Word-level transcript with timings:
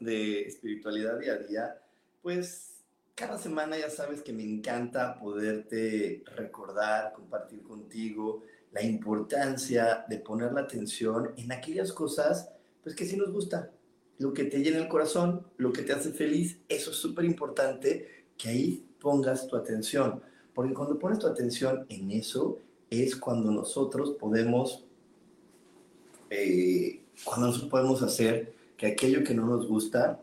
De 0.00 0.42
espiritualidad 0.42 1.18
día 1.18 1.34
a 1.34 1.38
día. 1.38 1.82
Pues 2.22 2.76
cada 3.14 3.38
semana 3.38 3.76
ya 3.78 3.90
sabes 3.90 4.22
que 4.22 4.32
me 4.32 4.44
encanta 4.44 5.18
poderte 5.18 6.22
recordar, 6.36 7.12
compartir 7.12 7.62
contigo 7.62 8.44
la 8.72 8.82
importancia 8.82 10.04
de 10.08 10.18
poner 10.18 10.52
la 10.52 10.62
atención 10.62 11.32
en 11.36 11.50
aquellas 11.52 11.92
cosas 11.92 12.50
pues 12.82 12.94
que 12.94 13.06
sí 13.06 13.16
nos 13.16 13.32
gusta, 13.32 13.70
lo 14.18 14.32
que 14.32 14.44
te 14.44 14.60
llena 14.60 14.78
el 14.78 14.88
corazón, 14.88 15.46
lo 15.56 15.72
que 15.72 15.82
te 15.82 15.92
hace 15.92 16.10
feliz, 16.10 16.58
eso 16.68 16.90
es 16.90 16.96
súper 16.96 17.24
importante 17.24 18.26
que 18.36 18.48
ahí 18.48 18.86
pongas 19.00 19.46
tu 19.46 19.56
atención, 19.56 20.22
porque 20.54 20.74
cuando 20.74 20.98
pones 20.98 21.18
tu 21.18 21.26
atención 21.26 21.86
en 21.88 22.10
eso 22.10 22.58
es 22.90 23.16
cuando 23.16 23.50
nosotros 23.50 24.12
podemos 24.12 24.84
eh, 26.30 27.00
cuando 27.24 27.48
nosotros 27.48 27.70
podemos 27.70 28.02
hacer 28.02 28.54
que 28.78 28.86
aquello 28.86 29.24
que 29.24 29.34
no 29.34 29.44
nos 29.44 29.66
gusta, 29.66 30.20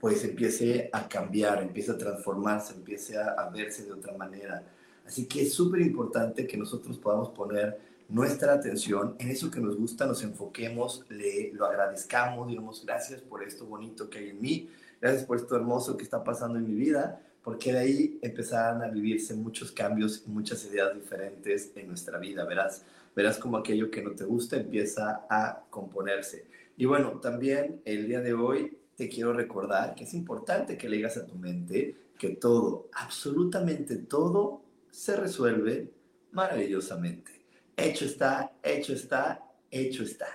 pues 0.00 0.24
empiece 0.24 0.88
a 0.92 1.06
cambiar, 1.06 1.62
empiece 1.62 1.92
a 1.92 1.98
transformarse, 1.98 2.72
empiece 2.72 3.16
a, 3.16 3.48
verse 3.50 3.84
de 3.84 3.92
otra 3.92 4.16
manera. 4.16 4.64
Así 5.06 5.26
que 5.26 5.42
es 5.42 5.52
súper 5.52 5.82
importante 5.82 6.46
que 6.46 6.56
nosotros 6.56 6.98
podamos 6.98 7.28
poner 7.28 7.78
nuestra 8.08 8.54
atención 8.54 9.14
en 9.18 9.28
eso 9.28 9.50
que 9.50 9.60
nos 9.60 9.76
gusta, 9.76 10.06
nos 10.06 10.22
enfoquemos, 10.22 11.04
le, 11.10 11.52
lo 11.52 11.66
agradezcamos, 11.66 12.48
digamos 12.48 12.84
gracias 12.84 13.20
por 13.20 13.42
esto 13.42 13.66
bonito 13.66 14.10
que 14.10 14.18
hay 14.18 14.28
en 14.30 14.40
mí, 14.40 14.70
gracias 15.00 15.24
por 15.24 15.36
esto 15.36 15.54
hermoso 15.54 15.96
que 15.96 16.04
está 16.04 16.24
pasando 16.24 16.58
en 16.58 16.66
mi 16.66 16.74
vida, 16.74 17.20
porque 17.44 17.72
de 17.72 17.78
ahí 17.78 18.18
empezarán 18.22 18.82
a 18.82 18.88
vivirse 18.88 19.34
muchos 19.34 19.70
cambios 19.72 20.24
y 20.26 20.30
muchas 20.30 20.64
ideas 20.64 20.94
diferentes 20.94 21.70
en 21.76 21.88
nuestra 21.88 22.18
vida, 22.18 22.44
verás 22.44 22.82
verás 23.14 23.38
como 23.38 23.56
aquello 23.56 23.90
que 23.90 24.02
no 24.02 24.12
te 24.12 24.24
gusta 24.24 24.56
empieza 24.56 25.26
a 25.28 25.64
componerse. 25.70 26.46
Y 26.76 26.84
bueno, 26.86 27.20
también 27.20 27.82
el 27.84 28.08
día 28.08 28.20
de 28.20 28.34
hoy 28.34 28.78
te 28.96 29.08
quiero 29.08 29.32
recordar 29.32 29.94
que 29.94 30.04
es 30.04 30.14
importante 30.14 30.76
que 30.76 30.88
le 30.88 31.04
a 31.04 31.26
tu 31.26 31.34
mente 31.34 31.96
que 32.18 32.36
todo, 32.36 32.88
absolutamente 32.92 33.96
todo, 33.96 34.62
se 34.90 35.16
resuelve 35.16 35.92
maravillosamente. 36.30 37.44
Hecho 37.76 38.04
está, 38.04 38.52
hecho 38.62 38.92
está, 38.92 39.40
hecho 39.70 40.04
está. 40.04 40.28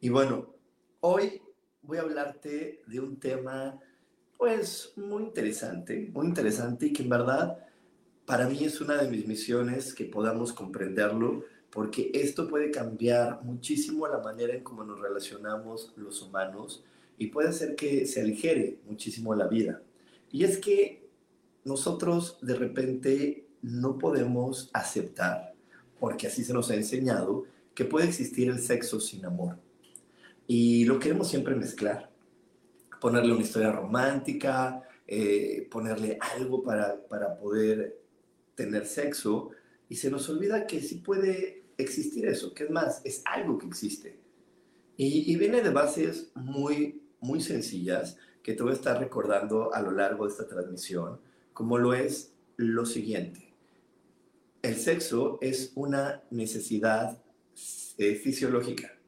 Y 0.00 0.08
bueno, 0.08 0.54
hoy 1.00 1.40
voy 1.82 1.98
a 1.98 2.02
hablarte 2.02 2.82
de 2.86 3.00
un 3.00 3.20
tema 3.20 3.78
pues 4.36 4.92
muy 4.96 5.24
interesante, 5.24 6.10
muy 6.12 6.26
interesante 6.26 6.86
y 6.86 6.92
que 6.92 7.02
en 7.02 7.08
verdad 7.08 7.58
para 8.24 8.48
mí 8.48 8.64
es 8.64 8.80
una 8.80 8.96
de 8.96 9.08
mis 9.08 9.26
misiones 9.26 9.94
que 9.94 10.04
podamos 10.04 10.52
comprenderlo 10.52 11.44
porque 11.70 12.10
esto 12.14 12.48
puede 12.48 12.70
cambiar 12.70 13.42
muchísimo 13.42 14.08
la 14.08 14.18
manera 14.18 14.54
en 14.54 14.62
cómo 14.62 14.84
nos 14.84 15.00
relacionamos 15.00 15.92
los 15.96 16.22
humanos 16.22 16.84
y 17.18 17.26
puede 17.26 17.48
hacer 17.48 17.74
que 17.74 18.06
se 18.06 18.20
aligere 18.20 18.78
muchísimo 18.86 19.34
la 19.34 19.48
vida. 19.48 19.82
Y 20.30 20.44
es 20.44 20.58
que 20.58 21.08
nosotros 21.64 22.38
de 22.40 22.54
repente 22.54 23.46
no 23.62 23.98
podemos 23.98 24.70
aceptar, 24.72 25.54
porque 25.98 26.28
así 26.28 26.44
se 26.44 26.52
nos 26.52 26.70
ha 26.70 26.74
enseñado, 26.74 27.44
que 27.74 27.84
puede 27.84 28.06
existir 28.06 28.48
el 28.48 28.60
sexo 28.60 29.00
sin 29.00 29.24
amor. 29.24 29.58
Y 30.46 30.84
lo 30.84 30.98
queremos 30.98 31.28
siempre 31.28 31.54
mezclar, 31.54 32.10
ponerle 33.00 33.32
una 33.32 33.42
historia 33.42 33.72
romántica, 33.72 34.82
eh, 35.06 35.68
ponerle 35.70 36.18
algo 36.36 36.62
para, 36.62 37.00
para 37.06 37.36
poder 37.36 38.00
tener 38.54 38.86
sexo, 38.86 39.50
y 39.88 39.96
se 39.96 40.10
nos 40.10 40.28
olvida 40.28 40.66
que 40.66 40.80
sí 40.80 40.96
puede 40.96 41.64
existir 41.78 42.26
eso, 42.26 42.52
que 42.52 42.64
es 42.64 42.70
más, 42.70 43.00
es 43.04 43.22
algo 43.24 43.58
que 43.58 43.66
existe. 43.66 44.18
Y, 44.96 45.36
viene 45.36 45.62
de 45.62 45.70
bases 45.70 46.32
muy, 46.34 47.02
muy 47.20 47.40
sencillas 47.40 48.16
que 48.42 48.54
te 48.54 48.64
voy 48.64 48.72
a 48.72 48.74
estar 48.74 48.98
recordando 48.98 49.72
a 49.72 49.80
lo 49.80 49.92
largo 49.92 50.26
de 50.26 50.32
esta 50.32 50.48
transmisión, 50.48 51.20
como 51.52 51.78
lo 51.78 51.94
es 51.94 52.32
lo 52.56 52.84
siguiente. 52.84 53.54
El 54.60 54.74
sexo 54.74 55.38
es 55.40 55.70
una 55.76 56.24
necesidad 56.30 57.22
eh, 57.96 58.16
fisiológica, 58.16 58.98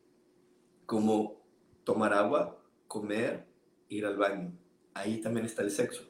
como 0.86 1.42
tomar 1.82 2.14
agua, 2.14 2.62
comer, 2.86 3.46
ir 3.88 4.06
al 4.06 4.16
baño. 4.16 4.52
Ahí 4.94 5.20
también 5.20 5.46
está 5.46 5.62
el 5.62 5.72
sexo. 5.72 6.02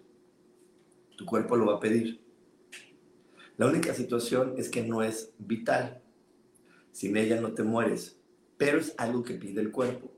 Tu 1.16 1.24
cuerpo 1.24 1.56
lo 1.56 1.66
va 1.66 1.76
a 1.76 1.80
pedir. 1.80 2.20
La 3.60 3.66
única 3.66 3.92
situación 3.92 4.54
es 4.56 4.70
que 4.70 4.82
no 4.82 5.02
es 5.02 5.34
vital. 5.36 6.00
Sin 6.92 7.18
ella 7.18 7.42
no 7.42 7.52
te 7.52 7.62
mueres, 7.62 8.18
pero 8.56 8.78
es 8.78 8.94
algo 8.96 9.22
que 9.22 9.34
pide 9.34 9.60
el 9.60 9.70
cuerpo. 9.70 10.10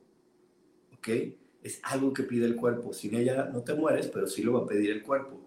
¿Ok? 0.96 1.08
Es 1.60 1.80
algo 1.82 2.12
que 2.12 2.22
pide 2.22 2.46
el 2.46 2.54
cuerpo. 2.54 2.92
Sin 2.92 3.16
ella 3.16 3.50
no 3.52 3.62
te 3.64 3.74
mueres, 3.74 4.06
pero 4.06 4.28
sí 4.28 4.44
lo 4.44 4.52
va 4.52 4.60
a 4.60 4.66
pedir 4.66 4.92
el 4.92 5.02
cuerpo. 5.02 5.40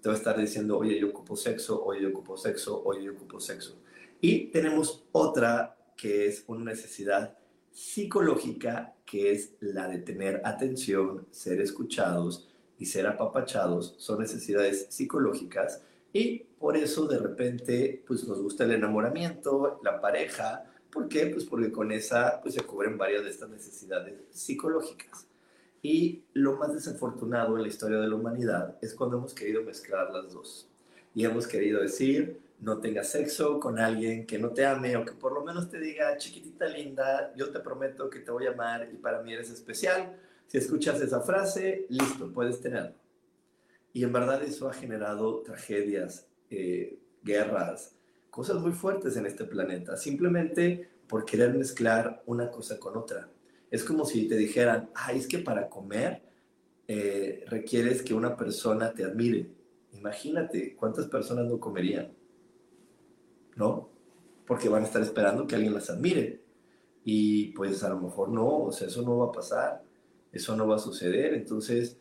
Te 0.00 0.08
va 0.08 0.14
a 0.14 0.16
estar 0.16 0.38
diciendo, 0.38 0.78
oye, 0.78 0.98
yo 0.98 1.08
ocupo 1.08 1.36
sexo, 1.36 1.84
oye, 1.84 2.00
yo 2.00 2.08
ocupo 2.08 2.38
sexo, 2.38 2.82
oye, 2.82 3.04
yo 3.04 3.12
ocupo 3.12 3.38
sexo. 3.38 3.78
Y 4.22 4.46
tenemos 4.46 5.04
otra 5.12 5.76
que 5.98 6.24
es 6.24 6.44
una 6.46 6.72
necesidad 6.72 7.36
psicológica, 7.70 8.96
que 9.04 9.32
es 9.32 9.52
la 9.60 9.86
de 9.86 9.98
tener 9.98 10.40
atención, 10.46 11.26
ser 11.30 11.60
escuchados 11.60 12.48
y 12.78 12.86
ser 12.86 13.06
apapachados. 13.06 13.96
Son 13.98 14.18
necesidades 14.18 14.86
psicológicas 14.88 15.82
y 16.14 16.38
por 16.60 16.76
eso 16.76 17.06
de 17.08 17.18
repente 17.18 18.04
pues 18.06 18.26
nos 18.26 18.40
gusta 18.40 18.62
el 18.64 18.70
enamoramiento, 18.70 19.80
la 19.82 20.00
pareja. 20.00 20.64
¿Por 20.90 21.08
qué? 21.08 21.26
Pues 21.26 21.44
porque 21.44 21.72
con 21.72 21.90
esa 21.90 22.40
pues 22.40 22.54
se 22.54 22.62
cubren 22.62 22.96
varias 22.96 23.24
de 23.24 23.30
estas 23.30 23.50
necesidades 23.50 24.14
psicológicas. 24.30 25.26
Y 25.82 26.22
lo 26.32 26.56
más 26.56 26.72
desafortunado 26.72 27.56
en 27.56 27.62
la 27.62 27.68
historia 27.68 27.98
de 27.98 28.06
la 28.06 28.14
humanidad 28.14 28.78
es 28.80 28.94
cuando 28.94 29.18
hemos 29.18 29.34
querido 29.34 29.62
mezclar 29.64 30.10
las 30.12 30.32
dos. 30.32 30.68
Y 31.16 31.24
hemos 31.24 31.48
querido 31.48 31.82
decir, 31.82 32.40
no 32.60 32.78
tengas 32.78 33.10
sexo 33.10 33.58
con 33.58 33.80
alguien 33.80 34.24
que 34.24 34.38
no 34.38 34.50
te 34.50 34.64
ame 34.64 34.96
o 34.96 35.04
que 35.04 35.12
por 35.12 35.32
lo 35.32 35.44
menos 35.44 35.68
te 35.68 35.80
diga, 35.80 36.16
chiquitita 36.16 36.66
linda, 36.68 37.34
yo 37.34 37.50
te 37.50 37.58
prometo 37.58 38.08
que 38.08 38.20
te 38.20 38.30
voy 38.30 38.46
a 38.46 38.52
amar 38.52 38.88
y 38.92 38.96
para 38.98 39.20
mí 39.20 39.32
eres 39.32 39.50
especial. 39.50 40.16
Si 40.46 40.58
escuchas 40.58 41.00
esa 41.00 41.20
frase, 41.22 41.86
listo, 41.88 42.32
puedes 42.32 42.60
tenerlo. 42.60 43.03
Y 43.94 44.02
en 44.02 44.12
verdad 44.12 44.42
eso 44.42 44.68
ha 44.68 44.74
generado 44.74 45.40
tragedias, 45.42 46.26
eh, 46.50 46.98
guerras, 47.22 47.94
cosas 48.28 48.56
muy 48.56 48.72
fuertes 48.72 49.16
en 49.16 49.24
este 49.24 49.44
planeta, 49.44 49.96
simplemente 49.96 50.90
por 51.06 51.24
querer 51.24 51.54
mezclar 51.54 52.20
una 52.26 52.50
cosa 52.50 52.80
con 52.80 52.96
otra. 52.96 53.30
Es 53.70 53.84
como 53.84 54.04
si 54.04 54.26
te 54.26 54.36
dijeran, 54.36 54.90
ay, 54.96 55.18
es 55.18 55.28
que 55.28 55.38
para 55.38 55.68
comer 55.68 56.22
eh, 56.88 57.44
requieres 57.46 58.02
que 58.02 58.14
una 58.14 58.36
persona 58.36 58.92
te 58.92 59.04
admire. 59.04 59.48
Imagínate 59.92 60.74
cuántas 60.74 61.06
personas 61.06 61.46
no 61.46 61.60
comerían, 61.60 62.12
¿no? 63.54 63.90
Porque 64.44 64.68
van 64.68 64.82
a 64.82 64.86
estar 64.86 65.02
esperando 65.02 65.46
que 65.46 65.54
alguien 65.54 65.72
las 65.72 65.88
admire. 65.88 66.42
Y 67.04 67.52
pues 67.52 67.84
a 67.84 67.90
lo 67.90 68.00
mejor 68.00 68.28
no, 68.30 68.64
o 68.64 68.72
sea, 68.72 68.88
eso 68.88 69.02
no 69.02 69.18
va 69.18 69.26
a 69.26 69.32
pasar, 69.32 69.84
eso 70.32 70.56
no 70.56 70.66
va 70.66 70.76
a 70.76 70.80
suceder. 70.80 71.34
Entonces, 71.34 71.96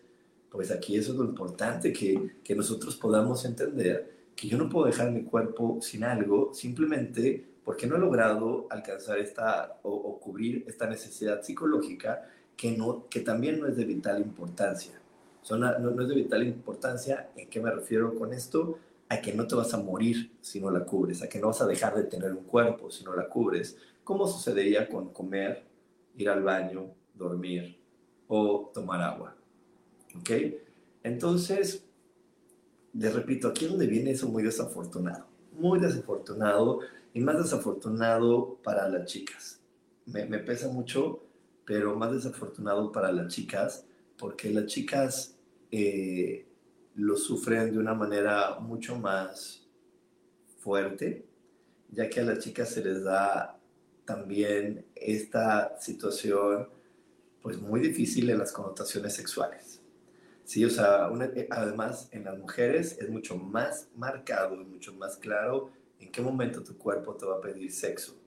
pues 0.54 0.70
aquí 0.70 0.96
eso 0.96 1.14
es 1.14 1.18
lo 1.18 1.26
importante, 1.26 1.92
que, 1.92 2.36
que 2.44 2.56
nosotros 2.56 2.96
podamos 2.96 3.44
entender 3.44 4.30
que 4.36 4.48
yo 4.48 4.56
no 4.60 4.70
puedo 4.70 4.86
dejar 4.86 5.10
mi 5.10 5.24
cuerpo 5.24 5.80
sin 5.82 6.04
algo 6.04 6.54
simplemente 6.54 7.44
porque 7.66 7.88
no 7.88 7.96
he 7.96 8.00
logrado 8.00 8.68
alcanzar 8.70 9.18
esta 9.18 9.80
o, 9.82 10.20
cubrir 10.20 10.64
esta 10.68 10.88
necesidad 10.88 11.42
psicológica 11.42 12.30
que, 12.56 12.78
no, 12.78 13.08
que 13.10 13.22
también 13.22 13.60
no 13.60 13.68
es 13.68 13.76
de 13.76 13.86
vital 13.86 14.22
importancia. 14.22 15.02
no, 15.50 15.58
no, 15.58 16.02
es 16.04 16.08
de 16.08 16.16
vital 16.16 16.44
importancia. 16.46 17.32
¿En 17.36 17.50
qué 17.50 17.60
me 17.60 17.72
refiero 17.72 18.14
con 18.14 18.32
esto? 18.32 18.78
a 19.10 19.22
que 19.22 19.34
no 19.34 19.46
te 19.46 19.54
vas 19.54 19.72
a 19.74 19.78
morir 19.78 20.32
si 20.42 20.60
no 20.60 20.72
la 20.72 20.86
cubres, 20.86 21.22
a 21.22 21.30
que 21.30 21.38
no 21.38 21.48
vas 21.48 21.62
a 21.62 21.68
dejar 21.68 21.94
de 21.94 22.06
tener 22.06 22.32
un 22.32 22.46
cuerpo 22.46 22.90
si 22.90 23.04
no 23.04 23.14
la 23.16 23.28
cubres, 23.28 23.78
como 24.04 24.26
sucedería 24.26 24.88
con 24.90 25.10
comer, 25.10 25.64
ir 26.16 26.30
al 26.30 26.42
baño, 26.42 26.88
dormir 27.14 27.78
o 28.28 28.72
tomar 28.74 29.02
agua. 29.02 29.36
¿Ok? 30.20 30.32
Entonces, 31.04 31.84
les 32.94 33.14
repito, 33.14 33.48
aquí 33.48 33.66
es 33.66 33.72
donde 33.72 33.88
viene 33.88 34.12
eso 34.12 34.30
muy 34.30 34.44
desafortunado, 34.44 35.26
muy 35.54 35.80
desafortunado 35.80 36.80
y 37.14 37.20
más 37.20 37.38
desafortunado 37.38 38.60
para 38.64 38.88
las 38.88 39.06
chicas. 39.06 39.60
Me, 40.06 40.26
pesa 40.40 40.70
mucho, 40.70 41.24
pero 41.66 41.96
más 41.96 42.12
desafortunado 42.12 42.92
para 42.92 43.12
las 43.12 43.34
chicas, 43.34 43.86
porque 44.18 44.52
las 44.52 44.66
chicas 44.68 45.36
eh, 45.72 46.46
lo 46.96 47.18
sufren 47.18 47.72
de 47.72 47.80
una 47.80 47.94
manera 47.94 48.60
mucho 48.60 48.96
más 48.98 49.68
fuerte, 50.60 51.26
ya 51.90 52.10
que 52.10 52.20
a 52.20 52.24
las 52.24 52.40
chicas 52.40 52.70
se 52.70 52.84
les 52.84 53.04
da 53.04 53.60
también 54.06 54.86
esta 54.96 55.80
situación 55.80 56.68
pues 57.42 57.60
muy 57.60 57.82
difícil 57.82 58.30
en 58.30 58.40
las 58.40 58.52
connotaciones 58.52 59.14
sexuales. 59.14 59.83
Sí, 60.54 60.64
o 60.64 60.70
sea, 60.70 61.10
además 61.50 62.10
en 62.12 62.26
las 62.26 62.38
mujeres 62.38 63.00
es 63.02 63.10
mucho 63.10 63.36
más 63.36 63.90
marcado 63.96 64.62
y 64.62 64.64
mucho 64.64 64.94
más 64.94 65.18
claro 65.18 65.72
en 66.00 66.12
qué 66.12 66.22
momento 66.22 66.62
tu 66.62 66.78
cuerpo 66.78 67.16
te 67.16 67.26
va 67.26 67.38
a 67.38 67.42
pedir 67.42 67.72
sexo. 67.72 68.20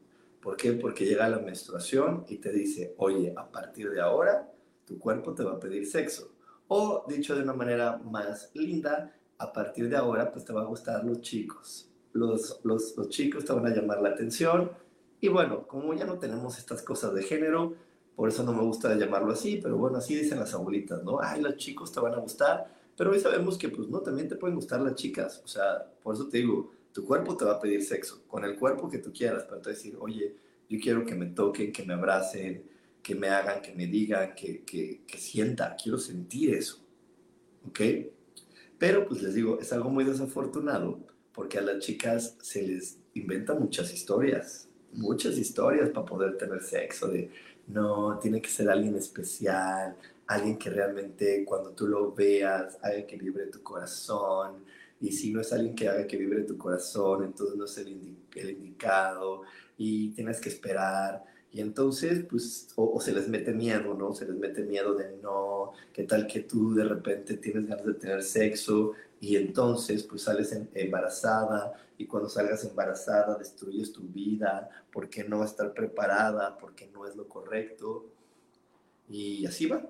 ¿Por 0.42 0.56
qué? 0.56 0.72
Porque 0.72 1.04
llega 1.04 1.28
la 1.28 1.38
menstruación 1.38 2.24
y 2.26 2.38
te 2.38 2.50
dice, 2.50 2.96
oye, 2.98 3.32
a 3.36 3.48
partir 3.48 3.90
de 3.90 4.00
ahora 4.00 4.52
tu 4.84 4.98
cuerpo 4.98 5.34
te 5.34 5.44
va 5.44 5.52
a 5.52 5.60
pedir 5.60 5.86
sexo. 5.86 6.32
O 6.66 7.04
dicho 7.06 7.36
de 7.36 7.44
una 7.44 7.52
manera 7.52 7.96
más 7.98 8.50
linda, 8.54 9.14
a 9.38 9.52
partir 9.52 9.88
de 9.88 9.96
ahora 9.96 10.32
pues 10.32 10.44
te 10.44 10.52
va 10.52 10.62
a 10.62 10.66
gustar 10.66 11.04
los 11.04 11.20
chicos. 11.20 11.88
Los, 12.12 12.58
los, 12.64 12.96
los 12.96 13.08
chicos 13.08 13.44
te 13.44 13.52
van 13.52 13.66
a 13.66 13.70
llamar 13.72 14.02
la 14.02 14.08
atención. 14.08 14.72
Y 15.20 15.28
bueno, 15.28 15.64
como 15.68 15.94
ya 15.94 16.04
no 16.04 16.18
tenemos 16.18 16.58
estas 16.58 16.82
cosas 16.82 17.14
de 17.14 17.22
género, 17.22 17.76
por 18.16 18.30
eso 18.30 18.42
no 18.42 18.54
me 18.54 18.62
gusta 18.62 18.94
llamarlo 18.96 19.32
así, 19.32 19.60
pero 19.62 19.76
bueno, 19.76 19.98
así 19.98 20.14
dicen 20.14 20.40
las 20.40 20.54
abuelitas, 20.54 21.04
¿no? 21.04 21.20
Ay, 21.20 21.42
los 21.42 21.56
chicos 21.56 21.92
te 21.92 22.00
van 22.00 22.14
a 22.14 22.18
gustar, 22.18 22.66
pero 22.96 23.10
hoy 23.10 23.20
sabemos 23.20 23.58
que 23.58 23.68
pues 23.68 23.88
no, 23.88 24.00
también 24.00 24.26
te 24.26 24.36
pueden 24.36 24.56
gustar 24.56 24.80
las 24.80 24.94
chicas. 24.94 25.42
O 25.44 25.48
sea, 25.48 25.86
por 26.02 26.14
eso 26.14 26.26
te 26.26 26.38
digo, 26.38 26.72
tu 26.92 27.04
cuerpo 27.04 27.36
te 27.36 27.44
va 27.44 27.52
a 27.52 27.60
pedir 27.60 27.82
sexo, 27.84 28.22
con 28.26 28.42
el 28.44 28.58
cuerpo 28.58 28.88
que 28.88 28.98
tú 28.98 29.12
quieras, 29.12 29.44
para 29.44 29.60
decir, 29.60 29.96
oye, 30.00 30.34
yo 30.68 30.80
quiero 30.80 31.04
que 31.04 31.14
me 31.14 31.26
toquen, 31.26 31.70
que 31.72 31.84
me 31.84 31.92
abracen, 31.92 32.64
que 33.02 33.14
me 33.14 33.28
hagan, 33.28 33.60
que 33.60 33.74
me 33.74 33.86
digan, 33.86 34.34
que, 34.34 34.64
que, 34.64 35.02
que 35.06 35.18
sienta, 35.18 35.76
quiero 35.76 35.98
sentir 35.98 36.54
eso. 36.54 36.82
¿Ok? 37.68 37.80
Pero 38.78 39.06
pues 39.06 39.22
les 39.22 39.34
digo, 39.34 39.58
es 39.60 39.72
algo 39.74 39.90
muy 39.90 40.04
desafortunado 40.04 41.00
porque 41.32 41.58
a 41.58 41.62
las 41.62 41.84
chicas 41.84 42.36
se 42.40 42.62
les 42.62 42.98
inventan 43.12 43.60
muchas 43.60 43.92
historias, 43.92 44.68
muchas 44.92 45.36
historias 45.36 45.90
para 45.90 46.06
poder 46.06 46.38
tener 46.38 46.62
sexo, 46.62 47.08
de 47.08 47.30
no, 47.68 48.18
tiene 48.18 48.40
que 48.40 48.48
ser 48.48 48.70
alguien 48.70 48.96
especial, 48.96 49.96
alguien 50.26 50.58
que 50.58 50.70
realmente 50.70 51.44
cuando 51.44 51.70
tú 51.72 51.86
lo 51.86 52.12
veas, 52.12 52.78
haga 52.82 53.06
que 53.06 53.16
vibre 53.16 53.46
tu 53.46 53.62
corazón, 53.62 54.64
y 55.00 55.12
si 55.12 55.32
no 55.32 55.40
es 55.40 55.52
alguien 55.52 55.74
que 55.74 55.88
haga 55.88 56.06
que 56.06 56.16
vibre 56.16 56.42
tu 56.42 56.56
corazón, 56.56 57.24
entonces 57.24 57.56
no 57.56 57.64
es 57.64 57.76
el, 57.78 58.48
indicado 58.50 59.42
y 59.76 60.10
tienes 60.10 60.40
que 60.40 60.48
esperar. 60.48 61.24
Y 61.52 61.60
entonces, 61.60 62.24
pues, 62.28 62.68
o, 62.76 63.00
se 63.00 63.12
les 63.12 63.28
mete 63.28 63.52
miedo, 63.52 63.94
¿no? 63.94 64.12
Se 64.14 64.26
les 64.26 64.36
mete 64.36 64.62
miedo 64.62 64.94
de 64.94 65.16
no, 65.22 65.72
qué 65.92 66.04
tal 66.04 66.26
que 66.26 66.40
tú 66.40 66.74
de 66.74 66.84
repente 66.84 67.36
tienes 67.36 67.66
ganas 67.66 67.86
de 67.86 67.94
tener 67.94 68.22
sexo 68.22 68.92
y 69.20 69.36
entonces, 69.36 70.02
pues, 70.04 70.22
sales 70.22 70.56
embarazada 70.74 71.72
y 71.98 72.06
cuando 72.06 72.28
salgas 72.28 72.64
embarazada 72.64 73.36
destruyes 73.38 73.92
tu 73.92 74.02
vida 74.02 74.68
porque 74.92 75.24
no 75.24 75.42
estar 75.42 75.72
preparada, 75.72 76.58
porque 76.58 76.88
no 76.88 77.06
es 77.06 77.16
lo 77.16 77.28
correcto. 77.28 78.06
Y 79.08 79.46
así 79.46 79.66
va. 79.66 79.88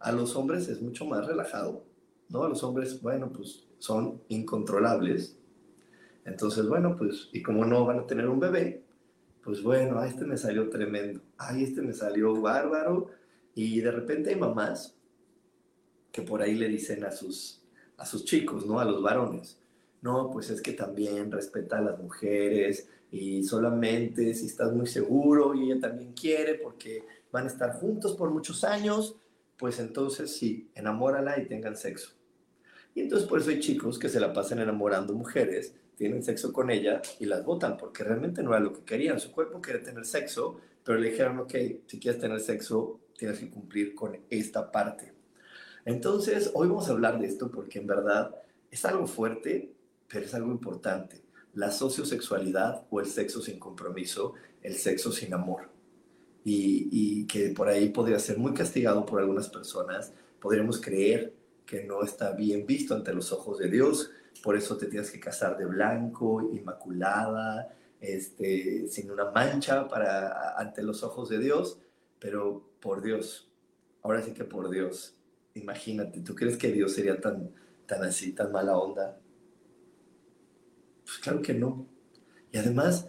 A 0.00 0.12
los 0.12 0.34
hombres 0.36 0.68
es 0.68 0.82
mucho 0.82 1.04
más 1.04 1.26
relajado, 1.26 1.84
¿no? 2.28 2.42
A 2.42 2.48
los 2.48 2.62
hombres, 2.62 3.00
bueno, 3.00 3.32
pues 3.32 3.66
son 3.78 4.20
incontrolables. 4.28 5.38
Entonces, 6.24 6.66
bueno, 6.68 6.96
pues, 6.96 7.28
y 7.32 7.42
como 7.42 7.64
no 7.64 7.84
van 7.86 8.00
a 8.00 8.06
tener 8.06 8.28
un 8.28 8.40
bebé, 8.40 8.82
pues 9.42 9.62
bueno, 9.62 10.00
a 10.00 10.08
este 10.08 10.24
me 10.24 10.36
salió 10.36 10.68
tremendo, 10.68 11.20
ay, 11.38 11.62
este 11.62 11.80
me 11.82 11.92
salió 11.92 12.34
bárbaro, 12.40 13.10
y 13.54 13.80
de 13.80 13.90
repente 13.92 14.30
hay 14.30 14.36
mamás 14.36 14.94
que 16.12 16.22
por 16.22 16.42
ahí 16.42 16.56
le 16.56 16.68
dicen 16.68 17.04
a 17.04 17.12
sus, 17.12 17.62
a 17.96 18.06
sus 18.06 18.24
chicos, 18.24 18.66
¿no? 18.66 18.78
A 18.80 18.84
los 18.84 19.02
varones, 19.02 19.58
no, 20.02 20.30
pues 20.30 20.50
es 20.50 20.60
que 20.60 20.72
también 20.72 21.32
respeta 21.32 21.78
a 21.78 21.82
las 21.82 21.98
mujeres 21.98 22.88
y 23.10 23.42
solamente 23.42 24.34
si 24.34 24.46
estás 24.46 24.72
muy 24.72 24.86
seguro 24.86 25.54
y 25.54 25.70
ella 25.70 25.80
también 25.80 26.12
quiere 26.12 26.54
porque 26.54 27.04
van 27.32 27.44
a 27.44 27.48
estar 27.48 27.72
juntos 27.72 28.14
por 28.14 28.30
muchos 28.30 28.64
años, 28.64 29.16
pues 29.56 29.78
entonces 29.80 30.36
sí, 30.36 30.70
enamórala 30.74 31.40
y 31.40 31.46
tengan 31.46 31.76
sexo. 31.76 32.10
Y 32.94 33.00
entonces 33.00 33.28
por 33.28 33.40
eso 33.40 33.50
hay 33.50 33.60
chicos 33.60 33.98
que 33.98 34.08
se 34.08 34.20
la 34.20 34.32
pasan 34.32 34.60
enamorando 34.60 35.12
mujeres, 35.12 35.74
tienen 35.96 36.22
sexo 36.22 36.52
con 36.52 36.70
ella 36.70 37.02
y 37.18 37.26
las 37.26 37.44
votan 37.44 37.76
porque 37.76 38.04
realmente 38.04 38.42
no 38.42 38.50
era 38.50 38.60
lo 38.60 38.72
que 38.72 38.84
querían. 38.84 39.18
Su 39.18 39.32
cuerpo 39.32 39.60
quiere 39.60 39.80
tener 39.80 40.04
sexo, 40.04 40.60
pero 40.84 40.98
le 40.98 41.10
dijeron, 41.10 41.40
ok, 41.40 41.54
si 41.86 41.98
quieres 41.98 42.20
tener 42.20 42.38
sexo, 42.40 43.00
tienes 43.16 43.38
que 43.38 43.50
cumplir 43.50 43.94
con 43.94 44.16
esta 44.30 44.70
parte. 44.70 45.15
Entonces, 45.86 46.50
hoy 46.52 46.66
vamos 46.66 46.88
a 46.88 46.92
hablar 46.92 47.20
de 47.20 47.28
esto 47.28 47.48
porque 47.48 47.78
en 47.78 47.86
verdad 47.86 48.34
es 48.72 48.84
algo 48.84 49.06
fuerte, 49.06 49.72
pero 50.08 50.26
es 50.26 50.34
algo 50.34 50.50
importante. 50.50 51.22
La 51.54 51.70
sociosexualidad 51.70 52.84
o 52.90 52.98
el 52.98 53.06
sexo 53.06 53.40
sin 53.40 53.60
compromiso, 53.60 54.34
el 54.62 54.74
sexo 54.74 55.12
sin 55.12 55.32
amor. 55.32 55.70
Y, 56.44 57.24
que 57.26 57.50
por 57.50 57.68
ahí 57.68 57.88
podría 57.88 58.18
ser 58.18 58.38
muy 58.38 58.52
castigado 58.52 59.06
por 59.06 59.20
algunas 59.20 59.48
personas. 59.48 60.12
Podríamos 60.40 60.80
creer 60.80 61.34
que 61.64 61.84
no 61.84 62.02
está 62.02 62.32
bien 62.32 62.66
visto 62.66 62.94
ante 62.94 63.14
los 63.14 63.32
ojos 63.32 63.58
de 63.58 63.68
Dios, 63.68 64.10
por 64.42 64.56
eso 64.56 64.76
te 64.76 64.86
tienes 64.86 65.10
que 65.10 65.18
casar 65.18 65.56
de 65.56 65.66
blanco, 65.66 66.50
inmaculada, 66.52 67.74
este, 68.00 68.86
sin 68.88 69.10
una 69.10 69.30
mancha 69.30 69.88
para, 69.88 70.56
ante 70.56 70.82
los 70.82 71.02
ojos 71.02 71.28
de 71.28 71.38
Dios, 71.38 71.78
pero 72.20 72.70
por 72.80 73.02
Dios, 73.02 73.50
ahora 74.02 74.22
sí 74.22 74.32
que 74.32 74.44
por 74.44 74.70
Dios, 74.70 75.15
imagínate, 75.56 76.20
¿tú 76.20 76.34
crees 76.34 76.56
que 76.56 76.70
Dios 76.70 76.92
sería 76.92 77.20
tan, 77.20 77.50
tan 77.86 78.02
así, 78.04 78.32
tan 78.32 78.52
mala 78.52 78.78
onda? 78.78 79.18
Pues 81.04 81.18
claro 81.18 81.42
que 81.42 81.54
no. 81.54 81.86
Y 82.52 82.58
además, 82.58 83.08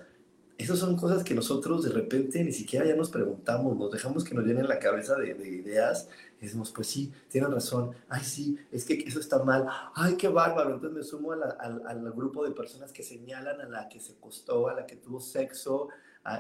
esas 0.58 0.80
son 0.80 0.96
cosas 0.98 1.24
que 1.24 1.36
nosotros 1.36 1.84
de 1.84 1.92
repente 1.92 2.44
ni 2.44 2.52
siquiera 2.52 2.86
ya 2.86 2.96
nos 2.96 3.12
preguntamos, 3.12 3.78
nos 3.78 3.92
dejamos 3.92 4.24
que 4.24 4.34
nos 4.34 4.46
llenen 4.46 4.68
la 4.68 4.80
cabeza 4.80 5.16
de, 5.16 5.34
de 5.36 5.50
ideas 5.50 6.10
y 6.40 6.46
decimos, 6.46 6.72
pues 6.72 6.88
sí, 6.88 7.12
tienen 7.30 7.52
razón, 7.52 7.92
ay 8.10 8.24
sí, 8.24 8.58
es 8.72 8.86
que 8.86 8.96
eso 9.06 9.20
está 9.20 9.44
mal, 9.44 9.68
ay 9.94 10.16
qué 10.18 10.28
bárbaro, 10.28 10.76
entonces 10.76 10.98
me 10.98 11.04
sumo 11.04 11.32
al 11.32 12.12
grupo 12.12 12.44
de 12.44 12.52
personas 12.52 12.92
que 12.92 13.04
señalan 13.04 13.62
a 13.62 13.70
la 13.70 13.90
que 13.90 14.00
se 14.00 14.16
costó, 14.16 14.68
a 14.68 14.74
la 14.74 14.86
que 14.86 14.96
tuvo 14.96 15.20
sexo 15.20 15.90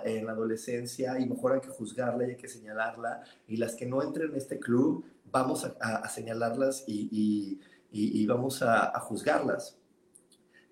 en 0.04 0.26
la 0.26 0.34
adolescencia 0.34 1.20
y 1.20 1.28
mejor 1.28 1.54
hay 1.54 1.62
que 1.62 1.70
juzgarla 1.70 2.28
y 2.28 2.32
hay 2.32 2.38
que 2.38 2.48
señalarla, 2.48 3.24
y 3.48 3.58
las 3.58 3.76
que 3.76 3.86
no 3.86 4.04
entren 4.04 4.32
en 4.32 4.38
este 4.38 4.60
club, 4.60 5.06
vamos 5.32 5.66
a, 5.66 6.10
señalarlas 6.10 6.84
y, 6.88 7.60
y, 7.92 8.26
vamos 8.26 8.62
a, 8.62 8.96
a 8.96 9.00
juzgarlas. 9.00 9.78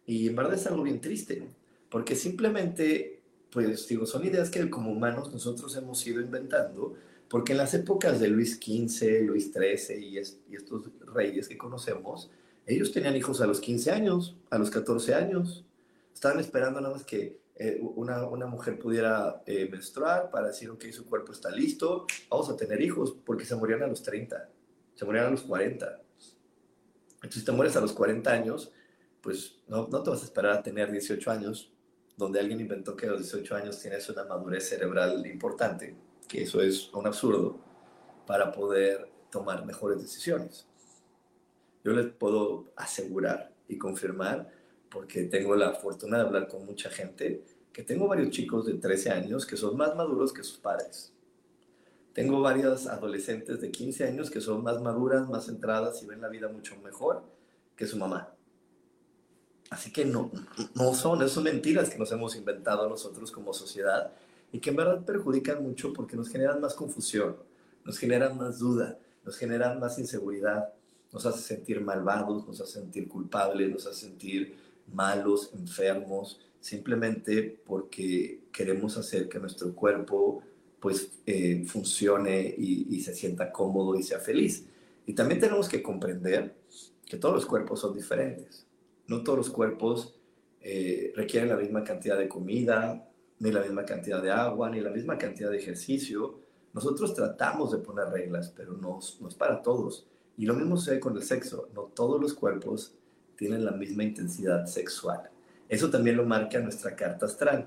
Y 0.06 0.28
en 0.28 0.36
verdad 0.36 0.54
es 0.54 0.68
algo 0.68 0.84
bien 0.84 1.02
triste, 1.02 1.48
porque 1.90 2.16
simplemente 2.16 3.16
pues 3.56 3.88
digo, 3.88 4.06
son 4.06 4.26
ideas 4.26 4.50
que 4.50 4.70
como 4.70 4.92
humanos 4.92 5.32
nosotros 5.32 5.74
hemos 5.78 6.06
ido 6.06 6.20
inventando, 6.20 6.94
porque 7.30 7.54
en 7.54 7.58
las 7.58 7.74
épocas 7.74 8.20
de 8.20 8.28
Luis 8.28 8.58
XV, 8.58 9.22
Luis 9.26 9.54
XIII 9.54 9.98
y, 9.98 10.18
estos 10.18 10.92
reyes 11.14 11.48
que 11.48 11.58
conocemos, 11.58 12.30
ellos 12.66 12.92
tenían 12.92 13.16
hijos 13.16 13.40
a 13.40 13.48
los 13.48 13.62
15 13.62 13.92
años, 13.92 14.36
a 14.50 14.58
los 14.58 14.70
14 14.70 15.16
años. 15.16 15.64
Estaban 16.14 16.42
esperando 16.42 16.82
nada 16.82 16.96
más 16.96 17.06
que 17.06 17.40
eh, 17.56 17.80
una, 17.82 18.26
una, 18.28 18.48
mujer 18.48 18.78
pudiera 18.78 19.42
eh, 19.46 19.68
menstruar 19.72 20.30
para 20.30 20.48
decir, 20.48 20.70
ok, 20.70 20.86
su 20.92 21.06
cuerpo 21.06 21.32
está 21.32 21.50
listo, 21.50 22.06
vamos 22.30 22.50
a 22.50 22.58
tener 22.58 22.82
hijos, 22.82 23.16
porque 23.26 23.46
se 23.46 23.56
morían 23.56 23.84
a 23.84 23.88
los 23.88 24.04
30, 24.04 24.50
se 24.94 25.06
morían 25.06 25.28
a 25.28 25.30
los 25.30 25.44
40. 25.44 26.02
Entonces, 27.16 27.40
si 27.40 27.46
te 27.46 27.52
mueres 27.52 27.76
a 27.78 27.82
los 27.82 27.94
40 27.94 28.30
años, 28.30 28.72
pues 29.22 29.58
no, 29.68 29.88
no 29.88 30.04
te 30.04 30.10
vas 30.10 30.22
a 30.22 30.26
esperar 30.26 30.52
a 30.52 30.64
tener 30.64 30.92
18 30.92 31.32
años 31.32 31.72
donde 32.18 32.40
alguien 32.40 32.60
inventó 32.60 32.96
que 32.96 33.08
a 33.08 33.12
los 33.12 33.22
18 33.22 33.56
años 33.56 33.80
tienes 33.80 34.08
una 34.10 34.24
madurez 34.24 34.70
cerebral 34.70 35.26
importante, 35.26 35.96
que 36.28 36.44
eso 36.44 36.62
es 36.62 36.94
un 36.94 37.08
absurdo, 37.08 37.60
para 38.26 38.52
poder 38.52 39.10
tomar 39.30 39.66
mejores 39.66 40.02
decisiones. 40.02 40.68
Yo 41.84 41.92
les 41.94 42.08
puedo 42.08 42.66
asegurar 42.76 43.54
y 43.68 43.78
confirmar, 43.78 44.52
porque 44.90 45.24
tengo 45.24 45.56
la 45.56 45.74
fortuna 45.74 46.18
de 46.18 46.24
hablar 46.24 46.48
con 46.48 46.66
mucha 46.66 46.90
gente, 46.90 47.44
que 47.74 47.84
tengo 47.84 48.08
varios 48.08 48.30
chicos 48.30 48.66
de 48.66 48.76
13 48.76 49.10
años 49.12 49.46
que 49.46 49.58
son 49.58 49.76
más 49.76 49.96
maduros 49.96 50.32
que 50.32 50.44
sus 50.44 50.58
padres. 50.58 51.12
Tengo 52.14 52.40
varias 52.40 52.88
adolescentes 52.88 53.60
de 53.60 53.72
15 53.72 54.06
años 54.06 54.32
que 54.32 54.40
son 54.40 54.64
más 54.64 54.82
maduras, 54.82 55.28
más 55.28 55.48
centradas 55.48 56.02
y 56.02 56.06
ven 56.06 56.22
la 56.22 56.30
vida 56.30 56.48
mucho 56.48 56.78
mejor 56.78 57.24
que 57.76 57.86
su 57.86 57.98
mamá. 57.98 58.34
Así 59.70 59.92
que 59.92 60.06
no, 60.06 60.32
no 60.76 60.94
son, 60.94 61.28
son 61.28 61.44
mentiras 61.44 61.90
que 61.90 61.98
nos 61.98 62.12
hemos 62.14 62.36
inventado 62.36 62.88
nosotros 62.88 63.32
como 63.32 63.54
sociedad 63.54 64.14
y 64.52 64.60
que 64.60 64.70
en 64.70 64.78
verdad 64.78 65.04
perjudican 65.04 65.62
mucho 65.62 65.92
porque 65.92 66.16
nos 66.16 66.30
generan 66.30 66.62
más 66.62 66.74
confusión, 66.74 67.36
nos 67.84 67.98
generan 67.98 68.38
más 68.38 68.60
duda, 68.60 68.98
nos 69.26 69.38
generan 69.38 69.80
más 69.80 70.00
inseguridad, 70.00 70.74
nos 71.12 71.26
hace 71.26 71.42
sentir 71.42 71.82
malvados, 71.82 72.48
nos 72.48 72.62
hace 72.62 72.74
sentir 72.74 73.10
culpables, 73.10 73.70
nos 73.70 73.86
hace 73.88 74.08
sentir 74.08 74.56
malos, 74.94 75.52
enfermos, 75.54 76.40
simplemente 76.60 77.62
porque 77.66 78.42
queremos 78.52 78.98
hacer 78.98 79.30
que 79.30 79.40
nuestro 79.40 79.74
cuerpo 79.76 80.42
pues 80.80 81.20
eh, 81.26 81.64
funcione 81.66 82.54
y, 82.58 83.00
se 83.02 83.14
sienta 83.16 83.52
cómodo 83.52 83.96
y 83.96 84.04
sea 84.04 84.20
feliz. 84.20 84.68
Y 85.06 85.14
también 85.14 85.40
tenemos 85.40 85.68
que 85.68 85.82
comprender 85.82 86.56
que 87.06 87.18
todos 87.18 87.36
los 87.36 87.46
cuerpos 87.46 87.80
son 87.80 87.94
diferentes. 87.94 88.66
No 89.08 89.24
todos 89.24 89.38
los 89.38 89.50
cuerpos 89.50 90.16
eh, 90.62 91.12
requieren 91.16 91.50
la 91.50 91.56
misma 91.56 91.84
cantidad 91.84 92.18
de 92.18 92.28
comida, 92.28 93.10
ni 93.40 93.52
la 93.52 93.62
misma 93.62 93.86
cantidad 93.86 94.22
de 94.22 94.32
agua, 94.32 94.70
ni 94.70 94.80
la 94.80 94.90
misma 94.90 95.18
cantidad 95.18 95.52
de 95.52 95.58
ejercicio. 95.58 96.40
Nosotros 96.74 97.14
tratamos 97.14 97.72
de 97.72 97.80
poner 97.80 98.10
reglas, 98.10 98.54
pero 98.56 98.74
no, 98.74 99.00
no 99.22 99.28
es 99.28 99.36
para 99.36 99.62
todos. 99.62 100.08
Y 100.38 100.46
lo 100.46 100.54
mismo 100.54 100.78
sucede 100.78 101.00
con 101.00 101.16
el 101.16 101.24
sexo. 101.24 101.70
No 101.74 101.84
todos 101.84 102.20
los 102.20 102.34
cuerpos 102.34 102.96
tienen 103.36 103.66
la 103.66 103.72
misma 103.72 104.04
intensidad 104.04 104.66
sexual. 104.66 105.30
Eso 105.68 105.90
también 105.90 106.18
lo 106.18 106.26
marca 106.26 106.60
nuestra 106.60 106.96
carta 106.96 107.26
astral. 107.26 107.66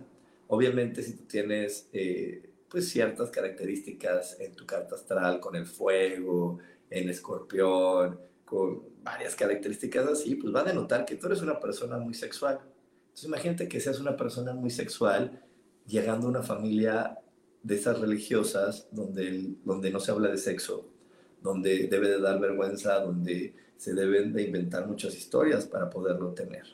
Obviamente, 0.48 1.02
si 1.02 1.14
tú 1.14 1.25
tienes 1.25 1.88
eh, 1.92 2.50
pues 2.68 2.88
ciertas 2.88 3.30
características 3.30 4.38
en 4.40 4.54
tu 4.54 4.66
carta 4.66 4.94
astral 4.94 5.40
con 5.40 5.56
el 5.56 5.66
fuego, 5.66 6.58
en 6.90 7.08
escorpión, 7.08 8.18
con 8.44 8.82
varias 9.02 9.34
características 9.34 10.06
así, 10.06 10.34
pues 10.37 10.54
va 10.54 10.60
a 10.60 10.64
denotar 10.64 11.04
que 11.04 11.16
tú 11.16 11.26
eres 11.26 11.42
una 11.42 11.58
persona 11.60 11.98
muy 11.98 12.14
sexual. 12.14 12.60
Entonces 13.08 13.25
imagínate 13.25 13.68
que 13.68 13.80
seas 13.80 14.00
una 14.00 14.16
persona 14.16 14.54
muy 14.54 14.70
sexual 14.70 15.42
llegando 15.87 16.26
a 16.26 16.30
una 16.30 16.42
familia 16.42 17.18
de 17.62 17.75
esas 17.75 17.98
religiosas 17.98 18.88
donde, 18.90 19.54
donde 19.64 19.90
no 19.90 20.00
se 20.00 20.10
habla 20.10 20.28
de 20.28 20.38
sexo, 20.38 20.88
donde 21.42 21.88
debe 21.88 22.08
de 22.08 22.20
dar 22.20 22.38
vergüenza, 22.40 23.00
donde 23.00 23.54
se 23.78 23.94
deben 23.94 24.32
de 24.32 24.42
inventar 24.42 24.87
muchas 24.87 25.16
historias 25.16 25.64
para 25.64 25.88
poderlo 25.88 26.35
tener. 26.35 26.64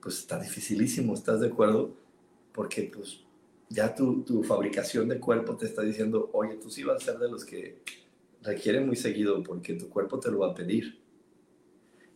Pues 0.00 0.18
está 0.18 0.38
dificilísimo, 0.38 1.14
¿estás 1.14 1.40
de 1.40 1.48
acuerdo? 1.48 1.96
Porque 2.52 2.90
pues 2.94 3.20
ya 3.70 3.94
tu, 3.94 4.22
tu 4.22 4.42
fabricación 4.42 5.08
de 5.08 5.18
cuerpo 5.18 5.56
te 5.56 5.64
está 5.64 5.82
diciendo, 5.82 6.28
oye, 6.34 6.56
tú 6.56 6.70
sí 6.70 6.84
vas 6.84 7.02
a 7.02 7.12
ser 7.12 7.18
de 7.18 7.30
los 7.30 7.46
que 7.46 7.78
requieren 8.42 8.86
muy 8.86 8.96
seguido 8.96 9.42
porque 9.42 9.72
tu 9.74 9.88
cuerpo 9.88 10.20
te 10.20 10.30
lo 10.30 10.40
va 10.40 10.50
a 10.50 10.54
pedir. 10.54 11.00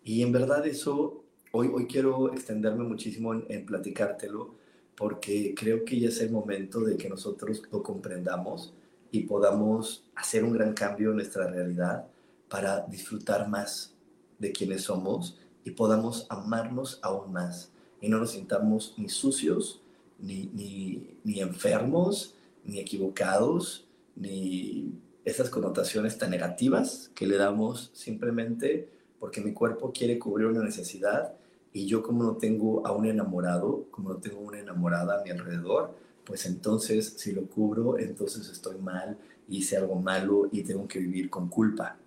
Y 0.04 0.23
en 0.23 0.30
verdad 0.30 0.66
eso, 0.66 1.25
hoy, 1.52 1.70
hoy 1.73 1.87
quiero 1.87 2.32
extenderme 2.35 2.85
muchísimo 2.85 3.32
en, 3.32 3.46
en 3.49 3.64
platicártelo 3.64 4.54
porque 4.94 5.54
creo 5.56 5.87
que 5.87 5.99
ya 5.99 6.08
es 6.08 6.20
el 6.20 6.30
momento 6.30 6.80
de 6.80 6.99
que 6.99 7.08
nosotros 7.08 7.62
lo 7.73 7.82
comprendamos 7.82 8.75
y 9.11 9.20
podamos 9.20 10.04
hacer 10.14 10.44
un 10.44 10.52
gran 10.52 10.75
cambio 10.75 11.11
en 11.11 11.16
nuestra 11.16 11.50
realidad 11.50 12.06
para 12.49 12.87
disfrutar 12.87 13.49
más 13.49 13.95
de 14.38 14.53
quienes 14.53 14.83
somos 14.83 15.38
y 15.65 15.73
podamos 15.73 16.26
amarnos 16.29 17.00
aún 17.03 17.33
más 17.33 17.71
y 18.00 18.09
no 18.09 18.19
nos 18.19 18.33
sintamos 18.33 18.95
ni 18.97 19.09
sucios, 19.09 19.81
ni, 20.19 20.47
ni, 20.55 21.17
ni 21.25 21.41
enfermos, 21.41 22.35
ni 22.65 22.79
equivocados, 22.79 23.87
ni 24.15 24.93
esas 25.25 25.50
connotaciones 25.50 26.19
tan 26.19 26.31
negativas 26.31 27.11
que 27.15 27.26
le 27.26 27.37
damos 27.37 27.91
simplemente 27.95 28.88
porque 29.19 29.41
mi 29.41 29.53
cuerpo 29.53 29.93
quiere 29.93 30.19
cubrir 30.19 30.47
una 30.47 30.62
necesidad 30.62 31.35
y 31.73 31.87
yo 31.87 32.03
como 32.03 32.23
no 32.23 32.37
tengo 32.37 32.87
a 32.87 32.93
un 32.93 33.07
enamorado, 33.07 33.87
como 33.91 34.11
no 34.11 34.17
tengo 34.17 34.41
una 34.41 34.61
enamorada 34.61 35.21
a 35.21 35.25
mi 35.25 35.31
alrededor, 35.31 35.95
pues 36.25 36.47
entonces 36.47 37.15
si 37.17 37.33
lo 37.33 37.47
cubro, 37.47 37.99
entonces 37.99 38.49
estoy 38.49 38.79
mal, 38.79 39.19
hice 39.49 39.76
algo 39.76 39.97
malo 39.97 40.49
y 40.50 40.62
tengo 40.62 40.88
que 40.88 40.99
vivir 40.99 41.29
con 41.29 41.49
culpa, 41.49 41.99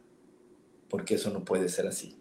porque 0.89 1.15
eso 1.15 1.29
no 1.29 1.45
puede 1.45 1.69
ser 1.69 1.87
así. 1.87 2.17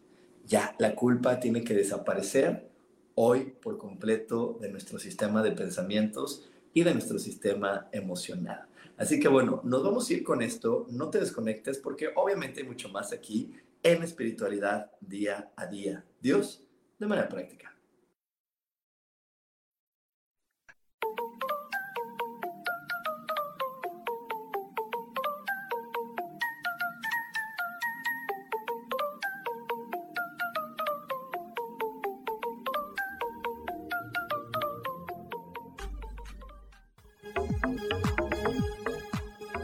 Ya, 0.47 0.75
la 0.79 0.95
culpa 0.95 1.41
tiene 1.41 1.63
que 1.63 1.75
desaparecer 1.75 2.71
hoy 3.15 3.53
por 3.61 3.79
completo 3.79 4.59
de 4.61 4.71
nuestro 4.71 4.99
sistema 4.99 5.43
de 5.43 5.53
pensamientos 5.53 6.49
y 6.73 6.85
de 6.85 6.95
nuestro 6.95 7.19
sistema 7.19 7.89
emocional. 7.93 8.67
Así 8.97 9.21
que 9.21 9.29
bueno, 9.29 9.61
nos 9.65 9.83
vamos 9.83 10.09
a 10.09 10.13
ir 10.13 10.25
con 10.25 10.43
esto, 10.43 10.87
no 10.91 11.11
te 11.11 11.21
desconectes 11.21 11.79
porque 11.79 12.11
obviamente 12.15 12.61
hay 12.61 12.67
mucho 12.67 12.89
más 12.89 13.13
aquí 13.13 13.53
en 13.83 14.03
espiritualidad 14.03 14.91
día 15.01 15.53
a 15.57 15.67
día. 15.67 16.05
Dios, 16.21 16.65
de 16.99 17.07
manera 17.07 17.29
práctica. 17.29 17.77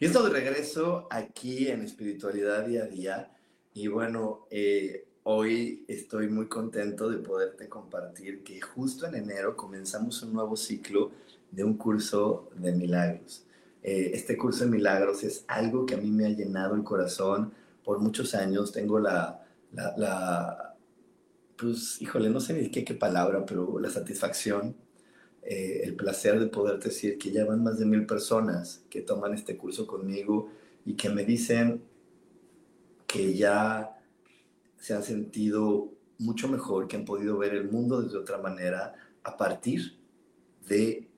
Y 0.00 0.04
esto 0.04 0.22
de 0.22 0.30
regreso 0.30 1.08
aquí 1.10 1.66
en 1.66 1.82
Espiritualidad 1.82 2.64
Día 2.64 2.84
a 2.84 2.86
Día. 2.86 3.32
Y 3.74 3.88
bueno, 3.88 4.46
eh, 4.48 5.08
hoy 5.24 5.84
estoy 5.88 6.28
muy 6.28 6.46
contento 6.46 7.10
de 7.10 7.18
poderte 7.18 7.68
compartir 7.68 8.44
que 8.44 8.60
justo 8.60 9.06
en 9.06 9.16
enero 9.16 9.56
comenzamos 9.56 10.22
un 10.22 10.34
nuevo 10.34 10.56
ciclo 10.56 11.10
de 11.50 11.64
un 11.64 11.76
curso 11.76 12.48
de 12.54 12.70
milagros. 12.70 13.44
Eh, 13.82 14.12
este 14.14 14.36
curso 14.36 14.64
de 14.64 14.70
milagros 14.70 15.24
es 15.24 15.44
algo 15.48 15.84
que 15.84 15.94
a 15.94 15.98
mí 15.98 16.10
me 16.12 16.26
ha 16.26 16.30
llenado 16.30 16.76
el 16.76 16.84
corazón 16.84 17.52
por 17.82 17.98
muchos 17.98 18.36
años. 18.36 18.70
Tengo 18.70 19.00
la, 19.00 19.44
la, 19.72 19.94
la 19.96 20.76
pues, 21.56 22.00
híjole, 22.00 22.30
no 22.30 22.38
sé 22.38 22.54
ni 22.54 22.70
qué, 22.70 22.84
qué 22.84 22.94
palabra, 22.94 23.44
pero 23.44 23.80
la 23.80 23.90
satisfacción 23.90 24.76
eh, 25.50 25.80
el 25.84 25.96
placer 25.96 26.38
de 26.38 26.48
poder 26.48 26.78
decir 26.78 27.16
que 27.16 27.30
ya 27.30 27.46
van 27.46 27.62
más 27.62 27.78
de 27.78 27.86
mil 27.86 28.04
personas 28.04 28.84
que 28.90 29.00
toman 29.00 29.32
este 29.32 29.56
curso 29.56 29.86
conmigo 29.86 30.50
y 30.84 30.92
que 30.92 31.08
me 31.08 31.24
dicen 31.24 31.82
que 33.06 33.32
ya 33.32 33.98
se 34.76 34.92
han 34.92 35.02
sentido 35.02 35.90
mucho 36.18 36.48
mejor, 36.48 36.86
que 36.86 36.96
han 36.96 37.06
podido 37.06 37.38
ver 37.38 37.54
el 37.54 37.70
mundo 37.70 38.02
desde 38.02 38.18
otra 38.18 38.36
manera 38.36 38.94
a 39.22 39.38
partir 39.38 39.98
de 40.68 41.08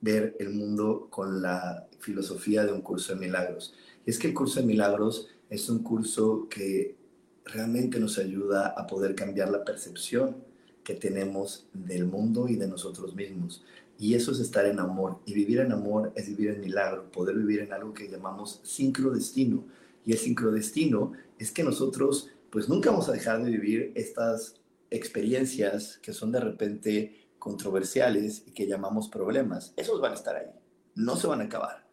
ver 0.00 0.36
el 0.38 0.50
mundo 0.50 1.08
con 1.10 1.42
la 1.42 1.88
filosofía 1.98 2.64
de 2.64 2.72
un 2.72 2.82
curso 2.82 3.14
de 3.14 3.18
milagros. 3.18 3.74
Y 4.06 4.10
es 4.10 4.20
que 4.20 4.28
el 4.28 4.34
curso 4.34 4.60
de 4.60 4.66
milagros 4.66 5.26
es 5.48 5.68
un 5.68 5.82
curso 5.82 6.46
que 6.48 6.94
realmente 7.44 7.98
nos 7.98 8.16
ayuda 8.16 8.68
a 8.76 8.86
poder 8.86 9.16
cambiar 9.16 9.50
la 9.50 9.64
percepción 9.64 10.36
que 10.90 10.96
tenemos 10.96 11.68
del 11.72 12.04
mundo 12.04 12.48
y 12.48 12.56
de 12.56 12.66
nosotros 12.66 13.14
mismos. 13.14 13.62
Y 13.96 14.14
eso 14.14 14.32
es 14.32 14.40
estar 14.40 14.66
en 14.66 14.80
amor. 14.80 15.20
Y 15.24 15.34
vivir 15.34 15.60
en 15.60 15.70
amor 15.70 16.12
es 16.16 16.26
vivir 16.26 16.50
en 16.50 16.60
milagro, 16.60 17.12
poder 17.12 17.36
vivir 17.36 17.60
en 17.60 17.72
algo 17.72 17.94
que 17.94 18.08
llamamos 18.08 18.60
sincrodestino. 18.64 19.64
Y 20.04 20.12
el 20.12 20.18
sincrodestino 20.18 21.12
es 21.38 21.52
que 21.52 21.62
nosotros 21.62 22.30
pues 22.50 22.68
nunca 22.68 22.90
vamos 22.90 23.08
a 23.08 23.12
dejar 23.12 23.44
de 23.44 23.50
vivir 23.52 23.92
estas 23.94 24.56
experiencias 24.90 25.98
que 26.02 26.12
son 26.12 26.32
de 26.32 26.40
repente 26.40 27.28
controversiales 27.38 28.42
y 28.46 28.50
que 28.50 28.66
llamamos 28.66 29.08
problemas. 29.08 29.72
Esos 29.76 30.00
van 30.00 30.10
a 30.10 30.16
estar 30.16 30.34
ahí, 30.34 30.50
no 30.96 31.14
se 31.14 31.28
van 31.28 31.40
a 31.40 31.44
acabar. 31.44 31.86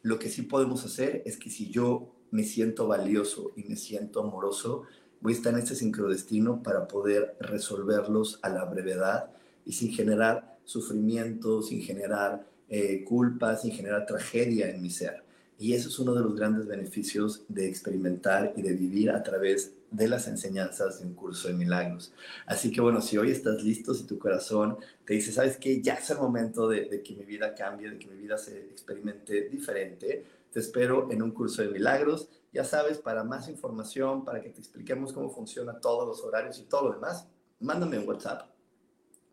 Lo 0.00 0.18
que 0.18 0.30
sí 0.30 0.40
podemos 0.40 0.86
hacer 0.86 1.22
es 1.26 1.36
que 1.36 1.50
si 1.50 1.70
yo 1.70 2.14
me 2.30 2.44
siento 2.44 2.86
valioso 2.86 3.52
y 3.56 3.64
me 3.64 3.76
siento 3.76 4.20
amoroso, 4.20 4.84
voy 5.22 5.32
a 5.32 5.36
estar 5.36 5.52
en 5.54 5.60
este 5.60 5.74
sincrodestino 5.74 6.62
para 6.62 6.88
poder 6.88 7.36
resolverlos 7.40 8.38
a 8.42 8.48
la 8.48 8.64
brevedad 8.64 9.30
y 9.64 9.72
sin 9.72 9.92
generar 9.92 10.58
sufrimiento, 10.64 11.62
sin 11.62 11.80
generar 11.80 12.44
eh, 12.68 13.04
culpa, 13.04 13.56
sin 13.56 13.72
generar 13.72 14.04
tragedia 14.04 14.68
en 14.68 14.82
mi 14.82 14.90
ser. 14.90 15.22
Y 15.58 15.74
eso 15.74 15.88
es 15.88 15.98
uno 16.00 16.14
de 16.14 16.22
los 16.22 16.34
grandes 16.34 16.66
beneficios 16.66 17.44
de 17.48 17.68
experimentar 17.68 18.52
y 18.56 18.62
de 18.62 18.72
vivir 18.72 19.10
a 19.10 19.22
través 19.22 19.72
de 19.92 20.08
las 20.08 20.26
enseñanzas 20.26 21.00
de 21.00 21.06
un 21.06 21.14
curso 21.14 21.48
de 21.48 21.54
milagros. 21.54 22.12
Así 22.46 22.70
que 22.70 22.80
bueno, 22.80 23.00
si 23.00 23.18
hoy 23.18 23.30
estás 23.30 23.62
listo, 23.62 23.94
si 23.94 24.04
tu 24.04 24.18
corazón 24.18 24.78
te 25.04 25.14
dice, 25.14 25.32
sabes 25.32 25.58
que 25.58 25.82
ya 25.82 25.94
es 25.94 26.10
el 26.10 26.18
momento 26.18 26.68
de, 26.68 27.02
que 27.02 27.14
mi 27.14 27.24
vida 27.24 27.54
cambie, 27.54 27.90
de 27.90 27.98
que 27.98 28.06
mi 28.08 28.16
vida 28.16 28.38
se 28.38 28.58
experimente 28.58 29.48
diferente, 29.48 30.24
te 30.50 30.60
espero 30.60 31.10
en 31.10 31.22
un 31.22 31.30
curso 31.30 31.62
de 31.62 31.68
milagros. 31.68 32.28
Ya 32.52 32.64
sabes, 32.64 32.98
para 32.98 33.22
más 33.24 33.48
información, 33.48 34.24
para 34.24 34.40
que 34.40 34.50
te 34.50 34.60
expliquemos 34.60 35.12
cómo 35.12 35.30
funciona 35.30 35.78
todos 35.78 36.06
los 36.06 36.22
horarios 36.22 36.58
y 36.58 36.64
todo 36.64 36.88
lo 36.88 36.94
demás, 36.94 37.26
mándame 37.60 37.98
un 37.98 38.08
WhatsApp. 38.08 38.50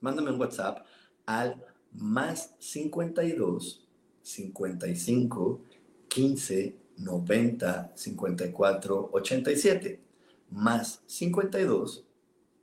Mándame 0.01 0.31
un 0.31 0.39
WhatsApp 0.39 0.85
al 1.25 1.61
más 1.93 2.55
52 2.59 3.85
55 4.21 5.61
15 6.07 6.75
90 6.97 7.91
54 7.95 9.09
87. 9.11 10.08
Más 10.51 11.03
52 11.07 12.05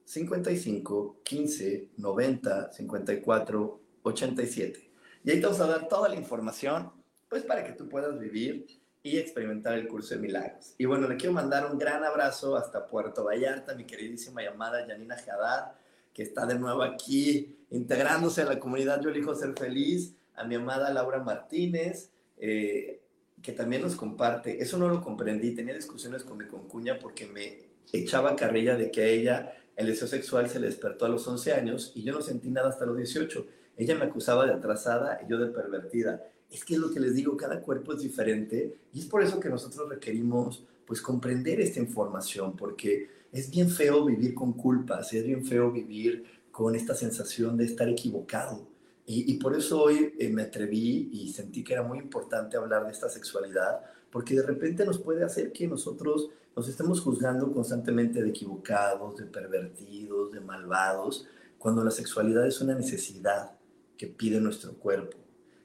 55 0.05 1.21
15 1.25 1.89
90 1.97 2.73
54 2.73 3.81
87. 4.03 4.91
Y 5.25 5.31
ahí 5.31 5.41
te 5.41 5.47
vamos 5.47 5.61
a 5.61 5.67
dar 5.67 5.89
toda 5.89 6.09
la 6.09 6.15
información, 6.15 6.93
pues 7.29 7.43
para 7.43 7.65
que 7.65 7.73
tú 7.73 7.89
puedas 7.89 8.19
vivir 8.19 8.67
y 9.03 9.19
experimentar 9.19 9.75
el 9.75 9.89
curso 9.89 10.15
de 10.15 10.21
milagros. 10.21 10.75
Y 10.79 10.85
bueno, 10.85 11.09
le 11.09 11.17
quiero 11.17 11.33
mandar 11.33 11.71
un 11.71 11.79
gran 11.79 12.05
abrazo 12.05 12.57
hasta 12.57 12.87
Puerto 12.87 13.25
Vallarta, 13.25 13.75
mi 13.75 13.85
queridísima 13.85 14.43
llamada 14.43 14.87
Janina 14.87 15.17
Haddad, 15.17 15.73
que 16.13 16.23
está 16.23 16.47
de 16.47 16.59
nuevo 16.59 16.83
aquí 16.83 17.57
integrándose 17.71 18.43
a 18.43 18.47
la 18.47 18.59
comunidad 18.59 19.01
Yo 19.03 19.11
elijo 19.11 19.35
ser 19.35 19.55
feliz, 19.59 20.15
a 20.35 20.45
mi 20.45 20.55
amada 20.55 20.93
Laura 20.93 21.23
Martínez, 21.23 22.11
eh, 22.37 23.03
que 23.43 23.53
también 23.53 23.83
nos 23.83 23.97
comparte, 23.97 24.63
eso 24.63 24.79
no 24.79 24.89
lo 24.89 25.01
comprendí, 25.03 25.55
tenía 25.55 25.75
discusiones 25.75 26.25
con 26.25 26.39
mi 26.39 26.47
concuña 26.47 26.99
porque 26.99 27.27
me 27.27 27.66
echaba 27.93 28.37
carrilla 28.37 28.77
de 28.77 28.91
que 28.91 29.03
a 29.03 29.07
ella 29.07 29.53
el 29.77 29.87
deseo 29.87 30.09
sexual 30.09 30.49
se 30.49 30.59
le 30.59 30.67
despertó 30.67 31.05
a 31.05 31.09
los 31.09 31.27
11 31.27 31.53
años 31.53 31.93
y 31.95 32.03
yo 32.03 32.13
no 32.13 32.23
sentí 32.23 32.51
nada 32.51 32.71
hasta 32.71 32.87
los 32.87 32.97
18. 32.97 33.47
Ella 33.77 33.95
me 33.95 34.07
acusaba 34.07 34.47
de 34.47 34.53
atrasada 34.53 35.21
y 35.25 35.31
yo 35.31 35.39
de 35.39 35.49
pervertida 35.49 36.23
es 36.51 36.65
que 36.65 36.75
es 36.75 36.81
lo 36.81 36.91
que 36.91 37.01
les 37.01 37.15
digo, 37.15 37.37
cada 37.37 37.61
cuerpo 37.61 37.93
es 37.93 38.01
diferente 38.01 38.77
y 38.93 39.01
es 39.01 39.07
por 39.07 39.23
eso 39.23 39.41
que 39.41 39.49
nosotros 39.49 39.89
requerimos 39.89 40.65
pues 40.87 41.03
comprender 41.03 41.61
esta 41.61 41.81
información, 41.81 42.57
porque 42.57 43.09
es 43.33 43.51
bien 43.51 43.69
feo 43.69 44.05
vivir 44.05 44.35
con 44.35 44.53
culpas, 44.53 45.13
es 45.13 45.25
bien 45.25 45.45
feo 45.45 45.73
vivir 45.73 46.25
con 46.53 46.77
esta 46.77 46.95
sensación 46.95 47.57
de 47.57 47.65
estar 47.65 47.89
equivocado. 47.89 48.69
Y, 49.09 49.35
por 49.35 49.55
eso 49.55 49.83
hoy 49.83 50.15
eh, 50.19 50.29
me 50.31 50.43
atreví 50.43 51.11
y 51.13 51.33
sentí 51.33 51.63
que 51.63 51.75
era 51.75 51.85
muy 51.85 51.99
importante 51.99 52.57
hablar 52.57 52.87
de 52.87 52.91
esta 52.91 53.09
sexualidad, 53.09 53.81
porque 54.11 54.35
de 54.35 54.43
repente 54.43 54.85
nos 54.85 54.99
puede 54.99 55.23
hacer 55.23 55.53
que 55.53 55.69
nosotros 55.69 56.31
nos 56.57 56.69
estemos 56.69 57.03
juzgando 57.03 57.53
constantemente 57.53 58.23
de 58.23 58.31
equivocados, 58.31 59.19
de 59.19 59.27
pervertidos, 59.27 60.33
de 60.33 60.41
malvados, 60.41 61.29
cuando 61.59 61.85
la 61.85 61.91
sexualidad 61.91 62.47
es 62.47 62.61
una 62.63 62.75
necesidad 62.75 63.59
que 63.99 64.07
pide 64.07 64.41
nuestro 64.41 64.73
cuerpo 64.75 65.19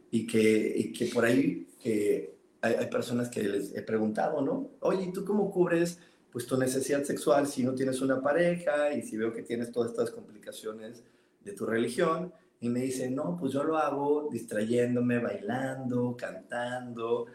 y 0.09 0.27
que, 0.27 0.91
que 0.97 1.05
por 1.05 1.23
ahí 1.23 1.69
eh, 1.83 2.35
hay, 2.61 2.87
personas 2.87 3.29
que 3.29 3.41
les 3.41 3.75
he 3.75 3.81
preguntado, 3.81 4.41
¿no? 4.41 4.71
Oye, 4.81 5.05
¿y 5.05 5.13
tú 5.13 5.23
cómo 5.23 5.49
cubres 5.49 5.99
pues 6.29 6.45
tu 6.45 6.57
necesidad 6.57 7.03
sexual 7.03 7.47
si 7.47 7.63
no 7.63 7.73
tienes 7.73 8.01
una 8.01 8.21
pareja 8.21 8.93
y 8.93 9.01
si 9.01 9.15
veo 9.15 9.33
que 9.33 9.43
tienes 9.43 9.71
todas 9.71 9.91
estas 9.91 10.11
complicaciones 10.11 11.03
de 11.39 11.53
tu 11.53 11.65
religión? 11.65 12.33
Y 12.59 12.69
me 12.69 12.81
dicen, 12.81 13.15
no, 13.15 13.37
pues 13.39 13.53
yo 13.53 13.63
lo 13.63 13.77
hago 13.77 14.29
distrayéndome, 14.29 15.19
bailando, 15.19 16.15
cantando. 16.17 17.25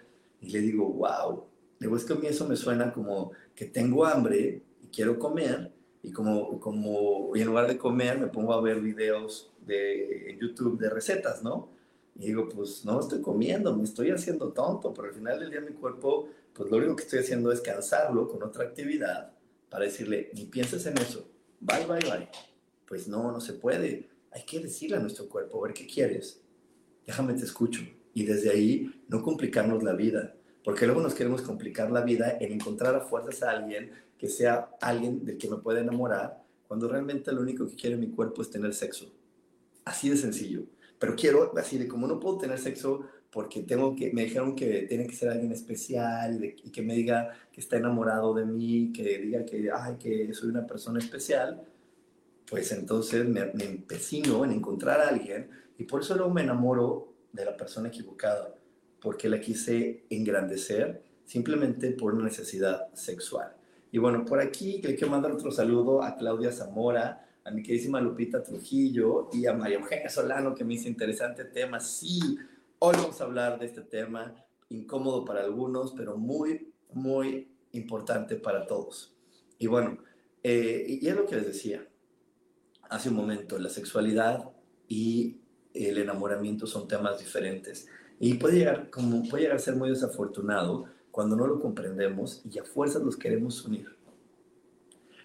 Y 0.40 0.51
le 0.51 0.61
digo, 0.61 0.88
wow. 0.88 1.56
Digo, 1.79 1.97
es 1.97 2.05
que 2.05 2.15
a 2.15 2.17
mí 2.17 2.27
eso 2.27 2.47
me 2.49 2.57
suena 2.57 2.93
como 2.93 3.33
que 3.55 3.67
tengo 3.67 4.05
hambre 4.07 4.62
y 4.83 4.87
quiero 4.89 5.19
comer. 5.19 5.73
Y 6.03 6.12
como, 6.12 6.61
como 6.61 7.35
y 7.35 7.41
en 7.41 7.49
lugar 7.49 7.67
de 7.67 7.77
comer, 7.77 8.19
me 8.19 8.29
pongo 8.29 8.53
a 8.53 8.61
ver 8.61 8.81
videos 8.81 9.53
de, 9.67 10.39
YouTube 10.41 10.79
de 10.79 10.89
recetas, 10.89 11.43
¿no? 11.43 11.71
Y 12.15 12.27
digo, 12.27 12.49
pues 12.49 12.85
no 12.85 13.01
estoy 13.01 13.21
comiendo, 13.21 13.77
me 13.77 13.85
estoy 13.85 14.11
haciendo 14.11 14.53
tonto, 14.53 14.95
pero 14.95 15.09
al 15.09 15.15
final 15.15 15.41
del 15.41 15.51
día 15.51 15.61
mi 15.61 15.73
cuerpo, 15.73 16.29
pues 16.55 16.71
lo 16.71 16.79
único 16.79 16.97
que 16.97 17.03
estoy 17.03 17.19
haciendo 17.19 17.53
es 17.53 17.61
cansarlo 17.61 18.29
con 18.29 18.43
otra 18.43 18.65
actividad 18.65 19.33
para 19.69 19.85
decirle, 19.85 20.31
ni 20.33 20.47
pienses 20.47 20.87
en 20.87 20.97
eso, 20.99 21.29
bye, 21.61 21.85
bye, 21.87 22.09
bye. 22.09 22.29
Pues 22.87 23.09
no, 23.09 23.33
no 23.33 23.41
se 23.41 23.55
puede. 23.55 24.09
Hay 24.31 24.45
que 24.45 24.61
decirle 24.61 24.97
a 24.97 25.01
nuestro 25.01 25.29
cuerpo, 25.29 25.59
a 25.59 25.67
ver 25.67 25.75
qué 25.75 25.87
quieres. 25.87 26.41
Déjame 27.05 27.35
te 27.35 27.45
escucho. 27.45 27.83
Y 28.15 28.25
desde 28.25 28.51
ahí 28.51 29.05
no 29.09 29.23
complicarnos 29.23 29.83
la 29.83 29.93
vida, 29.93 30.36
porque 30.66 30.85
luego 30.85 31.00
nos 31.00 31.14
queremos 31.14 31.40
complicar 31.40 31.90
la 31.90 32.02
vida 32.02 32.37
en 32.38 32.52
encontrar 32.52 32.94
a 32.94 33.00
fuerzas 33.00 33.42
a 33.42 33.52
alguien 33.52 33.90
que 34.18 34.29
sea 34.29 34.76
alguien 34.83 35.24
del 35.24 35.38
que 35.38 35.48
me 35.48 35.57
pueda 35.57 35.81
enamorar, 35.81 36.42
cuando 36.68 36.88
realmente 36.88 37.33
lo 37.33 37.40
único 37.40 37.66
que 37.66 37.76
quiere 37.76 37.96
mi 37.96 38.11
cuerpo 38.11 38.42
es 38.42 38.50
tener 38.50 38.74
sexo. 38.74 39.11
Así 39.87 40.11
de 40.11 40.18
sencillo 40.18 40.66
pero 40.98 41.14
quiero, 41.14 41.52
así 41.57 41.79
de 41.79 41.88
como 41.88 42.07
no 42.07 42.18
puedo 42.18 42.38
tener 42.38 42.59
sexo 42.59 43.07
porque 43.31 43.62
tengo 43.62 43.94
que, 43.94 44.12
me 44.12 44.24
dijeron 44.24 44.57
que 44.57 44.83
tiene 44.83 45.07
que 45.07 45.14
ser 45.14 45.29
alguien 45.29 45.52
especial 45.52 46.42
y 46.42 46.70
que 46.70 46.83
me 46.83 46.94
diga 46.94 47.33
que 47.52 47.61
está 47.61 47.76
enamorado 47.76 48.33
de 48.33 48.46
mí, 48.46 48.92
que 48.94 49.18
diga 49.18 49.44
que, 49.44 49.70
ay, 49.70 49.96
que 49.96 50.33
soy 50.33 50.48
una 50.48 50.66
persona 50.66 50.98
especial, 50.98 51.62
pues 52.48 52.72
entonces 52.72 53.26
me, 53.29 53.52
me 53.52 53.64
empecino 53.64 54.44
en 54.44 54.52
encontrar 54.52 55.00
a 55.00 55.09
alguien 55.09 55.50
y 55.76 55.85
por 55.85 56.00
eso 56.00 56.14
luego 56.14 56.33
me 56.33 56.42
enamoro 56.42 57.12
de 57.33 57.44
la 57.44 57.57
persona 57.57 57.88
equivocada, 57.88 58.55
porque 59.00 59.28
la 59.28 59.40
quise 59.40 60.04
engrandecer 60.11 61.02
simplemente 61.24 61.90
por 61.90 62.14
una 62.14 62.24
necesidad 62.24 62.92
sexual. 62.94 63.54
Y 63.92 63.98
bueno, 63.98 64.24
por 64.24 64.40
aquí 64.40 64.80
le 64.82 64.94
quiero 64.94 65.11
mandar 65.11 65.32
otro 65.32 65.50
saludo 65.50 66.02
a 66.02 66.16
Claudia 66.16 66.52
Zamora, 66.52 67.28
a 67.44 67.50
mi 67.50 67.62
queridísima 67.62 68.00
Lupita 68.00 68.42
Trujillo 68.42 69.30
y 69.32 69.46
a 69.46 69.52
María 69.52 69.78
Eugenia 69.78 70.09
Solano, 70.09 70.54
que 70.54 70.64
me 70.64 70.74
hizo 70.74 70.88
interesante 70.88 71.44
tema. 71.44 71.80
Sí, 71.80 72.38
hoy 72.78 72.96
vamos 72.96 73.20
a 73.20 73.24
hablar 73.24 73.59
de 73.59 73.66
este 73.66 73.82
tema, 73.82 74.35
incómodo 74.68 75.24
para 75.24 75.44
algunos, 75.44 75.92
pero 75.96 76.16
muy, 76.16 76.72
muy 76.92 77.48
importante 77.72 78.37
para 78.37 78.66
todos. 78.66 79.16
Y 79.59 79.68
bueno, 79.68 79.98
eh, 80.42 80.85
y 81.00 81.06
es 81.06 81.14
lo 81.14 81.26
que 81.26 81.37
les 81.37 81.46
decía 81.46 81.87
hace 82.90 83.09
un 83.09 83.16
momento, 83.16 83.59
la 83.59 83.68
sexualidad 83.68 84.50
y 84.88 85.40
el 85.74 85.98
enamoramiento 85.98 86.66
son 86.66 86.88
temas 86.88 87.18
diferentes. 87.18 87.88
Y 88.18 88.35
puede 88.35 88.59
llegar, 88.59 88.90
como, 88.90 89.29
puede 89.29 89.44
llegar 89.44 89.57
a 89.57 89.61
ser 89.61 89.76
muy 89.76 89.90
desafortunado 89.90 90.87
cuando 91.11 91.37
no 91.37 91.46
lo 91.46 91.61
comprendemos 91.61 92.42
y 92.50 92.59
a 92.59 92.64
fuerzas 92.64 93.02
los 93.02 93.16
queremos 93.16 93.64
unir. 93.64 93.94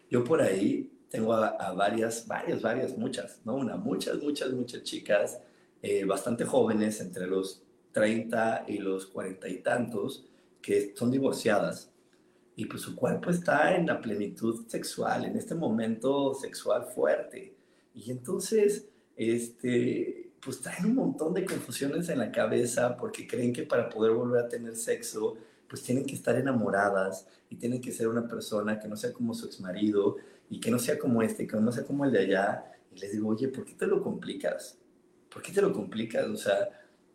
Yo 0.09 0.23
por 0.23 0.41
ahí 0.41 0.91
tengo 1.09 1.33
a, 1.33 1.71
varias, 1.73 2.27
varias, 2.27 2.61
varias, 2.61 2.97
muchas, 2.97 3.41
no 3.45 3.55
una, 3.55 3.75
muchas, 3.75 4.21
muchas, 4.21 4.51
muchas 4.51 4.83
chicas 4.83 5.39
eh, 5.81 6.05
bastante 6.05 6.45
jóvenes, 6.45 7.01
entre 7.01 7.27
los 7.27 7.63
30 7.91 8.65
y 8.67 8.77
los 8.77 9.05
40 9.07 9.49
y 9.49 9.57
tantos, 9.57 10.25
que 10.61 10.93
son 10.95 11.11
divorciadas 11.11 11.91
y 12.55 12.65
pues 12.65 12.81
su 12.81 12.95
cuerpo 12.95 13.29
está 13.29 13.75
en 13.75 13.87
la 13.87 14.01
plenitud 14.01 14.67
sexual, 14.67 15.25
en 15.25 15.37
este 15.37 15.55
momento 15.55 16.33
sexual 16.33 16.85
fuerte. 16.85 17.55
Y 17.95 18.11
entonces, 18.11 18.87
este, 19.15 20.30
pues 20.41 20.59
traen 20.59 20.87
un 20.87 20.95
montón 20.95 21.33
de 21.33 21.45
confusiones 21.45 22.09
en 22.09 22.19
la 22.19 22.31
cabeza 22.31 22.97
porque 22.97 23.27
creen 23.27 23.53
que 23.53 23.63
para 23.63 23.89
poder 23.89 24.11
volver 24.13 24.43
a 24.43 24.49
tener 24.49 24.75
sexo, 24.75 25.37
pues 25.67 25.83
tienen 25.83 26.05
que 26.05 26.15
estar 26.15 26.35
enamoradas 26.35 27.27
y 27.49 27.55
tienen 27.55 27.79
que 27.79 27.91
ser 27.91 28.07
una 28.07 28.27
persona 28.27 28.79
que 28.79 28.87
no 28.87 28.97
sea 28.97 29.13
como 29.13 29.33
su 29.35 29.45
exmarido 29.45 30.17
y 30.49 30.59
que 30.59 30.71
no 30.71 30.79
sea 30.79 30.97
como 30.97 31.21
este, 31.21 31.47
que 31.47 31.57
no 31.57 31.71
sea 31.71 31.83
como 31.83 32.05
el 32.05 32.11
de 32.11 32.19
allá. 32.19 32.65
Y 32.93 32.99
les 32.99 33.11
digo, 33.11 33.29
oye, 33.29 33.47
¿por 33.49 33.65
qué 33.65 33.73
te 33.73 33.85
lo 33.85 34.01
complicas? 34.01 34.77
¿Por 35.29 35.41
qué 35.43 35.53
te 35.53 35.61
lo 35.61 35.71
complicas? 35.71 36.27
O 36.27 36.35
sea, 36.35 36.69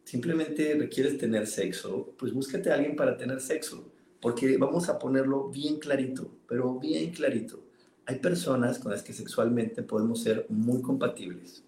simplemente 0.04 0.74
requieres 0.78 1.18
tener 1.18 1.46
sexo, 1.46 2.14
pues 2.16 2.32
búscate 2.32 2.70
a 2.70 2.74
alguien 2.74 2.94
para 2.94 3.16
tener 3.16 3.40
sexo. 3.40 3.90
Porque 4.20 4.56
vamos 4.56 4.88
a 4.88 4.98
ponerlo 4.98 5.50
bien 5.50 5.78
clarito, 5.78 6.30
pero 6.46 6.78
bien 6.78 7.10
clarito. 7.10 7.60
Hay 8.06 8.20
personas 8.20 8.78
con 8.78 8.92
las 8.92 9.02
que 9.02 9.12
sexualmente 9.12 9.82
podemos 9.82 10.22
ser 10.22 10.46
muy 10.48 10.80
compatibles 10.80 11.65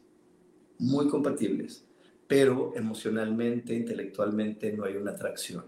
muy 0.79 1.09
compatibles, 1.09 1.85
pero 2.27 2.73
emocionalmente, 2.75 3.75
intelectualmente 3.75 4.73
no 4.73 4.85
hay 4.85 4.97
una 4.97 5.13
atracción. 5.13 5.65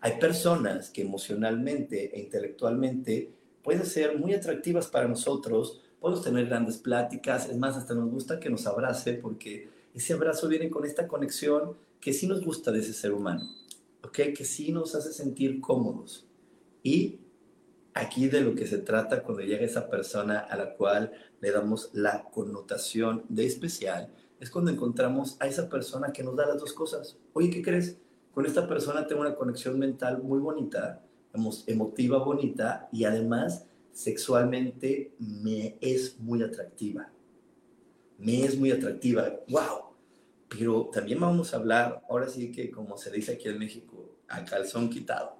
Hay 0.00 0.18
personas 0.18 0.90
que 0.90 1.02
emocionalmente 1.02 2.14
e 2.14 2.20
intelectualmente 2.20 3.32
pueden 3.62 3.86
ser 3.86 4.18
muy 4.18 4.34
atractivas 4.34 4.86
para 4.86 5.08
nosotros, 5.08 5.80
podemos 5.98 6.22
tener 6.22 6.46
grandes 6.46 6.76
pláticas, 6.76 7.48
es 7.48 7.56
más, 7.56 7.76
hasta 7.76 7.94
nos 7.94 8.10
gusta 8.10 8.38
que 8.38 8.50
nos 8.50 8.66
abrace 8.66 9.14
porque 9.14 9.68
ese 9.94 10.12
abrazo 10.12 10.48
viene 10.48 10.68
con 10.68 10.84
esta 10.84 11.08
conexión 11.08 11.76
que 12.00 12.12
sí 12.12 12.26
nos 12.26 12.44
gusta 12.44 12.70
de 12.70 12.80
ese 12.80 12.92
ser 12.92 13.12
humano, 13.12 13.48
¿ok? 14.02 14.18
Que 14.36 14.44
sí 14.44 14.70
nos 14.72 14.94
hace 14.94 15.12
sentir 15.12 15.60
cómodos. 15.60 16.26
Y 16.82 17.20
aquí 17.94 18.28
de 18.28 18.42
lo 18.42 18.54
que 18.54 18.66
se 18.66 18.78
trata 18.78 19.22
cuando 19.22 19.42
llega 19.42 19.64
esa 19.64 19.88
persona 19.88 20.40
a 20.40 20.56
la 20.56 20.74
cual 20.74 21.12
le 21.40 21.50
damos 21.50 21.90
la 21.94 22.24
connotación 22.24 23.24
de 23.28 23.46
especial 23.46 24.12
es 24.44 24.50
cuando 24.50 24.70
encontramos 24.70 25.38
a 25.40 25.46
esa 25.46 25.70
persona 25.70 26.12
que 26.12 26.22
nos 26.22 26.36
da 26.36 26.46
las 26.46 26.58
dos 26.58 26.74
cosas. 26.74 27.16
Oye, 27.32 27.48
¿qué 27.48 27.62
crees? 27.62 27.96
Con 28.34 28.44
esta 28.44 28.68
persona 28.68 29.06
tengo 29.06 29.22
una 29.22 29.34
conexión 29.34 29.78
mental 29.78 30.22
muy 30.22 30.38
bonita, 30.38 31.02
emotiva 31.66 32.18
bonita 32.18 32.86
y 32.92 33.04
además 33.04 33.64
sexualmente 33.90 35.14
me 35.18 35.78
es 35.80 36.20
muy 36.20 36.42
atractiva. 36.42 37.10
Me 38.18 38.44
es 38.44 38.58
muy 38.58 38.70
atractiva. 38.70 39.32
¡Wow! 39.48 39.94
Pero 40.50 40.90
también 40.92 41.20
vamos 41.20 41.54
a 41.54 41.56
hablar, 41.56 42.02
ahora 42.10 42.28
sí 42.28 42.52
que 42.52 42.70
como 42.70 42.98
se 42.98 43.10
dice 43.10 43.32
aquí 43.32 43.48
en 43.48 43.58
México, 43.58 44.18
a 44.28 44.44
calzón 44.44 44.90
quitado. 44.90 45.38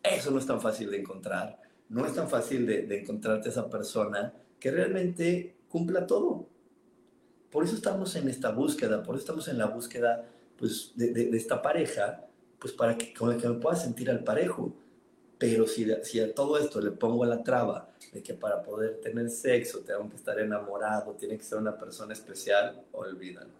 Eso 0.00 0.30
no 0.30 0.38
es 0.38 0.46
tan 0.46 0.60
fácil 0.60 0.92
de 0.92 1.00
encontrar. 1.00 1.60
No 1.88 2.06
es 2.06 2.14
tan 2.14 2.28
fácil 2.28 2.66
de, 2.66 2.82
de 2.82 3.00
encontrarte 3.00 3.48
esa 3.48 3.68
persona 3.68 4.32
que 4.60 4.70
realmente 4.70 5.56
cumpla 5.68 6.06
todo. 6.06 6.53
Por 7.54 7.62
eso 7.62 7.76
estamos 7.76 8.16
en 8.16 8.28
esta 8.28 8.50
búsqueda, 8.50 9.00
por 9.04 9.14
eso 9.14 9.20
estamos 9.20 9.46
en 9.46 9.58
la 9.58 9.66
búsqueda 9.66 10.24
pues, 10.58 10.90
de, 10.96 11.30
esta 11.36 11.62
pareja, 11.62 12.26
pues 12.58 12.72
para 12.72 12.98
que 12.98 13.14
con 13.14 13.30
la 13.30 13.36
que 13.36 13.48
me 13.48 13.60
pueda 13.60 13.76
sentir 13.76 14.10
al 14.10 14.24
parejo. 14.24 14.74
Pero 15.38 15.64
si, 15.68 15.88
a 15.88 16.34
todo 16.34 16.58
esto 16.58 16.80
le 16.80 16.90
pongo 16.90 17.24
la 17.24 17.44
traba 17.44 17.92
de 18.12 18.24
que 18.24 18.34
para 18.34 18.60
poder 18.60 19.00
tener 19.00 19.30
sexo 19.30 19.82
tengo 19.82 20.10
que 20.10 20.16
estar 20.16 20.36
enamorado, 20.40 21.12
tiene 21.12 21.38
que 21.38 21.44
ser 21.44 21.58
una 21.58 21.78
persona 21.78 22.12
especial, 22.12 22.82
olvídalo. 22.90 23.54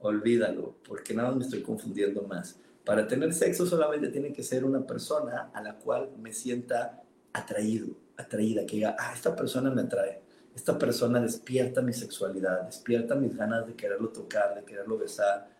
Olvídalo, 0.00 0.74
porque 0.86 1.14
nada 1.14 1.30
más 1.30 1.38
me 1.38 1.44
estoy 1.44 1.62
confundiendo 1.62 2.20
más. 2.24 2.58
Para 2.84 3.08
tener 3.08 3.32
sexo 3.32 3.64
solamente 3.64 4.08
tiene 4.08 4.30
que 4.30 4.42
ser 4.42 4.62
una 4.62 4.86
persona 4.86 5.50
a 5.54 5.62
la 5.62 5.76
cual 5.76 6.10
me 6.18 6.34
sienta 6.34 7.02
atraído, 7.32 7.96
atraída, 8.18 8.66
que 8.66 8.76
diga, 8.76 8.94
ah, 8.98 9.14
esta 9.14 9.34
persona 9.34 9.70
me 9.70 9.80
atrae 9.80 10.23
esta 10.54 10.78
persona 10.78 11.20
despierta 11.20 11.82
mi 11.82 11.92
sexualidad, 11.92 12.62
despierta 12.62 13.14
mis 13.14 13.36
ganas 13.36 13.66
de 13.66 13.74
quererlo 13.74 14.10
tocar, 14.10 14.54
de 14.54 14.64
quererlo 14.64 14.96
besar. 14.96 15.50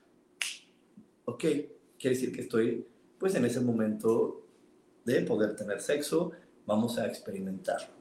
Ok, 1.24 1.40
quiere 1.98 2.16
decir 2.16 2.32
que 2.32 2.42
estoy 2.42 2.86
pues 3.18 3.34
en 3.34 3.44
ese 3.44 3.60
momento 3.60 4.42
de 5.04 5.22
poder 5.22 5.56
tener 5.56 5.80
sexo, 5.80 6.32
vamos 6.66 6.98
a 6.98 7.06
experimentarlo. 7.06 7.94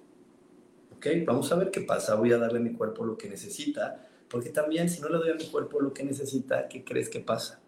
Ok, 0.96 1.08
vamos 1.26 1.52
a 1.52 1.56
ver 1.56 1.72
qué 1.72 1.82
pasa, 1.82 2.16
voy 2.16 2.32
a 2.32 2.38
darle 2.38 2.60
a 2.60 2.62
mi 2.62 2.74
cuerpo 2.74 3.04
lo 3.06 3.18
que 3.18 3.30
necesita, 3.30 4.08
porque 4.30 4.50
también 4.50 4.90
si 4.90 5.02
no 5.02 5.10
le 5.10 5.18
doy 5.18 5.32
a 5.32 5.36
mi 5.36 5.46
cuerpo 5.46 5.80
lo 5.80 5.94
que 5.94 6.04
necesita, 6.04 6.68
¿qué 6.68 6.84
crees 6.84 7.10
que 7.10 7.20
pasa? 7.20 7.60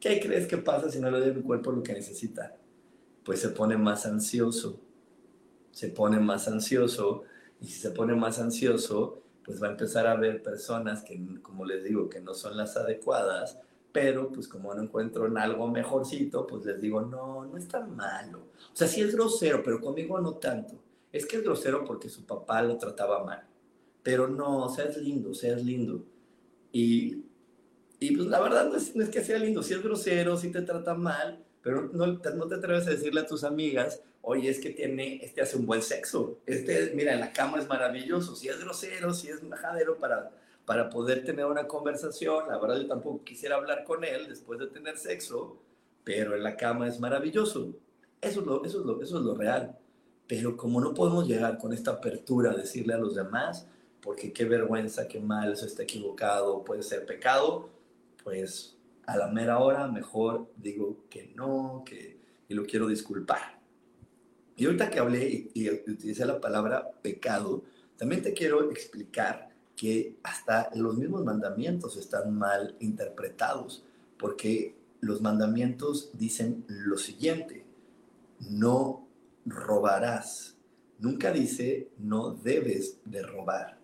¿Qué 0.00 0.20
crees 0.20 0.46
que 0.46 0.58
pasa 0.58 0.90
si 0.90 0.98
no 0.98 1.10
le 1.10 1.20
doy 1.20 1.30
a 1.30 1.34
mi 1.34 1.42
cuerpo 1.42 1.70
lo 1.70 1.82
que 1.82 1.92
necesita? 1.92 2.56
Pues 3.24 3.40
se 3.40 3.50
pone 3.50 3.76
más 3.76 4.06
ansioso, 4.06 4.80
se 5.72 5.88
pone 5.88 6.18
más 6.18 6.48
ansioso 6.48 7.24
y 7.60 7.66
si 7.66 7.80
se 7.80 7.90
pone 7.90 8.14
más 8.14 8.38
ansioso, 8.38 9.22
pues 9.44 9.62
va 9.62 9.68
a 9.68 9.70
empezar 9.70 10.06
a 10.06 10.16
ver 10.16 10.42
personas 10.42 11.02
que, 11.02 11.18
como 11.40 11.64
les 11.64 11.84
digo, 11.84 12.08
que 12.08 12.20
no 12.20 12.34
son 12.34 12.56
las 12.56 12.76
adecuadas, 12.76 13.58
pero 13.92 14.30
pues 14.30 14.48
como 14.48 14.74
no 14.74 14.82
encuentro 14.82 15.26
en 15.26 15.38
algo 15.38 15.68
mejorcito, 15.68 16.46
pues 16.46 16.66
les 16.66 16.80
digo, 16.80 17.00
no, 17.00 17.46
no 17.46 17.56
es 17.56 17.68
tan 17.68 17.94
malo. 17.96 18.40
O 18.72 18.76
sea, 18.76 18.88
sí 18.88 19.00
es 19.00 19.14
grosero, 19.14 19.62
pero 19.62 19.80
conmigo 19.80 20.20
no 20.20 20.34
tanto. 20.34 20.74
Es 21.12 21.24
que 21.24 21.36
es 21.36 21.44
grosero 21.44 21.84
porque 21.84 22.08
su 22.08 22.26
papá 22.26 22.60
lo 22.62 22.76
trataba 22.76 23.24
mal. 23.24 23.46
Pero 24.02 24.28
no, 24.28 24.64
o 24.64 24.68
sea, 24.68 24.84
es 24.84 24.98
lindo, 24.98 25.30
o 25.30 25.34
sea, 25.34 25.56
es 25.56 25.64
lindo. 25.64 26.04
Y, 26.72 27.24
y 27.98 28.16
pues 28.16 28.28
la 28.28 28.40
verdad 28.40 28.68
no 28.68 28.76
es, 28.76 28.94
no 28.94 29.02
es 29.02 29.08
que 29.08 29.24
sea 29.24 29.38
lindo, 29.38 29.62
si 29.62 29.72
es 29.72 29.82
grosero, 29.82 30.36
si 30.36 30.50
te 30.50 30.62
trata 30.62 30.94
mal, 30.94 31.42
pero 31.62 31.88
no, 31.92 32.06
no 32.06 32.46
te 32.48 32.54
atreves 32.54 32.86
a 32.86 32.90
decirle 32.90 33.20
a 33.22 33.26
tus 33.26 33.44
amigas, 33.44 34.02
oye, 34.28 34.50
es 34.50 34.58
que 34.58 34.70
tiene, 34.70 35.20
este 35.22 35.40
hace 35.40 35.56
un 35.56 35.66
buen 35.66 35.82
sexo, 35.82 36.40
este, 36.46 36.92
mira, 36.96 37.14
en 37.14 37.20
la 37.20 37.32
cama 37.32 37.60
es 37.60 37.68
maravilloso, 37.68 38.34
si 38.34 38.48
es 38.48 38.58
grosero, 38.58 39.14
si 39.14 39.28
es 39.28 39.40
majadero 39.44 39.98
para, 39.98 40.32
para 40.64 40.90
poder 40.90 41.24
tener 41.24 41.46
una 41.46 41.68
conversación, 41.68 42.48
la 42.48 42.58
verdad 42.58 42.76
yo 42.76 42.88
tampoco 42.88 43.22
quisiera 43.22 43.54
hablar 43.54 43.84
con 43.84 44.02
él 44.02 44.26
después 44.28 44.58
de 44.58 44.66
tener 44.66 44.98
sexo, 44.98 45.58
pero 46.02 46.34
en 46.34 46.42
la 46.42 46.56
cama 46.56 46.88
es 46.88 46.98
maravilloso. 46.98 47.72
Eso 48.20 48.40
es 48.40 48.46
lo, 48.46 48.64
eso 48.64 48.80
es 48.80 48.86
lo, 48.86 49.00
eso 49.00 49.18
es 49.18 49.24
lo 49.24 49.36
real. 49.36 49.78
Pero 50.26 50.56
como 50.56 50.80
no 50.80 50.92
podemos 50.92 51.28
llegar 51.28 51.56
con 51.58 51.72
esta 51.72 51.92
apertura 51.92 52.50
a 52.50 52.56
decirle 52.56 52.94
a 52.94 52.98
los 52.98 53.14
demás, 53.14 53.68
porque 54.00 54.32
qué 54.32 54.44
vergüenza, 54.44 55.06
qué 55.06 55.20
mal, 55.20 55.52
eso 55.52 55.66
está 55.66 55.84
equivocado, 55.84 56.64
puede 56.64 56.82
ser 56.82 57.06
pecado, 57.06 57.68
pues 58.24 58.76
a 59.06 59.16
la 59.16 59.28
mera 59.28 59.60
hora 59.60 59.86
mejor 59.86 60.48
digo 60.56 60.96
que 61.08 61.30
no, 61.36 61.84
que 61.86 62.18
y 62.48 62.54
lo 62.54 62.64
quiero 62.64 62.88
disculpar. 62.88 63.55
Y 64.56 64.64
ahorita 64.64 64.88
que 64.90 64.98
hablé 64.98 65.50
y, 65.52 65.68
utilicé 65.70 66.24
la 66.24 66.40
palabra 66.40 66.90
pecado, 67.02 67.62
también 67.98 68.22
te 68.22 68.32
quiero 68.32 68.70
explicar 68.70 69.50
que 69.76 70.16
hasta 70.22 70.70
los 70.74 70.96
mismos 70.96 71.24
mandamientos 71.24 71.98
están 71.98 72.34
mal 72.34 72.74
interpretados, 72.80 73.84
porque 74.18 74.74
los 75.00 75.20
mandamientos 75.20 76.10
dicen 76.14 76.64
lo 76.68 76.96
siguiente, 76.96 77.66
no 78.40 79.06
robarás. 79.44 80.56
Nunca 80.98 81.30
dice 81.30 81.90
no 81.98 82.32
debes 82.32 82.98
de 83.04 83.22
robar. 83.22 83.78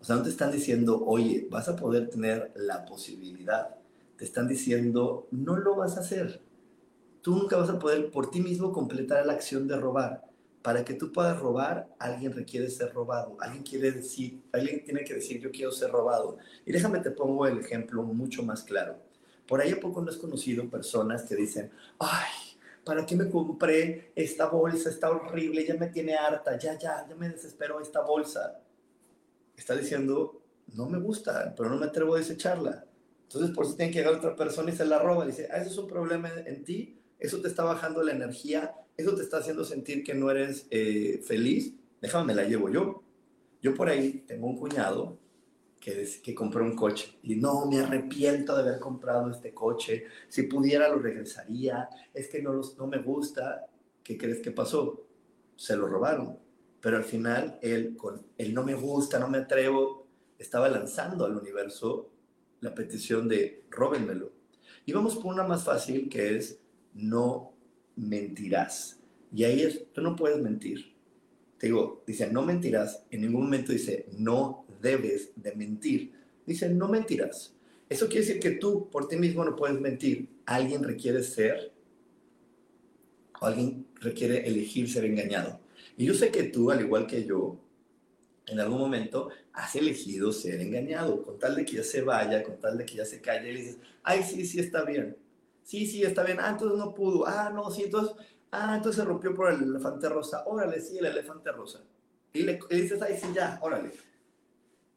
O 0.00 0.04
sea, 0.04 0.16
no 0.16 0.22
te 0.22 0.30
están 0.30 0.52
diciendo, 0.52 1.04
oye, 1.04 1.48
vas 1.50 1.68
a 1.68 1.76
poder 1.76 2.08
tener 2.08 2.52
la 2.54 2.84
posibilidad. 2.84 3.76
Te 4.16 4.24
están 4.24 4.46
diciendo, 4.46 5.26
no 5.32 5.56
lo 5.56 5.76
vas 5.76 5.96
a 5.96 6.00
hacer 6.00 6.40
tú 7.22 7.36
nunca 7.36 7.56
vas 7.56 7.70
a 7.70 7.78
poder 7.78 8.10
por 8.10 8.30
ti 8.30 8.40
mismo 8.40 8.72
completar 8.72 9.24
la 9.24 9.32
acción 9.32 9.66
de 9.66 9.76
robar. 9.76 10.24
Para 10.60 10.84
que 10.84 10.94
tú 10.94 11.10
puedas 11.10 11.40
robar, 11.40 11.88
alguien 11.98 12.32
requiere 12.32 12.70
ser 12.70 12.92
robado. 12.92 13.36
Alguien 13.40 13.64
quiere 13.64 13.90
decir, 13.90 14.42
alguien 14.52 14.84
tiene 14.84 15.02
que 15.02 15.14
decir, 15.14 15.40
yo 15.40 15.50
quiero 15.50 15.72
ser 15.72 15.90
robado. 15.90 16.38
Y 16.64 16.72
déjame 16.72 17.00
te 17.00 17.10
pongo 17.10 17.46
el 17.46 17.58
ejemplo 17.58 18.02
mucho 18.02 18.44
más 18.44 18.62
claro. 18.62 18.96
Por 19.46 19.60
ahí 19.60 19.72
a 19.72 19.80
poco 19.80 20.00
no 20.00 20.10
has 20.10 20.16
conocido 20.16 20.68
personas 20.68 21.24
que 21.24 21.34
dicen, 21.34 21.70
ay, 21.98 22.30
¿para 22.84 23.04
qué 23.04 23.16
me 23.16 23.28
compré 23.28 24.12
esta 24.14 24.48
bolsa? 24.48 24.88
Está 24.88 25.10
horrible, 25.10 25.66
ya 25.66 25.74
me 25.74 25.88
tiene 25.88 26.14
harta, 26.14 26.56
ya, 26.56 26.78
ya, 26.78 27.06
ya 27.08 27.14
me 27.16 27.28
desespero 27.28 27.80
esta 27.80 28.00
bolsa. 28.02 28.60
Está 29.56 29.74
diciendo, 29.74 30.42
no 30.74 30.88
me 30.88 30.98
gusta, 31.00 31.54
pero 31.56 31.68
no 31.70 31.76
me 31.76 31.86
atrevo 31.86 32.14
a 32.14 32.18
desecharla. 32.18 32.84
Entonces, 33.24 33.50
por 33.50 33.66
si 33.66 33.76
tiene 33.76 33.90
que 33.90 33.98
llegar 33.98 34.14
otra 34.14 34.36
persona 34.36 34.70
y 34.70 34.76
se 34.76 34.84
la 34.84 35.00
roba. 35.00 35.26
Dice, 35.26 35.48
ah, 35.50 35.56
eso 35.56 35.70
es 35.70 35.78
un 35.78 35.88
problema 35.88 36.30
en 36.46 36.62
ti, 36.64 37.01
eso 37.22 37.40
te 37.40 37.46
está 37.46 37.62
bajando 37.62 38.02
la 38.02 38.12
energía, 38.12 38.74
eso 38.96 39.14
te 39.14 39.22
está 39.22 39.38
haciendo 39.38 39.64
sentir 39.64 40.02
que 40.02 40.12
no 40.12 40.28
eres 40.28 40.66
eh, 40.70 41.22
feliz, 41.24 41.72
déjame, 42.00 42.26
me 42.26 42.34
la 42.34 42.48
llevo 42.48 42.68
yo. 42.68 43.04
Yo 43.62 43.74
por 43.74 43.88
ahí 43.88 44.24
tengo 44.26 44.48
un 44.48 44.58
cuñado 44.58 45.20
que, 45.78 46.04
que 46.20 46.34
compró 46.34 46.64
un 46.64 46.74
coche 46.74 47.16
y 47.22 47.36
no, 47.36 47.66
me 47.66 47.78
arrepiento 47.78 48.56
de 48.56 48.62
haber 48.62 48.80
comprado 48.80 49.30
este 49.30 49.54
coche, 49.54 50.06
si 50.28 50.42
pudiera 50.42 50.88
lo 50.88 50.98
regresaría, 50.98 51.88
es 52.12 52.28
que 52.28 52.42
no, 52.42 52.60
no 52.76 52.86
me 52.88 52.98
gusta, 52.98 53.66
¿qué 54.02 54.18
crees 54.18 54.40
que 54.40 54.50
pasó? 54.50 55.06
Se 55.54 55.76
lo 55.76 55.86
robaron, 55.86 56.40
pero 56.80 56.96
al 56.96 57.04
final 57.04 57.56
él 57.62 57.96
con 57.96 58.26
el 58.36 58.52
no 58.52 58.64
me 58.64 58.74
gusta, 58.74 59.20
no 59.20 59.28
me 59.28 59.38
atrevo, 59.38 60.08
estaba 60.40 60.68
lanzando 60.68 61.24
al 61.24 61.36
universo 61.36 62.10
la 62.60 62.74
petición 62.74 63.28
de 63.28 63.64
róbenmelo. 63.70 64.32
Y 64.84 64.92
vamos 64.92 65.14
por 65.14 65.26
una 65.26 65.44
más 65.44 65.62
fácil 65.62 66.08
que 66.08 66.36
es 66.36 66.61
no 66.94 67.52
mentirás. 67.96 69.00
Y 69.34 69.44
ahí 69.44 69.62
es, 69.62 69.92
tú 69.92 70.00
no 70.00 70.16
puedes 70.16 70.40
mentir. 70.40 70.92
Te 71.58 71.68
digo, 71.68 72.02
dice, 72.06 72.30
no 72.30 72.42
mentirás. 72.42 73.04
En 73.10 73.22
ningún 73.22 73.44
momento 73.44 73.72
dice, 73.72 74.06
no 74.18 74.66
debes 74.80 75.30
de 75.36 75.54
mentir. 75.54 76.12
Dice, 76.44 76.68
no 76.68 76.88
mentirás. 76.88 77.54
Eso 77.88 78.06
quiere 78.06 78.26
decir 78.26 78.40
que 78.40 78.52
tú 78.52 78.88
por 78.90 79.08
ti 79.08 79.16
mismo 79.16 79.44
no 79.44 79.54
puedes 79.54 79.80
mentir. 79.80 80.28
Alguien 80.46 80.82
requiere 80.82 81.22
ser, 81.22 81.72
o 83.40 83.46
alguien 83.46 83.86
requiere 84.00 84.46
elegir 84.46 84.90
ser 84.90 85.04
engañado. 85.04 85.60
Y 85.96 86.06
yo 86.06 86.14
sé 86.14 86.30
que 86.30 86.44
tú, 86.44 86.70
al 86.70 86.80
igual 86.80 87.06
que 87.06 87.24
yo, 87.24 87.60
en 88.46 88.58
algún 88.60 88.78
momento 88.78 89.28
has 89.52 89.76
elegido 89.76 90.32
ser 90.32 90.60
engañado, 90.60 91.22
con 91.22 91.38
tal 91.38 91.54
de 91.56 91.64
que 91.64 91.76
ya 91.76 91.84
se 91.84 92.02
vaya, 92.02 92.42
con 92.42 92.58
tal 92.58 92.78
de 92.78 92.84
que 92.84 92.96
ya 92.96 93.04
se 93.04 93.20
calle, 93.20 93.52
y 93.52 93.56
dices, 93.56 93.78
ay, 94.02 94.22
sí, 94.22 94.44
sí, 94.46 94.58
está 94.58 94.84
bien. 94.84 95.16
Sí, 95.62 95.86
sí, 95.86 96.02
está 96.02 96.24
bien. 96.24 96.38
Ah, 96.40 96.50
entonces 96.50 96.78
no 96.78 96.94
pudo. 96.94 97.26
Ah, 97.26 97.50
no, 97.52 97.70
sí, 97.70 97.84
entonces, 97.84 98.14
ah, 98.50 98.74
entonces 98.76 99.02
se 99.02 99.08
rompió 99.08 99.34
por 99.34 99.52
el 99.52 99.62
elefante 99.62 100.08
rosa. 100.08 100.44
Órale, 100.46 100.80
sí, 100.80 100.98
el 100.98 101.06
elefante 101.06 101.52
rosa. 101.52 101.80
Y 102.32 102.42
le, 102.42 102.58
dices, 102.70 103.00
ay, 103.02 103.16
sí, 103.20 103.28
ya, 103.34 103.58
órale. 103.62 103.90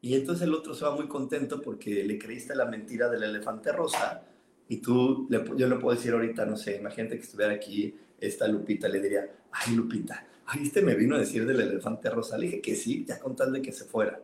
Y 0.00 0.14
entonces 0.14 0.46
el 0.46 0.54
otro 0.54 0.74
se 0.74 0.84
va 0.84 0.94
muy 0.94 1.08
contento 1.08 1.60
porque 1.60 2.04
le 2.04 2.18
creíste 2.18 2.54
la 2.54 2.66
mentira 2.66 3.08
del 3.08 3.24
elefante 3.24 3.72
rosa 3.72 4.22
y 4.68 4.78
tú, 4.78 5.28
yo 5.56 5.68
le 5.68 5.76
puedo 5.76 5.96
decir 5.96 6.12
ahorita, 6.12 6.44
no 6.44 6.56
sé, 6.56 6.76
imagínate 6.76 7.16
que 7.16 7.22
estuviera 7.22 7.52
aquí 7.52 7.94
esta 8.20 8.48
Lupita, 8.48 8.88
le 8.88 9.00
diría, 9.00 9.28
ay 9.52 9.74
Lupita, 9.74 10.26
ay, 10.46 10.62
este 10.64 10.82
me 10.82 10.94
vino 10.94 11.16
a 11.16 11.18
decir 11.18 11.46
del 11.46 11.60
elefante 11.60 12.10
rosa. 12.10 12.36
Le 12.36 12.46
dije 12.46 12.60
que 12.60 12.74
sí, 12.74 13.04
ya 13.06 13.18
con 13.18 13.36
que 13.62 13.72
se 13.72 13.84
fuera. 13.84 14.20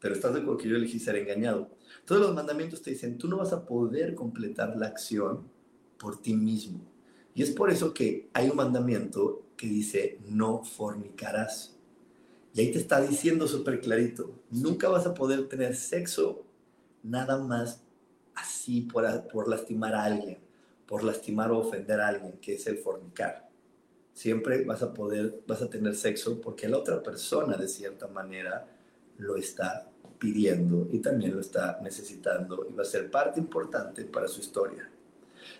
Pero 0.00 0.14
estás 0.14 0.34
de 0.34 0.40
acuerdo 0.40 0.58
que 0.58 0.68
yo 0.68 0.76
elegí 0.76 0.98
ser 0.98 1.16
engañado. 1.16 1.70
Todos 2.04 2.20
los 2.22 2.34
mandamientos 2.34 2.82
te 2.82 2.90
dicen, 2.90 3.18
tú 3.18 3.28
no 3.28 3.36
vas 3.36 3.52
a 3.52 3.64
poder 3.64 4.14
completar 4.14 4.76
la 4.76 4.86
acción 4.86 5.48
por 6.02 6.20
ti 6.20 6.34
mismo. 6.34 6.80
Y 7.32 7.42
es 7.44 7.52
por 7.52 7.70
eso 7.70 7.94
que 7.94 8.28
hay 8.34 8.50
un 8.50 8.56
mandamiento 8.56 9.46
que 9.56 9.68
dice, 9.68 10.18
no 10.28 10.64
fornicarás. 10.64 11.76
Y 12.52 12.60
ahí 12.60 12.72
te 12.72 12.78
está 12.78 13.00
diciendo 13.00 13.46
súper 13.46 13.80
clarito, 13.80 14.34
nunca 14.50 14.88
vas 14.88 15.06
a 15.06 15.14
poder 15.14 15.48
tener 15.48 15.76
sexo 15.76 16.44
nada 17.04 17.38
más 17.38 17.82
así 18.34 18.82
por, 18.82 19.28
por 19.28 19.48
lastimar 19.48 19.94
a 19.94 20.04
alguien, 20.04 20.38
por 20.86 21.04
lastimar 21.04 21.52
o 21.52 21.58
ofender 21.58 22.00
a 22.00 22.08
alguien, 22.08 22.32
que 22.40 22.54
es 22.54 22.66
el 22.66 22.78
fornicar. 22.78 23.48
Siempre 24.12 24.64
vas 24.64 24.82
a 24.82 24.92
poder, 24.92 25.40
vas 25.46 25.62
a 25.62 25.70
tener 25.70 25.94
sexo 25.94 26.40
porque 26.40 26.68
la 26.68 26.78
otra 26.78 27.02
persona 27.02 27.56
de 27.56 27.68
cierta 27.68 28.08
manera 28.08 28.66
lo 29.18 29.36
está 29.36 29.88
pidiendo 30.18 30.88
y 30.92 30.98
también 30.98 31.34
lo 31.34 31.40
está 31.40 31.78
necesitando 31.80 32.66
y 32.68 32.74
va 32.74 32.82
a 32.82 32.86
ser 32.86 33.10
parte 33.10 33.40
importante 33.40 34.04
para 34.04 34.28
su 34.28 34.40
historia. 34.40 34.91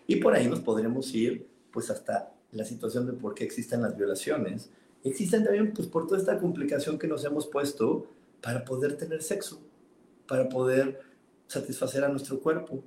Y 0.06 0.16
por 0.16 0.34
ahí 0.34 0.48
nos 0.48 0.60
podremos 0.60 1.14
ir 1.14 1.46
pues 1.72 1.90
hasta 1.90 2.34
la 2.52 2.64
situación 2.64 3.06
de 3.06 3.12
por 3.14 3.34
qué 3.34 3.44
existen 3.44 3.82
las 3.82 3.96
violaciones 3.96 4.70
existen 5.04 5.44
también 5.44 5.72
pues 5.72 5.88
por 5.88 6.06
toda 6.06 6.18
esta 6.18 6.38
complicación 6.38 6.98
que 6.98 7.08
nos 7.08 7.24
hemos 7.24 7.46
puesto 7.46 8.06
para 8.40 8.64
poder 8.64 8.96
tener 8.96 9.22
sexo, 9.22 9.60
para 10.26 10.48
poder 10.48 11.00
satisfacer 11.46 12.04
a 12.04 12.08
nuestro 12.08 12.40
cuerpo. 12.40 12.82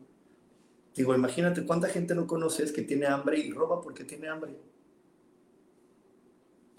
Digo, 0.96 1.14
imagínate 1.14 1.66
cuánta 1.66 1.90
gente 1.90 2.16
no 2.16 2.26
conoces 2.26 2.72
que 2.72 2.82
tiene 2.82 3.06
hambre 3.06 3.40
y 3.40 3.52
roba 3.52 3.82
porque 3.82 4.04
tiene 4.04 4.30
hambre. 4.30 4.56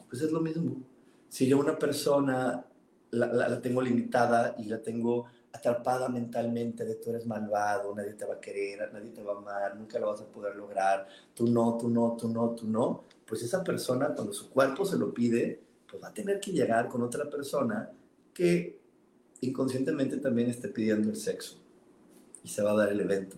Pues 0.08 0.22
es 0.22 0.32
lo 0.32 0.40
mismo. 0.40 0.76
Si 1.28 1.46
yo 1.46 1.58
una 1.58 1.78
persona 1.78 2.64
la, 3.10 3.26
la 3.26 3.60
tengo 3.60 3.82
limitada 3.82 4.54
y 4.58 4.64
la 4.64 4.80
tengo 4.80 5.26
atrapada 5.56 6.08
mentalmente 6.08 6.84
de 6.84 6.96
tú 6.96 7.10
eres 7.10 7.26
malvado, 7.26 7.94
nadie 7.94 8.12
te 8.14 8.24
va 8.24 8.34
a 8.34 8.40
querer, 8.40 8.92
nadie 8.92 9.10
te 9.10 9.22
va 9.22 9.34
a 9.34 9.38
amar, 9.38 9.76
nunca 9.76 9.98
lo 9.98 10.08
vas 10.08 10.20
a 10.20 10.26
poder 10.26 10.54
lograr, 10.56 11.06
tú 11.34 11.46
no, 11.46 11.76
tú 11.78 11.88
no, 11.88 12.16
tú 12.18 12.28
no, 12.28 12.50
tú 12.50 12.66
no, 12.66 13.04
pues 13.26 13.42
esa 13.42 13.64
persona 13.64 14.14
cuando 14.14 14.32
su 14.32 14.50
cuerpo 14.50 14.84
se 14.84 14.96
lo 14.96 15.12
pide, 15.12 15.60
pues 15.88 16.02
va 16.02 16.08
a 16.08 16.14
tener 16.14 16.40
que 16.40 16.52
llegar 16.52 16.88
con 16.88 17.02
otra 17.02 17.28
persona 17.28 17.90
que 18.34 18.78
inconscientemente 19.40 20.18
también 20.18 20.50
esté 20.50 20.68
pidiendo 20.68 21.10
el 21.10 21.16
sexo 21.16 21.58
y 22.44 22.48
se 22.48 22.62
va 22.62 22.72
a 22.72 22.76
dar 22.76 22.88
el 22.90 23.00
evento. 23.00 23.36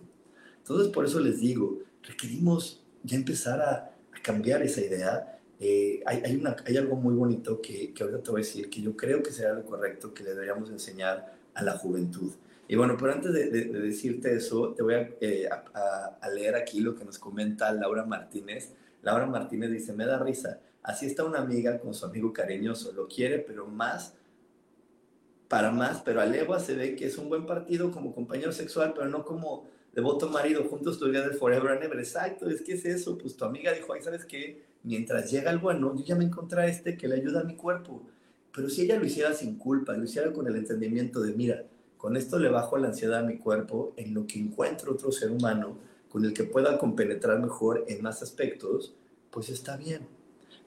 Entonces 0.57 0.89
por 0.89 1.05
eso 1.05 1.19
les 1.19 1.39
digo, 1.39 1.79
requerimos 2.03 2.83
ya 3.03 3.17
empezar 3.17 3.61
a, 3.61 3.95
cambiar 4.21 4.61
esa 4.61 4.81
idea. 4.81 5.39
Eh, 5.61 6.03
hay, 6.05 6.21
hay, 6.25 6.35
una, 6.35 6.57
hay 6.65 6.75
algo 6.75 6.97
muy 6.97 7.15
bonito 7.15 7.61
que, 7.61 7.93
que 7.93 8.03
ahorita 8.03 8.21
te 8.21 8.31
voy 8.31 8.41
a 8.41 8.43
decir 8.43 8.69
que 8.69 8.81
yo 8.81 8.97
creo 8.97 9.23
que 9.23 9.31
será 9.31 9.53
lo 9.53 9.63
correcto 9.65 10.13
que 10.13 10.23
le 10.23 10.31
deberíamos 10.31 10.69
enseñar 10.69 11.38
a 11.53 11.63
la 11.63 11.77
juventud. 11.77 12.31
Y 12.67 12.75
bueno, 12.75 12.95
pero 12.99 13.13
antes 13.13 13.33
de, 13.33 13.49
decirte 13.49 14.35
eso, 14.35 14.75
te 14.75 14.83
voy 14.83 14.93
eh, 15.21 15.49
a, 15.49 16.29
leer 16.29 16.55
aquí 16.55 16.81
lo 16.81 16.93
que 16.93 17.03
nos 17.03 17.17
comenta 17.17 17.73
Laura 17.73 18.05
Martínez. 18.05 18.73
Laura 19.01 19.25
Martínez 19.25 19.71
dice, 19.71 19.91
me 19.93 20.05
da 20.05 20.19
risa, 20.19 20.59
así 20.83 21.07
está 21.07 21.23
una 21.23 21.39
amiga 21.39 21.79
con 21.79 21.95
su 21.95 22.05
amigo 22.05 22.31
cariñoso, 22.31 22.91
lo 22.91 23.07
quiere, 23.07 23.39
pero 23.39 23.65
más, 23.65 24.13
para 25.47 25.71
más, 25.71 26.01
pero 26.01 26.21
a 26.21 26.27
legua 26.27 26.59
se 26.59 26.75
ve 26.75 26.95
que 26.95 27.07
es 27.07 27.17
un 27.17 27.27
buen 27.27 27.47
partido 27.47 27.91
como 27.91 28.13
compañero 28.13 28.51
sexual, 28.51 28.93
pero 28.93 29.07
no 29.07 29.25
como 29.25 29.67
devoto 29.91 30.29
marido, 30.29 30.63
juntos 30.65 30.99
de 30.99 31.31
forever 31.31 31.71
and 31.71 31.83
ever. 31.83 31.97
Exacto, 31.97 32.47
es 32.47 32.61
que 32.61 32.73
es 32.73 32.85
eso, 32.85 33.17
pues 33.17 33.35
tu 33.35 33.45
amiga 33.45 33.73
dijo, 33.73 33.93
ay, 33.93 34.03
¿sabes 34.03 34.25
qué? 34.25 34.63
Mientras 34.83 35.31
llega 35.31 35.49
el 35.49 35.57
bueno, 35.57 35.95
yo 35.95 36.03
ya 36.05 36.15
me 36.15 36.25
encontré 36.25 36.61
a 36.61 36.67
este 36.67 36.95
que 36.97 37.07
le 37.07 37.15
ayuda 37.15 37.41
a 37.41 37.45
mi 37.45 37.55
cuerpo 37.55 38.05
pero 38.53 38.69
si 38.69 38.83
ella 38.83 38.97
lo 38.97 39.05
hiciera 39.05 39.33
sin 39.33 39.57
culpa, 39.57 39.93
lo 39.93 40.03
hiciera 40.03 40.31
con 40.33 40.47
el 40.47 40.55
entendimiento 40.55 41.21
de, 41.21 41.33
mira, 41.33 41.65
con 41.97 42.15
esto 42.15 42.39
le 42.39 42.49
bajo 42.49 42.77
la 42.77 42.87
ansiedad 42.87 43.19
a 43.19 43.23
mi 43.23 43.37
cuerpo, 43.37 43.93
en 43.97 44.13
lo 44.13 44.25
que 44.25 44.39
encuentro 44.39 44.93
otro 44.93 45.11
ser 45.11 45.31
humano 45.31 45.77
con 46.09 46.25
el 46.25 46.33
que 46.33 46.43
pueda 46.43 46.77
compenetrar 46.77 47.39
mejor 47.39 47.85
en 47.87 48.01
más 48.01 48.23
aspectos, 48.23 48.93
pues 49.29 49.49
está 49.49 49.77
bien. 49.77 50.07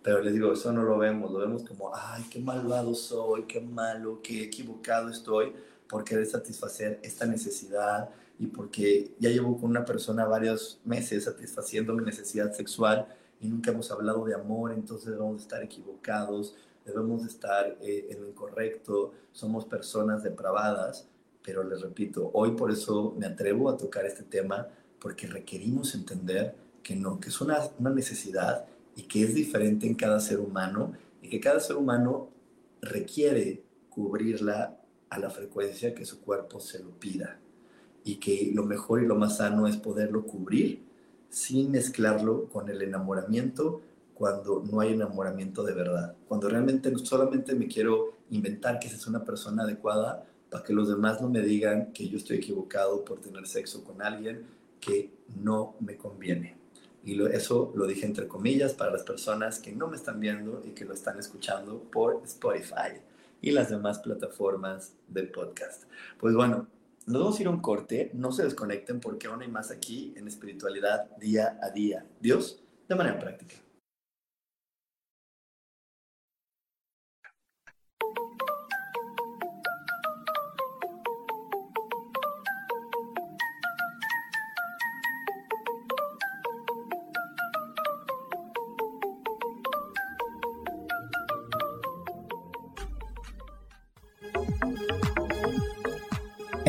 Pero 0.03 0.21
les 0.21 0.35
digo, 0.35 0.53
eso 0.53 0.73
no 0.73 0.83
lo 0.83 0.99
vemos, 0.99 1.31
lo 1.33 1.39
vemos 1.39 1.65
como, 1.65 1.95
ay, 1.95 2.25
qué 2.31 2.39
malvado 2.39 2.95
soy, 2.95 3.45
qué 3.45 3.61
malo, 3.61 4.21
qué 4.23 4.45
equivocado 4.45 5.09
estoy 5.09 5.53
por 5.89 6.05
querer 6.05 6.27
satisfacer 6.27 7.01
esta 7.03 7.27
necesidad 7.27 8.11
y 8.39 8.47
porque 8.47 9.15
ya 9.19 9.31
llevo 9.31 9.59
con 9.59 9.71
una 9.71 9.85
persona 9.85 10.25
varios 10.25 10.81
meses 10.85 11.25
satisfaciendo 11.25 11.95
mi 11.95 12.05
necesidad 12.05 12.53
sexual 12.53 13.07
y 13.41 13.47
nunca 13.47 13.71
hemos 13.71 13.91
hablado 13.91 14.25
de 14.25 14.35
amor, 14.35 14.73
entonces 14.73 15.17
vamos 15.17 15.41
a 15.41 15.43
estar 15.43 15.63
equivocados 15.63 16.57
debemos 16.85 17.25
estar 17.25 17.79
eh, 17.81 18.09
en 18.11 18.21
lo 18.21 18.29
incorrecto, 18.29 19.13
somos 19.33 19.65
personas 19.65 20.23
depravadas, 20.23 21.09
pero 21.43 21.63
les 21.65 21.81
repito, 21.81 22.31
hoy 22.35 22.53
por 22.53 22.71
eso 22.71 23.15
me 23.19 23.27
atrevo 23.27 23.69
a 23.69 23.77
tocar 23.77 24.07
este 24.07 24.23
tema, 24.23 24.69
porque 24.99 25.27
requerimos 25.27 25.95
entender 25.95 26.55
que 26.83 26.95
no, 26.95 27.19
que 27.19 27.29
es 27.29 27.41
una, 27.41 27.59
una 27.79 27.91
necesidad 27.91 28.67
y 28.95 29.03
que 29.03 29.23
es 29.23 29.35
diferente 29.35 29.87
en 29.87 29.95
cada 29.95 30.21
ser 30.21 30.39
humano 30.39 30.93
y 31.21 31.29
que 31.29 31.41
cada 31.41 31.61
ser 31.61 31.77
humano 31.77 32.29
requiere 32.81 33.63
cubrirla 33.89 34.79
a 35.11 35.19
la 35.19 35.31
frecuencia 35.31 35.95
que 35.95 36.05
su 36.05 36.21
cuerpo 36.21 36.61
se 36.61 36.83
lo 36.83 36.91
pida. 36.91 37.39
Y 38.05 38.17
que 38.17 38.51
lo 38.53 38.65
mejor 38.65 39.03
y 39.03 39.07
lo 39.07 39.15
más 39.15 39.37
sano 39.37 39.69
es 39.69 39.77
poderlo 39.77 40.27
cubrir 40.27 40.83
sin 41.29 41.71
mezclarlo 41.71 42.49
con 42.49 42.69
el 42.69 42.83
enamoramiento 42.83 43.81
cuando 44.15 44.63
no 44.71 44.81
hay 44.81 44.93
enamoramiento 44.93 45.63
de 45.63 45.75
verdad, 45.75 46.15
cuando 46.29 46.49
realmente 46.49 46.93
solamente 46.99 47.55
me 47.55 47.67
quiero 47.67 48.19
inventar 48.31 48.79
que 48.79 48.89
es 48.89 49.07
una 49.07 49.25
persona 49.25 49.63
adecuada 49.63 50.27
para 50.51 50.65
que 50.65 50.73
los 50.73 50.89
demás 50.89 51.21
no 51.21 51.29
me 51.29 51.41
digan 51.41 51.93
que 51.93 52.09
yo 52.09 52.19
estoy 52.19 52.37
equivocado 52.37 53.05
por 53.05 53.21
tener 53.21 53.47
sexo 53.47 53.83
con 53.85 54.03
alguien 54.03 54.47
que 54.81 55.11
no 55.41 55.77
me 55.81 55.97
conviene. 55.97 56.57
Y 57.05 57.21
eso 57.33 57.73
lo 57.75 57.87
dije 57.87 58.07
entre 58.07 58.29
comillas 58.29 58.75
para 58.75 58.93
las 58.93 59.03
personas 59.03 59.59
que 59.59 59.73
no 59.73 59.89
me 59.89 59.97
están 59.97 60.21
viendo 60.21 60.63
y 60.65 60.71
que 60.71 60.85
lo 60.85 60.95
están 60.95 61.19
escuchando 61.19 61.83
por 61.91 62.23
Spotify 62.25 63.01
y 63.41 63.51
las 63.51 63.71
demás 63.71 63.99
plataformas 63.99 64.95
del 65.09 65.31
podcast. 65.31 65.85
Pues 66.19 66.35
bueno, 66.35 66.69
nos 67.07 67.21
vamos 67.21 67.39
a 67.39 67.43
ir 67.43 67.49
a 67.49 67.51
un 67.51 67.61
corte, 67.61 68.11
no 68.15 68.31
se 68.31 68.45
desconecten 68.45 69.01
porque 69.01 69.27
aún 69.27 69.43
hay 69.43 69.49
más 69.49 69.71
aquí 69.71 70.15
en 70.17 70.29
espiritualidad 70.29 71.11
día 71.17 71.59
a 71.61 71.71
día. 71.71 72.07
Dios, 72.21 72.63
de 72.89 72.95
manera 72.95 73.19
práctica. 73.19 73.62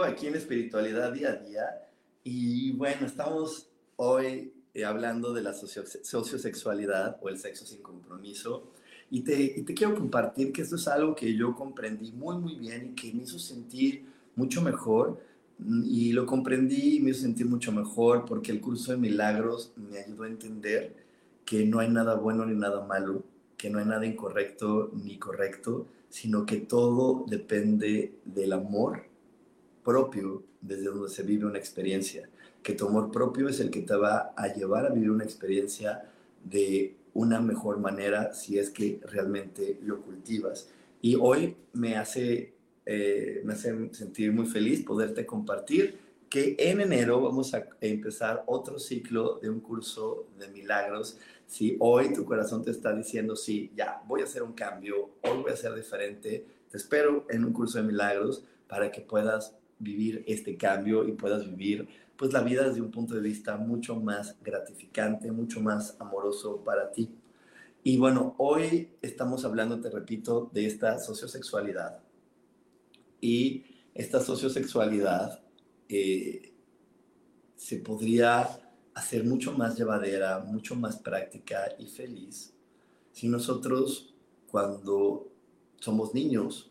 Aquí 0.00 0.26
en 0.26 0.36
Espiritualidad 0.36 1.12
Día 1.12 1.30
a 1.30 1.36
Día. 1.36 1.88
Y 2.24 2.72
bueno, 2.72 3.06
estamos 3.06 3.68
hoy 3.96 4.52
eh, 4.72 4.84
hablando 4.84 5.32
de 5.32 5.42
la 5.42 5.52
socio 5.52 5.84
sociosexualidad 6.02 7.18
o 7.20 7.28
el 7.28 7.38
sexo 7.38 7.66
sin 7.66 7.82
compromiso. 7.82 8.70
Y 9.10 9.20
te, 9.20 9.34
y 9.34 9.62
te 9.62 9.74
quiero 9.74 9.94
compartir 9.94 10.52
que 10.52 10.62
esto 10.62 10.76
es 10.76 10.88
algo 10.88 11.14
que 11.14 11.36
yo 11.36 11.54
comprendí 11.54 12.12
muy, 12.12 12.38
muy 12.38 12.56
bien 12.56 12.90
y 12.90 12.94
que 12.94 13.12
me 13.12 13.24
hizo 13.24 13.38
sentir 13.38 14.06
mucho 14.34 14.62
mejor. 14.62 15.20
Y 15.84 16.12
lo 16.12 16.24
comprendí 16.24 16.96
y 16.96 17.00
me 17.00 17.10
hizo 17.10 17.20
sentir 17.20 17.46
mucho 17.46 17.70
mejor 17.70 18.24
porque 18.24 18.50
el 18.50 18.60
curso 18.60 18.92
de 18.92 18.98
milagros 18.98 19.72
me 19.76 19.98
ayudó 19.98 20.24
a 20.24 20.28
entender 20.28 20.96
que 21.44 21.66
no 21.66 21.80
hay 21.80 21.90
nada 21.90 22.14
bueno 22.14 22.46
ni 22.46 22.54
nada 22.54 22.86
malo, 22.86 23.22
que 23.58 23.68
no 23.68 23.78
hay 23.78 23.84
nada 23.84 24.06
incorrecto 24.06 24.90
ni 24.94 25.18
correcto, 25.18 25.86
sino 26.08 26.46
que 26.46 26.56
todo 26.56 27.24
depende 27.28 28.14
del 28.24 28.54
amor 28.54 29.11
propio 29.84 30.44
desde 30.60 30.84
donde 30.84 31.08
se 31.08 31.22
vive 31.22 31.46
una 31.46 31.58
experiencia, 31.58 32.28
que 32.62 32.74
tu 32.74 32.86
amor 32.86 33.10
propio 33.10 33.48
es 33.48 33.60
el 33.60 33.70
que 33.70 33.82
te 33.82 33.96
va 33.96 34.32
a 34.36 34.52
llevar 34.54 34.86
a 34.86 34.90
vivir 34.90 35.10
una 35.10 35.24
experiencia 35.24 36.08
de 36.44 36.96
una 37.14 37.40
mejor 37.40 37.78
manera 37.78 38.32
si 38.32 38.58
es 38.58 38.70
que 38.70 39.00
realmente 39.04 39.78
lo 39.82 40.00
cultivas. 40.00 40.68
Y 41.00 41.16
hoy 41.16 41.56
me 41.72 41.96
hace, 41.96 42.54
eh, 42.86 43.42
me 43.44 43.54
hace 43.54 43.92
sentir 43.92 44.32
muy 44.32 44.46
feliz 44.46 44.84
poderte 44.84 45.26
compartir 45.26 45.98
que 46.30 46.56
en 46.58 46.80
enero 46.80 47.20
vamos 47.20 47.52
a 47.52 47.66
empezar 47.80 48.44
otro 48.46 48.78
ciclo 48.78 49.38
de 49.42 49.50
un 49.50 49.60
curso 49.60 50.28
de 50.38 50.48
milagros 50.48 51.18
si 51.46 51.76
hoy 51.80 52.14
tu 52.14 52.24
corazón 52.24 52.64
te 52.64 52.70
está 52.70 52.94
diciendo, 52.94 53.36
sí, 53.36 53.70
ya, 53.76 54.02
voy 54.06 54.22
a 54.22 54.24
hacer 54.24 54.42
un 54.42 54.54
cambio, 54.54 55.10
hoy 55.20 55.42
voy 55.42 55.52
a 55.52 55.56
ser 55.56 55.74
diferente, 55.74 56.46
te 56.70 56.76
espero 56.78 57.26
en 57.28 57.44
un 57.44 57.52
curso 57.52 57.76
de 57.76 57.84
milagros 57.84 58.42
para 58.66 58.90
que 58.90 59.02
puedas 59.02 59.54
vivir 59.82 60.24
este 60.26 60.56
cambio 60.56 61.06
y 61.06 61.12
puedas 61.12 61.46
vivir 61.46 61.88
pues 62.16 62.32
la 62.32 62.42
vida 62.42 62.68
desde 62.68 62.80
un 62.80 62.90
punto 62.90 63.14
de 63.14 63.20
vista 63.20 63.56
mucho 63.56 63.96
más 63.96 64.36
gratificante, 64.42 65.32
mucho 65.32 65.60
más 65.60 65.96
amoroso 65.98 66.62
para 66.64 66.92
ti. 66.92 67.10
Y 67.82 67.98
bueno, 67.98 68.34
hoy 68.38 68.90
estamos 69.02 69.44
hablando, 69.44 69.80
te 69.80 69.90
repito, 69.90 70.50
de 70.52 70.66
esta 70.66 70.98
sociosexualidad. 70.98 71.98
Y 73.20 73.64
esta 73.94 74.20
sociosexualidad 74.20 75.42
eh, 75.88 76.52
se 77.56 77.78
podría 77.78 78.48
hacer 78.94 79.24
mucho 79.24 79.52
más 79.52 79.76
llevadera, 79.76 80.38
mucho 80.40 80.76
más 80.76 80.96
práctica 80.96 81.74
y 81.78 81.86
feliz 81.86 82.52
si 83.12 83.28
nosotros 83.28 84.14
cuando 84.50 85.28
somos 85.78 86.14
niños 86.14 86.70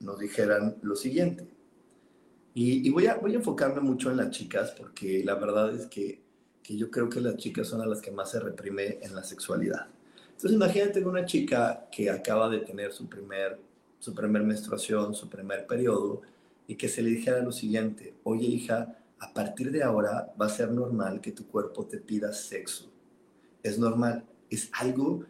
nos 0.00 0.18
dijeran 0.18 0.78
lo 0.82 0.94
siguiente. 0.96 1.48
Y, 2.54 2.90
voy, 2.90 3.06
a, 3.06 3.14
voy 3.14 3.32
a 3.32 3.36
enfocarme 3.36 3.80
mucho 3.80 4.10
en 4.10 4.18
las 4.18 4.30
chicas 4.30 4.74
porque 4.76 5.22
la 5.24 5.36
verdad 5.36 5.74
es 5.74 5.86
que, 5.86 6.20
que 6.62 6.76
yo 6.76 6.90
creo 6.90 7.08
que 7.08 7.20
las 7.20 7.36
chicas 7.36 7.66
son 7.66 7.80
a 7.80 7.86
las 7.86 8.02
que 8.02 8.10
más 8.10 8.30
se 8.30 8.40
reprime 8.40 8.98
en 9.00 9.14
la 9.14 9.24
sexualidad. 9.24 9.86
Entonces 10.26 10.52
imagínate 10.52 11.04
una 11.04 11.24
chica 11.24 11.88
que 11.90 12.10
acaba 12.10 12.50
de 12.50 12.58
tener 12.58 12.92
su 12.92 13.08
primer, 13.08 13.58
su 13.98 14.14
primer 14.14 14.42
menstruación, 14.42 15.14
su 15.14 15.30
primer 15.30 15.66
periodo, 15.66 16.22
y 16.66 16.74
que 16.74 16.88
se 16.88 17.02
le 17.02 17.10
dijera 17.10 17.42
lo 17.42 17.52
siguiente, 17.52 18.14
oye 18.24 18.46
hija, 18.46 18.98
a 19.18 19.32
partir 19.32 19.70
de 19.70 19.82
ahora 19.82 20.32
va 20.40 20.46
a 20.46 20.48
ser 20.48 20.70
normal 20.70 21.20
que 21.20 21.32
tu 21.32 21.46
cuerpo 21.46 21.86
te 21.86 21.98
pida 21.98 22.32
sexo. 22.32 22.90
Es 23.62 23.78
normal, 23.78 24.24
es 24.50 24.68
algo 24.72 25.24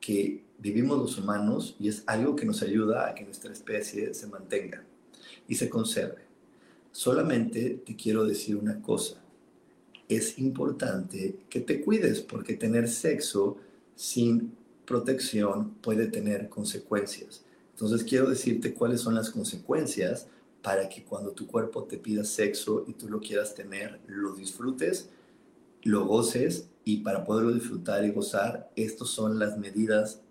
que 0.00 0.44
vivimos 0.58 0.98
los 0.98 1.18
humanos 1.18 1.76
y 1.78 1.88
es 1.88 2.04
algo 2.06 2.36
que 2.36 2.44
nos 2.44 2.62
ayuda 2.62 3.08
a 3.08 3.14
que 3.14 3.24
nuestra 3.24 3.52
especie 3.52 4.12
se 4.12 4.26
mantenga 4.26 4.84
y 5.46 5.54
se 5.54 5.70
conserve. 5.70 6.27
Solamente 6.92 7.82
te 7.84 7.96
quiero 7.96 8.24
decir 8.24 8.56
una 8.56 8.80
cosa. 8.80 9.22
Es 10.08 10.38
importante 10.38 11.36
que 11.50 11.60
te 11.60 11.80
cuides 11.80 12.20
porque 12.20 12.54
tener 12.54 12.88
sexo 12.88 13.58
sin 13.94 14.52
protección 14.86 15.74
puede 15.82 16.06
tener 16.06 16.48
consecuencias. 16.48 17.44
Entonces 17.72 18.02
quiero 18.04 18.28
decirte 18.28 18.74
cuáles 18.74 19.02
son 19.02 19.14
las 19.14 19.30
consecuencias 19.30 20.26
para 20.62 20.88
que 20.88 21.04
cuando 21.04 21.32
tu 21.32 21.46
cuerpo 21.46 21.84
te 21.84 21.98
pida 21.98 22.24
sexo 22.24 22.84
y 22.88 22.94
tú 22.94 23.08
lo 23.08 23.20
quieras 23.20 23.54
tener, 23.54 24.00
lo 24.06 24.34
disfrutes, 24.34 25.10
lo 25.82 26.06
goces 26.06 26.68
y 26.84 26.98
para 26.98 27.24
poderlo 27.24 27.52
disfrutar 27.52 28.04
y 28.04 28.10
gozar, 28.10 28.70
estas 28.74 29.08
son 29.08 29.38
las 29.38 29.58
medidas 29.58 30.22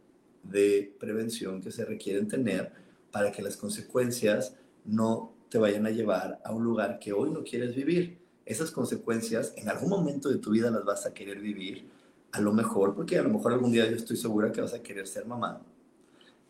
de 0.44 0.94
prevención 1.00 1.62
que 1.62 1.72
se 1.72 1.86
requieren 1.86 2.28
tener 2.28 2.72
para 3.12 3.32
que 3.32 3.42
las 3.42 3.58
consecuencias 3.58 4.56
no 4.86 5.34
te 5.50 5.58
vayan 5.58 5.86
a 5.86 5.92
llevar 5.92 6.40
a 6.44 6.52
un 6.54 6.64
lugar 6.64 7.00
que 7.00 7.14
hoy 7.14 7.32
no 7.32 7.44
quieres 7.44 7.76
vivir. 7.76 8.18
Esas 8.46 8.72
consecuencias 8.72 9.54
en 9.58 9.70
algún 9.70 9.90
momento 9.90 10.30
de 10.30 10.38
tu 10.38 10.52
vida 10.52 10.72
las 10.72 10.86
vas 10.86 11.06
a 11.06 11.14
querer 11.14 11.40
vivir, 11.40 11.86
a 12.32 12.42
lo 12.42 12.54
mejor, 12.54 12.96
porque 12.96 13.18
a 13.18 13.24
lo 13.24 13.30
mejor 13.30 13.54
algún 13.54 13.72
día 13.72 13.90
yo 13.90 13.96
estoy 13.96 14.18
segura 14.18 14.52
que 14.52 14.62
vas 14.62 14.74
a 14.74 14.82
querer 14.82 15.08
ser 15.08 15.26
mamá, 15.26 15.62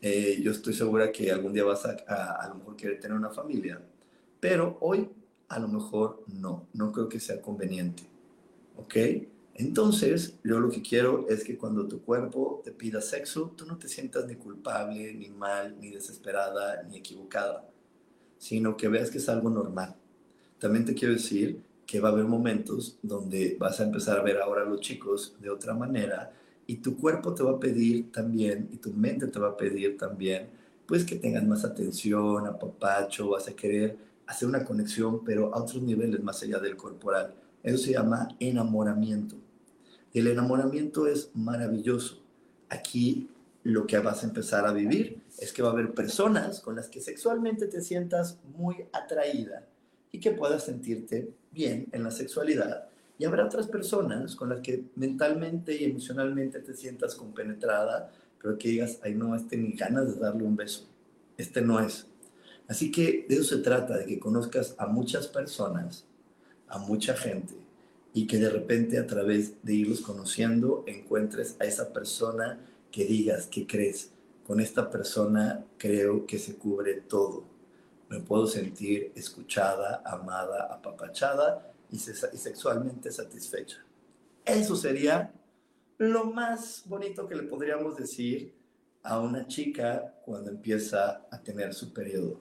eh, 0.02 0.40
yo 0.44 0.52
estoy 0.52 0.74
segura 0.74 1.12
que 1.12 1.32
algún 1.32 1.54
día 1.54 1.64
vas 1.64 1.86
a, 1.86 1.92
a, 2.08 2.48
lo 2.50 2.56
mejor 2.56 2.76
querer 2.76 3.00
tener 3.00 3.18
una 3.18 3.32
familia, 3.32 3.82
pero 4.40 4.78
hoy 4.82 5.10
a 5.48 5.60
lo 5.60 5.68
mejor 5.68 6.24
no, 6.28 6.68
no 6.74 6.92
creo 6.92 7.10
que 7.10 7.20
sea 7.20 7.42
conveniente, 7.42 8.04
¿ok? 8.76 8.96
Entonces, 9.56 10.38
yo 10.44 10.60
lo 10.60 10.70
que 10.70 10.84
quiero 10.84 11.28
es 11.30 11.44
que 11.44 11.58
cuando 11.58 11.88
tu 11.88 12.04
cuerpo 12.04 12.62
te 12.64 12.72
pida 12.72 13.02
sexo, 13.02 13.54
tú 13.58 13.66
no 13.66 13.78
te 13.78 13.88
sientas 13.88 14.28
ni 14.28 14.36
culpable, 14.36 15.16
ni 15.16 15.30
mal, 15.30 15.80
ni 15.80 15.90
desesperada, 15.90 16.84
ni 16.84 16.98
equivocada, 16.98 17.68
sino 18.38 18.78
que 18.78 18.88
veas 18.88 19.10
que 19.10 19.18
es 19.18 19.30
algo 19.30 19.50
normal. 19.50 19.96
También 20.60 20.86
te 20.86 20.94
quiero 20.94 21.14
decir 21.14 21.62
que 21.86 22.00
va 22.00 22.10
a 22.10 22.12
haber 22.12 22.26
momentos 22.26 22.98
donde 23.02 23.56
vas 23.60 23.80
a 23.80 23.84
empezar 23.84 24.20
a 24.20 24.24
ver 24.24 24.42
ahora 24.42 24.64
a 24.64 24.66
los 24.66 24.82
chicos 24.82 25.36
de 25.40 25.50
otra 25.50 25.74
manera 25.74 26.34
y 26.68 26.78
tu 26.78 26.98
cuerpo 26.98 27.34
te 27.34 27.44
va 27.44 27.52
a 27.52 27.60
pedir 27.60 28.12
también 28.12 28.70
y 28.72 28.78
tu 28.78 28.92
mente 28.92 29.28
te 29.28 29.40
va 29.40 29.50
a 29.50 29.58
pedir 29.58 29.98
también, 29.98 30.50
pues 30.86 31.06
que 31.06 31.16
tengas 31.16 31.46
más 31.46 31.64
atención, 31.64 32.46
apapacho, 32.46 33.30
vas 33.30 33.48
a 33.48 33.56
querer 33.56 33.98
hacer 34.28 34.48
una 34.48 34.66
conexión, 34.66 35.24
pero 35.24 35.54
a 35.56 35.62
otros 35.62 35.82
niveles 35.82 36.22
más 36.22 36.44
allá 36.44 36.60
del 36.60 36.76
corporal. 36.76 37.34
Eso 37.64 37.78
se 37.78 37.94
llama 37.94 38.28
enamoramiento. 38.40 39.36
El 40.14 40.28
enamoramiento 40.28 41.08
es 41.08 41.32
maravilloso. 41.34 42.22
Aquí 42.70 43.30
lo 43.64 43.88
que 43.88 43.98
vas 44.00 44.24
a 44.24 44.28
empezar 44.28 44.66
a 44.66 44.74
vivir 44.74 45.22
es 45.38 45.54
que 45.54 45.62
va 45.62 45.70
a 45.70 45.72
haber 45.72 45.94
personas 45.94 46.62
con 46.62 46.76
las 46.76 46.88
que 46.88 47.02
sexualmente 47.02 47.68
te 47.68 47.82
sientas 47.82 48.40
muy 48.56 48.86
atraída 48.92 49.68
y 50.12 50.20
que 50.20 50.32
puedas 50.32 50.64
sentirte 50.64 51.34
bien 51.52 51.88
en 51.92 52.04
la 52.04 52.12
sexualidad. 52.12 52.88
Y 53.20 53.26
habrá 53.26 53.46
otras 53.46 53.68
personas 53.68 54.36
con 54.36 54.50
las 54.50 54.62
que 54.62 54.86
mentalmente 54.96 55.76
y 55.76 55.86
emocionalmente 55.86 56.60
te 56.60 56.74
sientas 56.76 57.16
compenetrada, 57.16 58.12
pero 58.42 58.58
que 58.58 58.70
digas, 58.70 59.00
ay 59.04 59.16
no, 59.16 59.36
este 59.36 59.58
ni 59.58 59.72
ganas 59.74 60.14
de 60.14 60.20
darle 60.20 60.44
un 60.44 60.56
beso. 60.56 60.88
Este 61.38 61.62
no 61.62 61.80
es. 61.80 62.08
Así 62.68 62.92
que 62.92 63.26
de 63.28 63.36
eso 63.36 63.56
se 63.56 63.64
trata, 63.64 63.98
de 63.98 64.06
que 64.06 64.20
conozcas 64.20 64.76
a 64.78 64.88
muchas 64.88 65.28
personas, 65.28 66.06
a 66.68 66.80
mucha 66.80 67.16
gente, 67.16 67.54
y 68.14 68.28
que 68.28 68.38
de 68.38 68.50
repente 68.50 68.98
a 68.98 69.08
través 69.08 69.64
de 69.64 69.74
irlos 69.74 70.02
conociendo 70.02 70.84
encuentres 70.88 71.56
a 71.60 71.66
esa 71.66 71.94
persona 71.94 72.60
que 72.92 73.06
digas 73.06 73.48
que 73.48 73.66
crees. 73.66 74.12
Con 74.48 74.62
esta 74.62 74.90
persona 74.90 75.66
creo 75.78 76.26
que 76.26 76.40
se 76.40 76.56
cubre 76.56 77.02
todo. 77.02 77.44
Me 78.10 78.22
puedo 78.22 78.48
sentir 78.48 79.12
escuchada, 79.14 80.02
amada, 80.06 80.74
apapachada 80.74 81.74
y, 81.92 81.98
y 81.98 82.38
sexualmente 82.38 83.12
satisfecha. 83.12 83.84
Eso 84.46 84.78
sería 84.78 85.34
lo 85.98 86.24
más 86.26 86.84
bonito 86.86 87.28
que 87.28 87.36
le 87.36 87.44
podríamos 87.44 87.98
decir 87.98 88.54
a 89.04 89.20
una 89.20 89.46
chica 89.48 90.16
cuando 90.24 90.50
empieza 90.50 91.28
a 91.30 91.44
tener 91.44 91.74
su 91.74 91.92
periodo. 91.92 92.40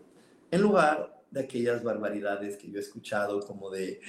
En 0.52 0.62
lugar 0.62 1.22
de 1.30 1.40
aquellas 1.40 1.82
barbaridades 1.82 2.56
que 2.56 2.70
yo 2.70 2.78
he 2.78 2.82
escuchado 2.82 3.40
como 3.40 3.68
de 3.68 4.00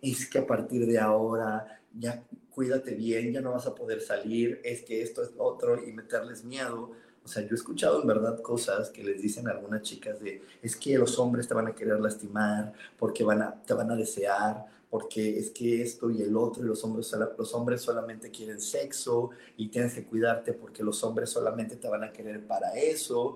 es 0.00 0.26
que 0.28 0.38
a 0.38 0.46
partir 0.46 0.86
de 0.86 0.98
ahora 0.98 1.82
ya 1.92 2.24
cuídate 2.50 2.94
bien, 2.94 3.32
ya 3.32 3.40
no 3.40 3.52
vas 3.52 3.66
a 3.66 3.74
poder 3.74 4.00
salir, 4.00 4.60
es 4.64 4.82
que 4.82 5.02
esto 5.02 5.22
es 5.22 5.32
otro 5.36 5.84
y 5.84 5.92
meterles 5.92 6.44
miedo. 6.44 6.92
O 7.24 7.28
sea, 7.28 7.42
yo 7.42 7.50
he 7.52 7.54
escuchado 7.54 8.00
en 8.02 8.06
verdad 8.06 8.40
cosas 8.42 8.90
que 8.90 9.02
les 9.02 9.22
dicen 9.22 9.48
algunas 9.48 9.82
chicas 9.82 10.20
de, 10.20 10.42
es 10.62 10.76
que 10.76 10.98
los 10.98 11.18
hombres 11.18 11.48
te 11.48 11.54
van 11.54 11.66
a 11.66 11.74
querer 11.74 11.98
lastimar, 12.00 12.72
porque 12.98 13.24
van 13.24 13.42
a, 13.42 13.62
te 13.62 13.72
van 13.72 13.90
a 13.90 13.96
desear, 13.96 14.66
porque 14.90 15.38
es 15.38 15.50
que 15.50 15.82
esto 15.82 16.10
y 16.10 16.22
el 16.22 16.36
otro, 16.36 16.62
y 16.62 16.66
los 16.66 16.84
hombres, 16.84 17.12
los 17.38 17.54
hombres 17.54 17.80
solamente 17.80 18.30
quieren 18.30 18.60
sexo 18.60 19.30
y 19.56 19.68
tienes 19.68 19.94
que 19.94 20.04
cuidarte 20.04 20.52
porque 20.52 20.82
los 20.84 21.02
hombres 21.02 21.30
solamente 21.30 21.76
te 21.76 21.88
van 21.88 22.04
a 22.04 22.12
querer 22.12 22.46
para 22.46 22.74
eso. 22.74 23.34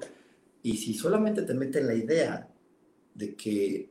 Y 0.62 0.76
si 0.76 0.94
solamente 0.94 1.42
te 1.42 1.54
meten 1.54 1.86
la 1.86 1.94
idea 1.94 2.48
de 3.14 3.34
que 3.34 3.90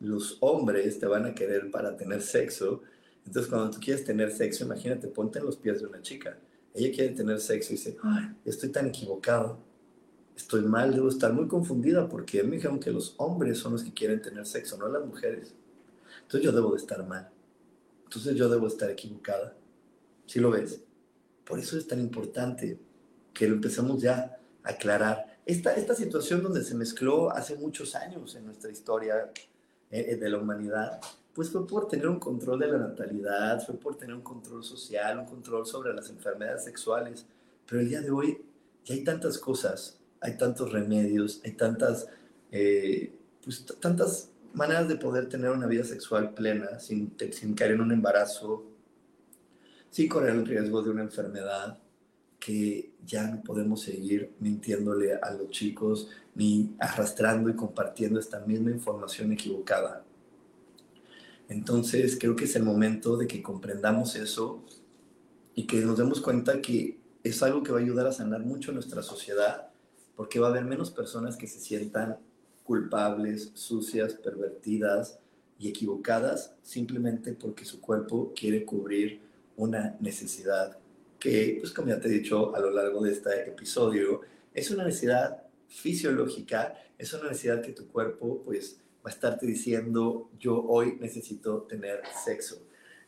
los 0.00 0.36
hombres 0.40 0.98
te 0.98 1.06
van 1.06 1.24
a 1.24 1.34
querer 1.34 1.70
para 1.70 1.96
tener 1.96 2.22
sexo. 2.22 2.82
Entonces, 3.26 3.50
cuando 3.50 3.70
tú 3.70 3.80
quieres 3.80 4.04
tener 4.04 4.30
sexo, 4.30 4.64
imagínate, 4.64 5.08
ponte 5.08 5.38
en 5.38 5.46
los 5.46 5.56
pies 5.56 5.80
de 5.80 5.86
una 5.86 6.02
chica. 6.02 6.38
Ella 6.74 6.94
quiere 6.94 7.14
tener 7.14 7.40
sexo 7.40 7.72
y 7.72 7.76
dice, 7.76 7.96
estoy 8.44 8.70
tan 8.70 8.88
equivocado, 8.88 9.58
estoy 10.36 10.62
mal, 10.62 10.92
debo 10.92 11.08
estar 11.08 11.32
muy 11.32 11.46
confundida 11.46 12.08
porque 12.08 12.42
me 12.42 12.56
dijeron 12.56 12.80
que 12.80 12.90
los 12.90 13.14
hombres 13.18 13.58
son 13.58 13.72
los 13.72 13.84
que 13.84 13.94
quieren 13.94 14.20
tener 14.20 14.44
sexo, 14.44 14.76
no 14.76 14.88
las 14.88 15.06
mujeres. 15.06 15.54
Entonces 16.22 16.42
yo 16.42 16.52
debo 16.52 16.72
de 16.72 16.78
estar 16.78 17.06
mal. 17.06 17.30
Entonces 18.04 18.34
yo 18.34 18.48
debo 18.48 18.66
estar 18.66 18.90
equivocada. 18.90 19.56
¿Sí 20.26 20.40
lo 20.40 20.50
ves? 20.50 20.80
Por 21.44 21.60
eso 21.60 21.78
es 21.78 21.86
tan 21.86 22.00
importante 22.00 22.78
que 23.32 23.46
lo 23.46 23.54
empecemos 23.54 24.02
ya 24.02 24.38
a 24.64 24.70
aclarar. 24.70 25.38
Esta, 25.46 25.74
esta 25.74 25.94
situación 25.94 26.42
donde 26.42 26.64
se 26.64 26.74
mezcló 26.74 27.30
hace 27.30 27.54
muchos 27.56 27.94
años 27.94 28.34
en 28.34 28.46
nuestra 28.46 28.72
historia, 28.72 29.30
eh, 29.90 30.06
eh, 30.10 30.16
de 30.16 30.28
la 30.28 30.38
humanidad, 30.38 31.00
pues 31.34 31.50
fue 31.50 31.66
por 31.66 31.88
tener 31.88 32.06
un 32.06 32.20
control 32.20 32.60
de 32.60 32.68
la 32.68 32.78
natalidad, 32.78 33.64
fue 33.64 33.74
por 33.74 33.96
tener 33.96 34.14
un 34.14 34.22
control 34.22 34.62
social, 34.62 35.18
un 35.18 35.26
control 35.26 35.66
sobre 35.66 35.92
las 35.92 36.08
enfermedades 36.08 36.64
sexuales. 36.64 37.26
Pero 37.66 37.80
el 37.80 37.88
día 37.88 38.00
de 38.00 38.10
hoy 38.10 38.38
ya 38.84 38.94
hay 38.94 39.02
tantas 39.02 39.38
cosas, 39.38 39.98
hay 40.20 40.36
tantos 40.36 40.72
remedios, 40.72 41.40
hay 41.44 41.52
tantas, 41.52 42.06
eh, 42.52 43.12
pues, 43.42 43.66
tantas 43.80 44.30
maneras 44.52 44.88
de 44.88 44.94
poder 44.94 45.28
tener 45.28 45.50
una 45.50 45.66
vida 45.66 45.82
sexual 45.82 46.32
plena 46.34 46.78
sin, 46.78 47.16
sin 47.32 47.54
caer 47.54 47.72
en 47.72 47.80
un 47.80 47.90
embarazo, 47.90 48.64
sin 49.90 50.08
correr 50.08 50.36
el 50.36 50.46
riesgo 50.46 50.82
de 50.82 50.90
una 50.90 51.02
enfermedad, 51.02 51.78
que 52.38 52.92
ya 53.04 53.26
no 53.26 53.42
podemos 53.42 53.82
seguir 53.82 54.34
mintiéndole 54.38 55.14
a 55.14 55.30
los 55.32 55.50
chicos 55.50 56.10
ni 56.34 56.76
arrastrando 56.78 57.48
y 57.48 57.54
compartiendo 57.54 58.20
esta 58.20 58.38
misma 58.40 58.70
información 58.70 59.32
equivocada. 59.32 60.04
Entonces 61.48 62.16
creo 62.18 62.36
que 62.36 62.44
es 62.44 62.56
el 62.56 62.62
momento 62.62 63.16
de 63.16 63.26
que 63.26 63.42
comprendamos 63.42 64.16
eso 64.16 64.64
y 65.54 65.66
que 65.66 65.80
nos 65.80 65.98
demos 65.98 66.20
cuenta 66.20 66.60
que 66.60 66.98
es 67.22 67.42
algo 67.42 67.62
que 67.62 67.72
va 67.72 67.78
a 67.78 67.82
ayudar 67.82 68.06
a 68.06 68.12
sanar 68.12 68.40
mucho 68.40 68.72
nuestra 68.72 69.02
sociedad 69.02 69.68
porque 70.16 70.38
va 70.38 70.48
a 70.48 70.50
haber 70.50 70.64
menos 70.64 70.90
personas 70.90 71.36
que 71.36 71.46
se 71.46 71.60
sientan 71.60 72.18
culpables, 72.62 73.50
sucias, 73.54 74.14
pervertidas 74.14 75.18
y 75.58 75.68
equivocadas 75.68 76.54
simplemente 76.62 77.34
porque 77.34 77.64
su 77.64 77.80
cuerpo 77.80 78.32
quiere 78.34 78.64
cubrir 78.64 79.20
una 79.56 79.96
necesidad 80.00 80.78
que, 81.18 81.56
pues 81.60 81.72
como 81.72 81.88
ya 81.88 82.00
te 82.00 82.08
he 82.08 82.10
dicho 82.10 82.54
a 82.54 82.60
lo 82.60 82.70
largo 82.70 83.02
de 83.02 83.12
este 83.12 83.48
episodio, 83.48 84.20
es 84.52 84.70
una 84.70 84.84
necesidad 84.84 85.42
fisiológica, 85.68 86.74
es 86.98 87.12
una 87.14 87.28
necesidad 87.28 87.62
que 87.62 87.72
tu 87.72 87.88
cuerpo, 87.88 88.42
pues, 88.44 88.78
va 89.04 89.10
a 89.10 89.14
estarte 89.14 89.46
diciendo, 89.46 90.30
yo 90.38 90.62
hoy 90.62 90.96
necesito 91.00 91.62
tener 91.62 92.00
sexo. 92.24 92.56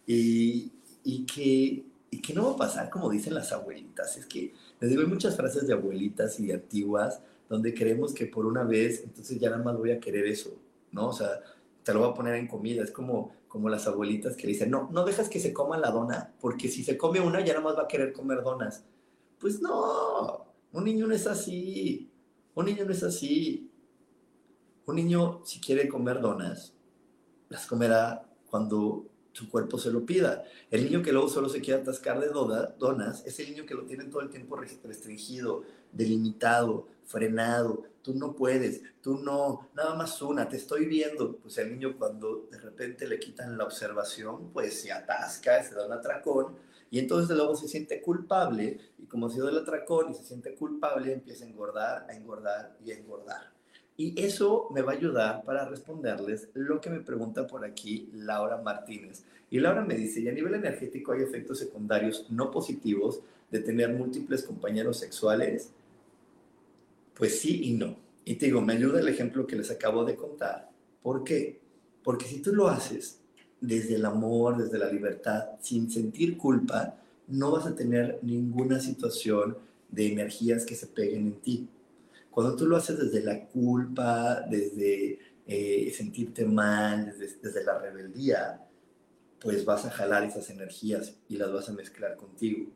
Y, 0.07 0.73
y, 1.05 1.25
que, 1.25 1.85
y 2.11 2.21
que 2.21 2.35
no 2.35 2.45
va 2.45 2.53
a 2.53 2.57
pasar 2.57 2.91
como 2.91 3.09
dicen 3.09 3.35
las 3.35 3.53
abuelitas. 3.53 4.17
Es 4.17 4.27
que 4.27 4.53
les 4.81 4.91
digo, 4.91 5.03
hay 5.03 5.09
muchas 5.09 5.37
frases 5.37 5.67
de 5.67 5.73
abuelitas 5.73 6.39
y 6.39 6.47
de 6.47 6.55
antiguas 6.55 7.21
donde 7.49 7.75
creemos 7.75 8.13
que 8.13 8.27
por 8.27 8.45
una 8.45 8.65
vez, 8.65 9.03
entonces 9.05 9.39
ya 9.39 9.51
nada 9.51 9.63
más 9.63 9.77
voy 9.77 9.93
a 9.93 10.01
querer 10.01 10.27
eso, 10.27 10.59
¿no? 10.93 11.09
O 11.09 11.13
sea, 11.13 11.41
te 11.83 11.95
lo 11.95 12.01
voy 12.01 12.11
a 12.11 12.15
poner 12.15 12.35
en 12.35 12.49
comida. 12.49 12.83
Es 12.83 12.91
como, 12.91 13.33
como 13.49 13.69
las 13.69 13.87
abuelitas 13.87 14.37
que 14.37 14.49
dicen, 14.49 14.71
no, 14.71 14.91
no 14.93 15.05
dejas 15.05 15.29
que 15.29 15.41
se 15.41 15.53
coma 15.53 15.79
la 15.79 15.91
dona, 15.91 16.35
porque 16.41 16.69
si 16.69 16.83
se 16.83 16.99
come 16.99 17.21
una 17.21 17.41
ya 17.41 17.55
nada 17.55 17.65
más 17.65 17.77
va 17.77 17.83
a 17.85 17.89
querer 17.89 18.13
comer 18.13 18.43
donas. 18.43 18.85
Pues 19.39 19.63
no, 19.63 20.45
un 20.73 20.85
niño 20.85 21.07
no 21.07 21.15
es 21.15 21.27
así. 21.27 22.11
Un 22.55 22.67
niño 22.67 22.85
no 22.85 22.93
es 22.93 23.03
así. 23.03 23.66
Un 24.87 24.95
niño, 24.95 25.41
si 25.45 25.61
quiere 25.61 25.89
comer 25.89 26.20
donas, 26.20 26.72
las 27.49 27.66
comerá 27.66 28.24
cuando 28.49 29.05
su 29.32 29.51
cuerpo 29.51 29.78
se 29.78 29.91
lo 29.91 30.07
pida. 30.07 30.45
El 30.70 30.84
niño 30.84 31.03
que 31.03 31.11
luego 31.11 31.28
solo 31.28 31.49
se 31.49 31.61
quiere 31.61 31.80
atascar 31.80 32.20
de 32.20 32.28
donas 32.28 33.26
es 33.26 33.41
el 33.41 33.51
niño 33.51 33.66
que 33.66 33.74
lo 33.74 33.84
tiene 33.84 34.05
todo 34.05 34.20
el 34.20 34.30
tiempo 34.30 34.55
restringido, 34.55 35.64
delimitado, 35.91 36.87
frenado, 37.05 37.82
tú 38.01 38.14
no 38.14 38.37
puedes, 38.37 38.80
tú 39.03 39.18
no, 39.18 39.70
nada 39.74 39.97
más 39.97 40.22
una, 40.22 40.49
te 40.49 40.57
estoy 40.57 40.87
viendo. 40.87 41.37
Pues 41.39 41.59
el 41.59 41.72
niño 41.72 41.99
cuando 41.99 42.47
de 42.49 42.59
repente 42.59 43.09
le 43.09 43.18
quitan 43.18 43.59
la 43.59 43.64
observación, 43.64 44.53
pues 44.53 44.82
se 44.82 44.93
atasca, 44.93 45.64
se 45.64 45.74
da 45.74 45.84
un 45.84 45.95
atracón 45.95 46.55
y 46.93 47.01
entonces 47.01 47.37
luego 47.37 47.57
se 47.57 47.66
siente 47.66 48.01
culpable 48.01 48.78
y 48.99 49.07
como 49.07 49.28
se 49.30 49.41
da 49.41 49.51
el 49.51 49.59
atracón 49.59 50.12
y 50.12 50.14
se 50.14 50.22
siente 50.22 50.55
culpable, 50.55 51.12
empieza 51.12 51.45
a 51.45 51.49
engordar, 51.49 52.07
a 52.09 52.14
engordar 52.14 52.76
y 52.84 52.93
a 52.93 52.99
engordar. 52.99 53.56
Y 53.97 54.21
eso 54.23 54.69
me 54.73 54.83
va 54.83 54.93
a 54.93 54.97
ayudar 54.97 55.45
para 55.45 55.69
responderles 55.69 56.49
lo 56.55 56.81
que 56.81 56.91
me 56.91 57.01
pregunta 57.01 57.47
por 57.47 57.65
aquí 57.65 58.11
Laura 58.13 58.59
Martínez. 58.59 59.25
Y 59.51 59.59
Laura 59.59 59.85
me 59.85 59.95
dice, 59.95 60.21
y 60.21 60.29
a 60.29 60.33
nivel 60.33 60.55
energético 60.55 61.13
hay 61.13 61.23
efectos 61.23 61.59
secundarios 61.59 62.27
no 62.31 62.51
positivos 62.51 63.21
de 63.51 63.61
tener 63.61 63.95
múltiples 63.95 64.43
compañeros 64.43 64.99
sexuales. 64.99 65.71
Pues 67.15 67.41
sí 67.41 67.65
y 67.65 67.73
no. 67.73 67.97
Y 68.25 68.35
te 68.35 68.47
digo, 68.47 68.61
me 68.61 68.75
ayuda 68.75 69.01
el 69.01 69.09
ejemplo 69.09 69.47
que 69.47 69.57
les 69.57 69.71
acabo 69.71 70.05
de 70.05 70.17
contar. 70.17 70.69
¿Por 71.03 71.25
qué? 71.25 71.61
Porque 72.03 72.27
si 72.27 72.41
tú 72.41 72.53
lo 72.53 72.69
haces 72.69 73.21
desde 73.61 73.95
el 73.95 74.05
amor, 74.05 74.59
desde 74.59 74.79
la 74.79 74.91
libertad, 74.91 75.51
sin 75.61 75.91
sentir 75.91 76.37
culpa, 76.37 76.99
no 77.29 77.53
vas 77.53 77.67
a 77.67 77.75
tener 77.75 78.19
ninguna 78.23 78.81
situación 78.81 79.57
de 79.89 80.13
energías 80.13 80.67
que 80.67 80.75
se 80.75 80.87
peguen 80.87 81.27
en 81.27 81.35
ti. 81.41 81.69
Cuando 82.37 82.55
tú 82.55 82.66
lo 82.66 82.76
haces 82.76 82.99
desde 82.99 83.22
la 83.22 83.47
culpa, 83.47 84.43
desde 84.43 85.18
eh, 85.47 85.91
sentirte 85.97 86.45
mal, 86.45 87.07
desde, 87.07 87.39
desde 87.41 87.64
la 87.64 87.78
rebeldía, 87.78 88.62
pues 89.41 89.64
vas 89.64 89.87
a 89.87 89.91
jalar 89.91 90.22
esas 90.22 90.51
energías 90.51 91.16
y 91.30 91.39
las 91.39 91.51
vas 91.51 91.70
a 91.70 91.72
mezclar 91.72 92.14
contigo. 92.14 92.70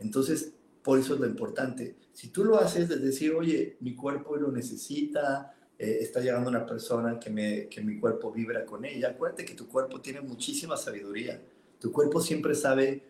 Entonces, 0.00 0.54
por 0.82 0.98
eso 0.98 1.14
es 1.14 1.20
lo 1.20 1.28
importante. 1.28 1.94
Si 2.12 2.30
tú 2.30 2.44
lo 2.44 2.58
haces 2.58 2.88
de 2.88 2.96
decir, 2.96 3.32
oye, 3.32 3.76
mi 3.78 3.94
cuerpo 3.94 4.34
lo 4.34 4.50
necesita, 4.50 5.54
eh, 5.78 5.98
está 6.00 6.18
llegando 6.18 6.50
una 6.50 6.66
persona 6.66 7.20
que, 7.20 7.30
me, 7.30 7.68
que 7.68 7.82
mi 7.82 7.96
cuerpo 8.00 8.32
vibra 8.32 8.66
con 8.66 8.84
ella, 8.84 9.10
acuérdate 9.10 9.44
que 9.44 9.54
tu 9.54 9.68
cuerpo 9.68 10.00
tiene 10.00 10.20
muchísima 10.20 10.76
sabiduría. 10.76 11.40
Tu 11.78 11.92
cuerpo 11.92 12.20
siempre 12.20 12.56
sabe 12.56 13.09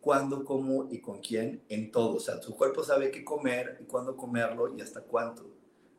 cuándo, 0.00 0.44
cómo 0.44 0.88
y 0.90 1.00
con 1.00 1.20
quién 1.20 1.62
en 1.68 1.90
todo. 1.90 2.16
O 2.16 2.20
sea, 2.20 2.40
tu 2.40 2.56
cuerpo 2.56 2.82
sabe 2.82 3.10
qué 3.10 3.24
comer 3.24 3.78
y 3.80 3.84
cuándo 3.84 4.16
comerlo 4.16 4.74
y 4.76 4.80
hasta 4.80 5.02
cuánto. 5.02 5.46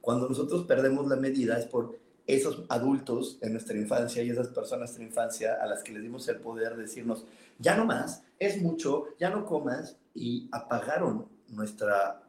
Cuando 0.02 0.28
nosotros 0.28 0.66
perdemos 0.66 1.08
la 1.08 1.16
medida 1.16 1.60
es 1.60 1.66
por 1.66 1.99
esos 2.28 2.64
adultos 2.70 3.38
en 3.41 3.54
nuestra 3.54 3.78
infancia 3.78 4.24
y 4.24 4.30
esas 4.30 4.47
personas 4.47 4.93
de 4.93 4.99
nuestra 4.99 5.04
infancia 5.04 5.58
a 5.62 5.66
las 5.66 5.84
que 5.84 5.91
les 5.91 6.02
dimos 6.02 6.28
el 6.28 6.38
poder 6.38 6.76
de 6.76 6.84
decirnos, 6.84 7.26
ya 7.60 7.76
no 7.76 7.86
más, 7.86 8.24
es 8.39 8.62
mucho, 8.62 9.06
ya 9.20 9.30
no 9.30 9.45
comas, 9.45 9.97
y 10.14 10.49
apagaron 10.52 11.28
nuestra, 11.49 12.24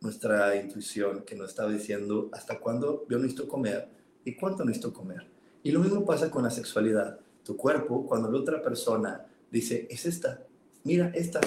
nuestra 0.00 0.56
intuición 0.56 1.22
que 1.24 1.34
nos 1.34 1.50
estaba 1.50 1.70
diciendo 1.70 2.28
hasta 2.32 2.58
cuándo 2.58 3.06
yo 3.08 3.18
necesito 3.18 3.48
comer 3.48 3.88
y 4.24 4.34
cuánto 4.34 4.64
necesito 4.64 4.92
comer. 4.92 5.26
Y 5.62 5.70
lo 5.70 5.80
mismo 5.80 6.04
pasa 6.04 6.30
con 6.30 6.42
la 6.44 6.50
sexualidad. 6.50 7.18
Tu 7.42 7.56
cuerpo, 7.56 8.06
cuando 8.06 8.30
la 8.30 8.38
otra 8.38 8.62
persona 8.62 9.26
dice, 9.50 9.86
es 9.90 10.06
esta, 10.06 10.42
mira, 10.86 11.10
esta. 11.14 11.40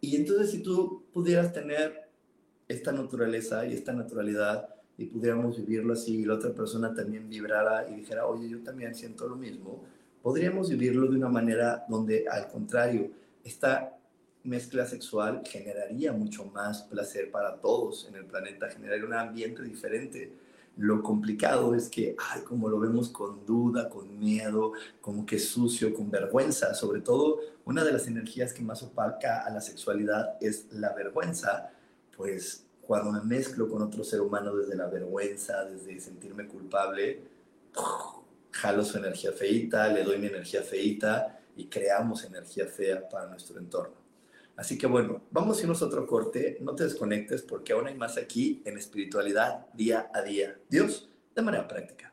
Y 0.00 0.14
entonces 0.16 0.50
si 0.50 0.62
tú 0.62 1.04
pudieras 1.12 1.52
tener 1.52 2.08
esta 2.68 2.92
naturaleza 2.92 3.66
y 3.66 3.72
esta 3.72 3.92
naturalidad 3.92 4.68
y 4.98 5.06
pudiéramos 5.06 5.56
vivirlo 5.56 5.94
así 5.94 6.18
y 6.18 6.24
la 6.24 6.34
otra 6.34 6.52
persona 6.52 6.94
también 6.94 7.28
vibrara 7.28 7.88
y 7.88 7.94
dijera, 7.94 8.26
oye, 8.26 8.48
yo 8.48 8.62
también 8.62 8.94
siento 8.94 9.26
lo 9.26 9.36
mismo, 9.36 9.82
podríamos 10.22 10.68
vivirlo 10.68 11.08
de 11.08 11.16
una 11.16 11.30
manera 11.30 11.84
donde 11.88 12.28
al 12.28 12.48
contrario, 12.48 13.10
esta 13.42 13.96
mezcla 14.44 14.84
sexual 14.84 15.42
generaría 15.46 16.12
mucho 16.12 16.44
más 16.44 16.82
placer 16.82 17.30
para 17.30 17.56
todos 17.56 18.06
en 18.08 18.16
el 18.16 18.26
planeta, 18.26 18.68
generaría 18.68 19.06
un 19.06 19.14
ambiente 19.14 19.62
diferente. 19.62 20.30
Lo 20.76 21.02
complicado 21.02 21.74
es 21.74 21.88
que, 21.88 22.16
ay, 22.18 22.42
como 22.42 22.68
lo 22.68 22.80
vemos 22.80 23.10
con 23.10 23.44
duda, 23.44 23.88
con 23.88 24.18
miedo, 24.18 24.72
como 25.00 25.26
que 25.26 25.38
sucio, 25.38 25.92
con 25.92 26.10
vergüenza. 26.10 26.74
Sobre 26.74 27.00
todo, 27.00 27.40
una 27.64 27.84
de 27.84 27.92
las 27.92 28.06
energías 28.06 28.52
que 28.52 28.62
más 28.62 28.82
opaca 28.82 29.44
a 29.44 29.50
la 29.50 29.60
sexualidad 29.60 30.36
es 30.40 30.66
la 30.72 30.94
vergüenza. 30.94 31.70
Pues 32.16 32.66
cuando 32.80 33.12
me 33.12 33.22
mezclo 33.22 33.68
con 33.68 33.82
otro 33.82 34.02
ser 34.02 34.20
humano 34.20 34.56
desde 34.56 34.74
la 34.74 34.86
vergüenza, 34.86 35.64
desde 35.64 36.00
sentirme 36.00 36.46
culpable, 36.48 37.22
jalo 38.50 38.84
su 38.84 38.98
energía 38.98 39.32
feita, 39.32 39.88
le 39.88 40.02
doy 40.02 40.18
mi 40.18 40.26
energía 40.26 40.62
feita 40.62 41.40
y 41.56 41.66
creamos 41.66 42.24
energía 42.24 42.66
fea 42.66 43.08
para 43.08 43.28
nuestro 43.28 43.58
entorno. 43.58 43.99
Así 44.60 44.76
que 44.76 44.86
bueno, 44.86 45.22
vamos 45.30 45.56
a 45.56 45.62
irnos 45.62 45.80
a 45.80 45.86
otro 45.86 46.06
corte, 46.06 46.58
no 46.60 46.74
te 46.74 46.84
desconectes 46.84 47.40
porque 47.40 47.72
aún 47.72 47.86
hay 47.86 47.94
más 47.94 48.18
aquí 48.18 48.60
en 48.66 48.76
espiritualidad 48.76 49.66
día 49.72 50.10
a 50.12 50.20
día. 50.20 50.60
Dios, 50.68 51.08
de 51.34 51.40
manera 51.40 51.66
práctica. 51.66 52.12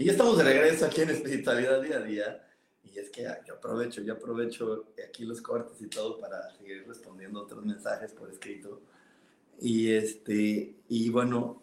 Y 0.00 0.06
ya 0.06 0.12
estamos 0.12 0.38
de 0.38 0.44
regreso 0.44 0.86
aquí 0.86 1.02
en 1.02 1.10
Espiritualidad 1.10 1.82
Día 1.82 1.96
a 1.98 2.00
Día. 2.00 2.48
Y 2.82 2.98
es 2.98 3.10
que 3.10 3.22
yo 3.46 3.52
aprovecho, 3.52 4.00
yo 4.00 4.14
aprovecho 4.14 4.94
aquí 5.06 5.26
los 5.26 5.42
cortes 5.42 5.78
y 5.82 5.88
todo 5.88 6.18
para 6.18 6.50
seguir 6.56 6.86
respondiendo 6.88 7.42
otros 7.42 7.66
mensajes 7.66 8.14
por 8.14 8.30
escrito. 8.30 8.80
Y, 9.60 9.90
este, 9.90 10.74
y 10.88 11.10
bueno, 11.10 11.62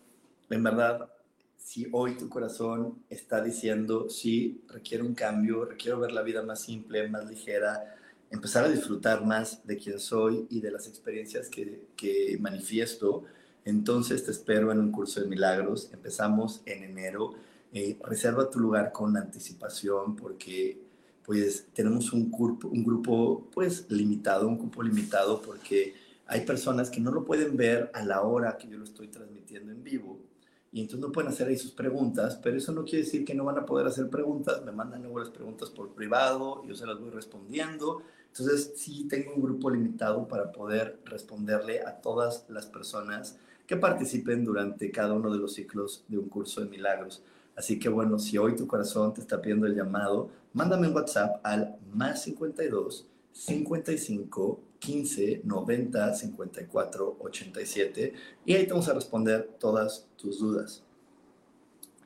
en 0.52 0.62
verdad, 0.62 1.12
si 1.58 1.88
hoy 1.92 2.16
tu 2.16 2.30
corazón 2.30 3.04
está 3.10 3.42
diciendo, 3.42 4.08
sí, 4.08 4.62
requiere 4.68 5.04
un 5.04 5.16
cambio, 5.16 5.66
requiero 5.66 6.00
ver 6.00 6.12
la 6.12 6.22
vida 6.22 6.44
más 6.44 6.62
simple, 6.62 7.10
más 7.10 7.28
ligera, 7.28 7.96
empezar 8.30 8.66
a 8.66 8.70
disfrutar 8.70 9.26
más 9.26 9.66
de 9.66 9.78
quién 9.78 10.00
soy 10.00 10.46
y 10.52 10.62
de 10.62 10.70
las 10.70 10.88
experiencias 10.88 11.50
que, 11.50 11.88
que 11.98 12.38
manifiesto, 12.40 13.24
entonces 13.66 14.24
te 14.24 14.30
espero 14.30 14.72
en 14.72 14.80
un 14.80 14.92
curso 14.92 15.22
de 15.22 15.26
milagros. 15.26 15.90
Empezamos 15.92 16.62
en 16.68 16.84
enero 16.84 17.34
eh, 17.78 18.00
reserva 18.04 18.50
tu 18.50 18.60
lugar 18.60 18.92
con 18.92 19.16
anticipación 19.16 20.16
porque 20.16 20.82
pues 21.24 21.68
tenemos 21.74 22.12
un 22.12 22.32
grupo, 22.32 22.68
un 22.70 22.84
grupo 22.84 23.48
pues 23.54 23.86
limitado, 23.92 24.48
un 24.48 24.58
grupo 24.58 24.82
limitado 24.82 25.40
porque 25.44 25.94
hay 26.26 26.42
personas 26.42 26.90
que 26.90 27.00
no 27.00 27.12
lo 27.12 27.24
pueden 27.24 27.56
ver 27.56 27.92
a 27.94 28.04
la 28.04 28.24
hora 28.24 28.58
que 28.58 28.68
yo 28.68 28.80
lo 28.80 28.84
estoy 28.84 29.10
transmitiendo 29.10 29.72
en 29.72 29.84
vivo 29.84 30.18
y 30.72 30.82
entonces 30.82 31.06
no 31.06 31.12
pueden 31.12 31.30
hacer 31.30 31.50
ahí 31.50 31.58
sus 31.58 31.72
preguntas, 31.72 32.40
pero 32.42 32.58
eso 32.58 32.72
no 32.72 32.84
quiere 32.84 33.04
decir 33.06 33.24
que 33.24 33.36
no 33.36 33.46
van 33.46 33.60
a 33.60 33.66
poder 33.66 33.86
hacer 33.86 34.10
preguntas, 34.10 34.66
me 34.66 34.72
mandan 34.72 35.04
luego 35.04 35.20
las 35.20 35.30
preguntas 35.30 35.70
por 35.70 35.94
privado, 35.94 36.64
yo 36.66 36.74
se 36.74 36.88
las 36.88 37.00
voy 37.00 37.12
respondiendo, 37.12 38.02
entonces 38.28 38.74
sí 38.76 39.08
tengo 39.08 39.36
un 39.36 39.44
grupo 39.44 39.70
limitado 39.70 40.28
para 40.28 40.52
poder 40.52 41.00
responderle 41.06 41.82
a 41.82 42.02
todas 42.02 42.46
las 42.50 42.66
personas 42.66 43.38
que 43.68 43.78
participen 43.78 44.44
durante 44.44 44.90
cada 44.90 45.14
uno 45.14 45.32
de 45.32 45.38
los 45.38 45.54
ciclos 45.54 46.06
de 46.08 46.18
un 46.18 46.28
curso 46.28 46.62
de 46.62 46.68
milagros. 46.70 47.22
Así 47.58 47.80
que 47.80 47.90
bueno, 47.90 48.20
si 48.20 48.38
hoy 48.38 48.56
tu 48.56 48.68
corazón 48.68 49.16
te 49.16 49.20
está 49.20 49.42
pidiendo 49.42 49.66
el 49.66 49.76
llamado, 49.76 50.30
mándame 50.54 50.88
un 50.88 50.94
WhatsApp 50.94 51.42
al 51.44 51.76
más 51.92 52.22
52 52.22 53.08
55 53.32 54.62
15 54.80 55.42
90 55.44 56.14
54 56.14 57.18
87 57.20 58.14
y 58.46 58.54
ahí 58.54 58.66
te 58.66 58.72
vamos 58.72 58.88
a 58.88 58.94
responder 58.94 59.56
todas 59.60 60.08
tus 60.18 60.40
dudas. 60.40 60.84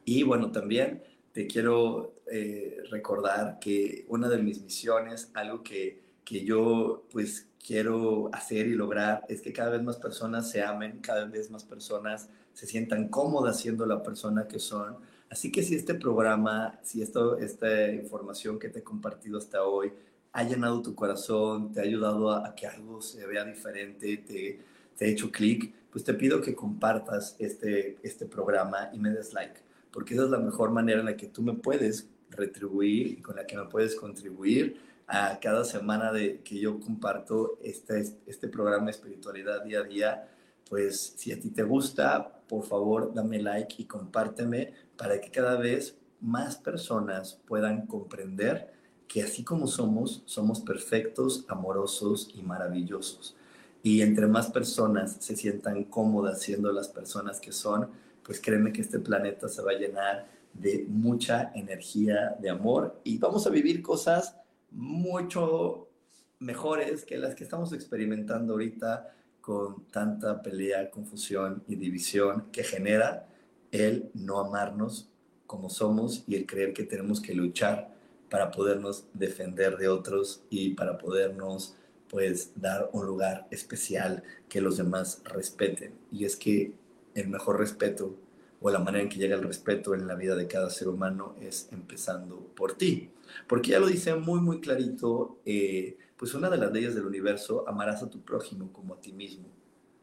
Y 0.06 0.24
bueno, 0.24 0.52
también 0.54 1.04
te 1.34 1.48
quiero 1.48 2.14
eh, 2.28 2.78
recordar 2.90 3.60
que 3.60 4.06
una 4.08 4.30
de 4.30 4.38
mis 4.38 4.62
misiones, 4.62 5.32
algo 5.34 5.64
que, 5.64 6.02
que 6.24 6.46
yo 6.46 7.04
pues 7.12 7.48
quiero 7.66 8.30
hacer 8.34 8.68
y 8.68 8.76
lograr, 8.76 9.26
es 9.28 9.42
que 9.42 9.52
cada 9.52 9.72
vez 9.72 9.84
más 9.84 9.98
personas 9.98 10.50
se 10.50 10.64
amen, 10.64 11.00
cada 11.02 11.26
vez 11.26 11.52
más 11.52 11.66
personas 11.66 12.30
se 12.54 12.68
sientan 12.68 13.10
cómodas 13.10 13.60
siendo 13.60 13.86
la 13.86 14.02
persona 14.02 14.48
que 14.48 14.60
son 14.60 15.11
Así 15.32 15.50
que 15.50 15.64
si 15.64 15.76
este 15.76 15.96
programa, 15.96 16.78
si 16.84 17.02
esta 17.02 17.88
información 17.94 18.60
que 18.60 18.68
te 18.68 18.80
he 18.80 18.84
compartido 18.84 19.38
hasta 19.38 19.64
hoy 19.64 19.94
ha 20.34 20.44
llenado 20.44 20.82
tu 20.82 20.94
corazón, 20.94 21.72
te 21.72 21.80
ha 21.80 21.84
ayudado 21.84 22.32
a, 22.32 22.54
que 22.54 22.68
algo 22.68 23.02
se 23.02 23.26
vea 23.26 23.46
diferente, 23.46 24.18
te, 24.18 24.60
te 24.98 25.06
ha 25.06 25.08
hecho 25.08 25.32
clic, 25.32 25.74
pues 25.90 26.04
te 26.04 26.14
pido 26.16 26.42
que 26.42 26.54
compartas 26.54 27.38
este, 27.40 27.98
este 28.04 28.26
programa 28.26 28.90
y 28.92 29.00
me 29.00 29.10
des 29.10 29.32
like, 29.32 29.62
porque 29.90 30.16
esa 30.16 30.26
es 30.26 30.30
la 30.30 30.38
mejor 30.38 30.72
manera 30.72 31.00
en 31.00 31.06
la 31.06 31.16
que 31.16 31.28
tú 31.28 31.42
me 31.42 31.54
puedes 31.54 32.10
retribuir 32.30 33.08
y 33.08 33.22
con 33.22 33.38
la 33.38 33.48
que 33.48 33.56
me 33.56 33.66
puedes 33.68 33.96
contribuir 33.96 34.82
a 35.08 35.40
cada 35.40 35.64
semana 35.64 36.12
de 36.12 36.42
que 36.42 36.60
yo 36.60 36.78
comparto 36.78 37.58
este, 37.64 38.04
este 38.26 38.50
programa 38.50 38.86
de 38.86 38.92
espiritualidad 38.92 39.64
día 39.64 39.80
a 39.80 39.84
día. 39.84 40.28
Pues 40.70 41.14
si 41.18 41.34
a 41.34 41.40
ti 41.40 41.50
te 41.50 41.64
gusta, 41.64 42.42
por 42.48 42.64
favor 42.66 43.14
dame 43.14 43.42
like 43.42 43.76
y 43.78 43.86
compárteme 43.86 44.74
para 45.02 45.20
que 45.20 45.32
cada 45.32 45.56
vez 45.56 45.98
más 46.20 46.58
personas 46.58 47.42
puedan 47.48 47.88
comprender 47.88 48.72
que 49.08 49.24
así 49.24 49.44
como 49.44 49.66
somos, 49.66 50.22
somos 50.26 50.60
perfectos, 50.60 51.44
amorosos 51.48 52.30
y 52.36 52.44
maravillosos. 52.44 53.36
Y 53.82 54.02
entre 54.04 54.28
más 54.28 54.52
personas 54.52 55.18
se 55.20 55.36
sientan 55.36 55.86
cómodas 55.86 56.40
siendo 56.40 56.72
las 56.72 56.88
personas 56.88 57.40
que 57.40 57.52
son, 57.52 57.90
pues 58.22 58.40
créeme 58.40 58.72
que 58.72 58.82
este 58.82 59.00
planeta 59.00 59.50
se 59.50 59.64
va 59.64 59.72
a 59.72 59.80
llenar 59.80 60.28
de 60.54 60.86
mucha 60.88 61.52
energía 61.56 62.36
de 62.40 62.52
amor 62.52 63.02
y 63.04 63.18
vamos 63.18 63.48
a 63.48 63.50
vivir 63.50 63.82
cosas 63.82 64.38
mucho 64.70 65.90
mejores 66.38 67.06
que 67.06 67.18
las 67.18 67.34
que 67.34 67.44
estamos 67.44 67.74
experimentando 67.74 68.54
ahorita 68.54 69.16
con 69.42 69.84
tanta 69.86 70.44
pelea, 70.44 70.92
confusión 70.92 71.64
y 71.68 71.76
división 71.76 72.52
que 72.52 72.64
genera 72.64 73.31
el 73.72 74.10
no 74.14 74.40
amarnos 74.40 75.10
como 75.48 75.70
somos 75.70 76.24
y 76.28 76.36
el 76.36 76.46
creer 76.46 76.74
que 76.74 76.84
tenemos 76.84 77.22
que 77.22 77.34
luchar 77.34 77.94
para 78.30 78.52
podernos 78.52 79.06
defender 79.14 79.78
de 79.78 79.90
otros 79.90 80.44
y 80.50 80.74
para 80.76 80.98
podernos 80.98 81.76
pues 82.10 82.52
dar 82.56 82.90
un 82.94 83.06
lugar 83.06 83.48
especial 83.52 84.24
que 84.50 84.62
los 84.62 84.78
demás 84.78 85.22
respeten. 85.26 85.94
Y 86.12 86.26
es 86.26 86.36
que 86.36 86.74
el 87.16 87.28
mejor 87.28 87.60
respeto 87.60 88.16
o 88.62 88.70
la 88.70 88.80
manera 88.80 89.04
en 89.04 89.10
que 89.10 89.18
llega 89.18 89.36
el 89.36 89.44
respeto 89.44 89.96
en 89.96 90.08
la 90.08 90.16
vida 90.16 90.36
de 90.36 90.48
cada 90.48 90.70
ser 90.70 90.88
humano 90.88 91.36
es 91.42 91.68
empezando 91.72 92.38
por 92.56 92.74
ti. 92.74 93.10
Porque 93.48 93.72
ya 93.72 93.80
lo 93.80 93.88
dice 93.88 94.14
muy, 94.16 94.40
muy 94.40 94.62
clarito, 94.62 95.40
eh, 95.46 95.98
pues 96.16 96.34
una 96.34 96.50
de 96.50 96.58
las 96.58 96.72
leyes 96.72 96.94
del 96.94 97.06
universo, 97.06 97.68
amarás 97.68 98.04
a 98.04 98.10
tu 98.10 98.22
prójimo 98.22 98.72
como 98.72 98.94
a 98.94 99.02
ti 99.02 99.12
mismo. 99.14 99.46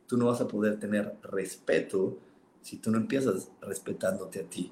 Tú 0.06 0.16
no 0.16 0.26
vas 0.26 0.40
a 0.40 0.48
poder 0.48 0.78
tener 0.78 1.14
respeto 1.22 2.18
si 2.68 2.76
tú 2.76 2.90
no 2.90 2.98
empiezas 2.98 3.50
respetándote 3.62 4.40
a 4.40 4.44
ti. 4.44 4.70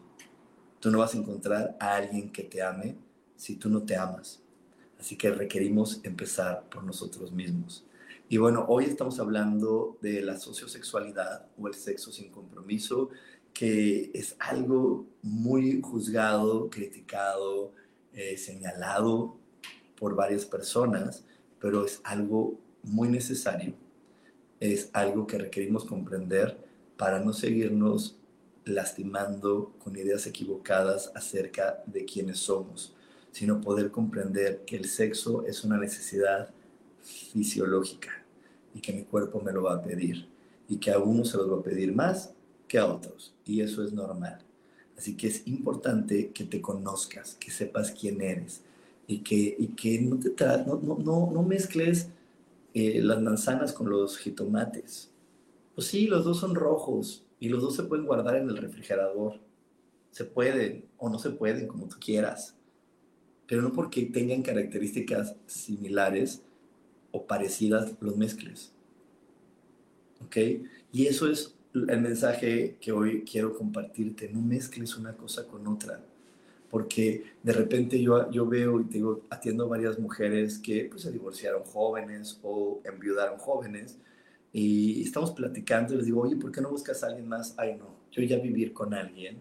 Tú 0.80 0.90
no 0.90 0.99
vas 0.99 1.14
a 1.14 1.16
encontrar 1.16 1.78
a 1.80 1.97
alguien 1.97 2.30
que 2.30 2.42
te 2.42 2.61
ame 2.61 2.94
si 3.36 3.57
tú 3.57 3.70
no 3.70 3.84
te 3.84 3.97
amas. 3.97 4.42
Así 5.01 5.16
que 5.16 5.30
requerimos 5.30 6.01
empezar 6.05 6.68
por 6.68 6.84
nosotros 6.84 7.32
mismos. 7.32 7.86
Y 8.28 8.36
bueno, 8.36 8.66
hoy 8.68 8.84
estamos 8.84 9.18
hablando 9.18 9.97
de 10.03 10.20
la 10.20 10.36
sociosexualidad 10.36 11.47
o 11.59 11.68
el 11.68 11.74
sexo 11.74 12.12
sin 12.12 12.30
compromiso 12.30 13.09
que 13.55 14.11
es 14.12 14.36
algo 14.40 15.07
muy 15.22 15.80
juzgado, 15.80 16.68
criticado, 16.68 17.72
eh, 18.12 18.36
señalado 18.36 19.38
por 19.99 20.14
varias 20.14 20.44
personas, 20.44 21.24
pero 21.59 21.86
es 21.86 22.03
algo 22.05 22.61
muy 22.82 23.09
necesario. 23.09 23.72
Es 24.61 24.90
algo 24.92 25.26
que 25.26 25.38
requerimos 25.38 25.86
comprender 25.86 26.66
para 26.97 27.20
no 27.20 27.32
seguirnos 27.32 28.16
lastimando 28.64 29.74
con 29.78 29.97
ideas 29.97 30.26
equivocadas 30.26 31.12
acerca 31.14 31.82
de 31.86 32.05
quiénes 32.05 32.38
somos, 32.38 32.94
sino 33.30 33.61
poder 33.61 33.90
comprender 33.90 34.64
que 34.64 34.76
el 34.76 34.86
sexo 34.86 35.44
es 35.47 35.62
una 35.62 35.78
necesidad 35.78 36.51
fisiológica 37.03 38.11
y 38.74 38.80
que 38.80 38.92
mi 38.92 39.05
cuerpo 39.05 39.40
me 39.40 39.53
lo 39.53 39.62
va 39.62 39.74
a 39.74 39.82
pedir 39.82 40.28
y 40.68 40.78
que 40.78 40.90
a 40.90 40.99
uno 40.99 41.24
se 41.24 41.36
lo 41.36 41.49
va 41.49 41.59
a 41.59 41.62
pedir 41.62 41.94
más 41.94 42.32
que 42.66 42.78
a 42.78 42.86
otros 42.86 43.34
y 43.44 43.61
eso 43.61 43.84
es 43.84 43.92
normal. 43.92 44.38
Así 44.97 45.16
que 45.16 45.28
es 45.28 45.47
importante 45.47 46.30
que 46.30 46.44
te 46.44 46.61
conozcas, 46.61 47.34
que 47.34 47.51
sepas 47.51 47.92
quién 47.92 48.20
eres 48.20 48.62
y 49.07 49.18
que, 49.18 49.55
y 49.59 49.68
que 49.68 50.01
no, 50.01 50.18
te 50.18 50.32
no, 50.66 50.80
no, 50.99 51.30
no, 51.30 51.42
mezcles 51.42 52.09
eh, 52.74 53.01
las 53.03 53.20
manzanas 53.20 53.72
con 53.72 53.88
los 53.90 54.18
jitomates. 54.18 55.11
Pues 55.77 55.89
sí, 55.89 56.07
los 56.07 56.24
dos 56.24 56.41
son 56.41 56.55
rojos 56.55 57.27
y 57.39 57.51
los 57.51 57.62
dos 57.62 57.77
se 57.77 57.83
pueden 57.83 58.07
guardar 58.07 58.37
en 58.37 58.49
el 58.49 58.57
refrigerador. 58.57 59.39
Se 60.11 60.24
pueden 60.24 60.87
o 60.97 61.11
no 61.11 61.18
se 61.18 61.31
pueden, 61.31 61.68
como 61.68 61.87
tú 61.87 61.97
quieras. 62.01 62.57
Pero 63.47 63.61
no 63.61 63.72
porque 63.74 64.07
tengan 64.07 64.43
características 64.43 65.37
similares 65.45 66.43
o 67.12 67.27
parecidas 67.27 67.95
los 68.01 68.16
mezcles. 68.16 68.72
¿Ok? 70.24 70.39
Y 70.93 71.07
eso 71.09 71.31
es 71.31 71.55
el 71.74 72.01
mensaje 72.01 72.79
que 72.81 72.93
hoy 72.93 73.22
quiero 73.31 73.55
compartirte, 73.55 74.31
no 74.31 74.41
mezcles 74.41 74.97
una 74.97 75.14
cosa 75.14 75.47
con 75.47 75.66
otra, 75.66 76.03
porque 76.70 77.22
de 77.43 77.53
repente 77.53 78.01
yo, 78.01 78.31
yo 78.31 78.47
veo 78.47 78.81
y 78.81 78.85
te 78.85 78.95
digo, 78.95 79.27
atiendo 79.29 79.68
varias 79.68 79.99
mujeres 79.99 80.59
que 80.59 80.87
pues, 80.91 81.03
se 81.03 81.12
divorciaron 81.12 81.64
jóvenes 81.64 82.41
o 82.43 82.81
enviudaron 82.83 83.39
jóvenes 83.39 83.99
y 84.53 85.03
estamos 85.03 85.32
platicando 85.32 85.94
y 85.94 85.97
les 85.99 86.07
digo, 86.07 86.22
oye, 86.22 86.36
¿por 86.36 86.51
qué 86.51 86.61
no 86.61 86.70
buscas 86.70 87.03
a 87.03 87.09
alguien 87.09 87.28
más? 87.28 87.55
Ay, 87.57 87.76
no, 87.76 87.94
yo 88.11 88.22
ya 88.22 88.38
vivir 88.38 88.72
con 88.72 88.94
alguien, 88.94 89.38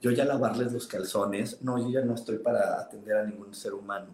yo 0.00 0.10
ya 0.10 0.24
lavarles 0.24 0.72
los 0.72 0.86
calzones, 0.86 1.62
no, 1.62 1.78
yo 1.78 1.90
ya 1.90 2.04
no 2.04 2.14
estoy 2.14 2.38
para 2.38 2.80
atender 2.80 3.16
a 3.16 3.26
ningún 3.26 3.54
ser 3.54 3.74
humano. 3.74 4.06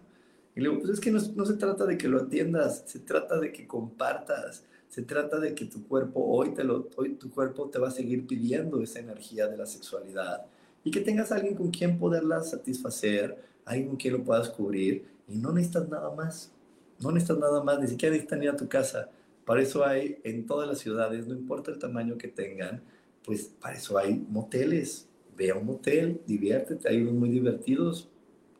Y 0.55 0.61
le 0.61 0.69
digo, 0.69 0.81
pues 0.81 0.93
es 0.93 0.99
que 0.99 1.11
no, 1.11 1.19
no 1.35 1.45
se 1.45 1.53
trata 1.53 1.85
de 1.85 1.97
que 1.97 2.07
lo 2.07 2.21
atiendas, 2.21 2.83
se 2.85 2.99
trata 2.99 3.39
de 3.39 3.51
que 3.51 3.65
compartas, 3.65 4.63
se 4.89 5.03
trata 5.03 5.39
de 5.39 5.55
que 5.55 5.65
tu 5.65 5.87
cuerpo 5.87 6.21
hoy, 6.21 6.53
te 6.53 6.65
lo, 6.65 6.89
hoy 6.97 7.13
tu 7.13 7.31
cuerpo 7.31 7.69
te 7.69 7.79
va 7.79 7.87
a 7.87 7.91
seguir 7.91 8.27
pidiendo 8.27 8.81
esa 8.81 8.99
energía 8.99 9.47
de 9.47 9.55
la 9.55 9.65
sexualidad 9.65 10.45
y 10.83 10.91
que 10.91 10.99
tengas 10.99 11.31
alguien 11.31 11.55
con 11.55 11.71
quien 11.71 11.97
poderla 11.97 12.41
satisfacer, 12.43 13.41
alguien 13.63 13.87
con 13.87 13.97
quien 13.97 14.15
lo 14.15 14.23
puedas 14.23 14.49
cubrir 14.49 15.05
y 15.29 15.37
no 15.37 15.53
necesitas 15.53 15.87
nada 15.87 16.13
más. 16.13 16.51
No 16.99 17.11
necesitas 17.11 17.37
nada 17.37 17.63
más, 17.63 17.79
ni 17.79 17.87
siquiera 17.87 18.13
necesitas 18.13 18.43
ir 18.43 18.49
a 18.49 18.55
tu 18.55 18.67
casa. 18.67 19.09
Para 19.45 19.61
eso 19.61 19.85
hay 19.85 20.19
en 20.23 20.45
todas 20.45 20.67
las 20.67 20.79
ciudades, 20.79 21.27
no 21.27 21.33
importa 21.33 21.71
el 21.71 21.79
tamaño 21.79 22.17
que 22.17 22.27
tengan, 22.27 22.83
pues 23.23 23.51
para 23.59 23.75
eso 23.75 23.97
hay 23.97 24.25
moteles. 24.29 25.07
Ve 25.35 25.51
a 25.51 25.55
un 25.55 25.65
motel, 25.65 26.21
diviértete, 26.27 26.87
hay 26.87 27.01
unos 27.01 27.15
muy 27.15 27.29
divertidos, 27.29 28.09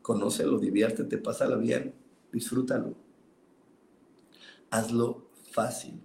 conócelo, 0.02 0.58
diviértete, 0.58 1.18
pásala 1.18 1.58
bien, 1.58 1.94
disfrútalo. 2.32 2.96
Hazlo 4.70 5.28
fácil. 5.52 6.02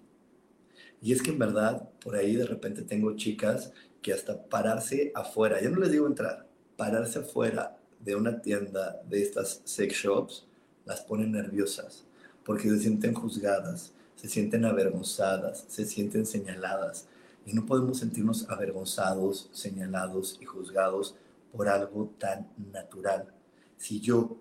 Y 1.00 1.12
es 1.12 1.22
que 1.22 1.30
en 1.30 1.38
verdad, 1.38 1.88
por 2.00 2.16
ahí 2.16 2.36
de 2.36 2.46
repente 2.46 2.82
tengo 2.82 3.14
chicas 3.16 3.72
que 4.02 4.12
hasta 4.12 4.48
pararse 4.48 5.12
afuera, 5.14 5.60
ya 5.60 5.70
no 5.70 5.78
les 5.78 5.92
digo 5.92 6.06
entrar, 6.06 6.46
pararse 6.76 7.20
afuera 7.20 7.78
de 8.00 8.14
una 8.16 8.40
tienda 8.40 9.00
de 9.08 9.22
estas 9.22 9.62
sex 9.64 9.94
shops, 9.94 10.46
las 10.84 11.00
ponen 11.00 11.32
nerviosas, 11.32 12.04
porque 12.44 12.68
se 12.68 12.78
sienten 12.78 13.14
juzgadas, 13.14 13.92
se 14.26 14.32
sienten 14.32 14.64
avergonzadas, 14.64 15.64
se 15.68 15.84
sienten 15.84 16.26
señaladas. 16.26 17.06
Y 17.46 17.52
no 17.52 17.64
podemos 17.64 17.98
sentirnos 17.98 18.48
avergonzados, 18.50 19.48
señalados 19.52 20.36
y 20.40 20.44
juzgados 20.44 21.14
por 21.52 21.68
algo 21.68 22.12
tan 22.18 22.48
natural. 22.72 23.32
Si 23.76 24.00
yo 24.00 24.36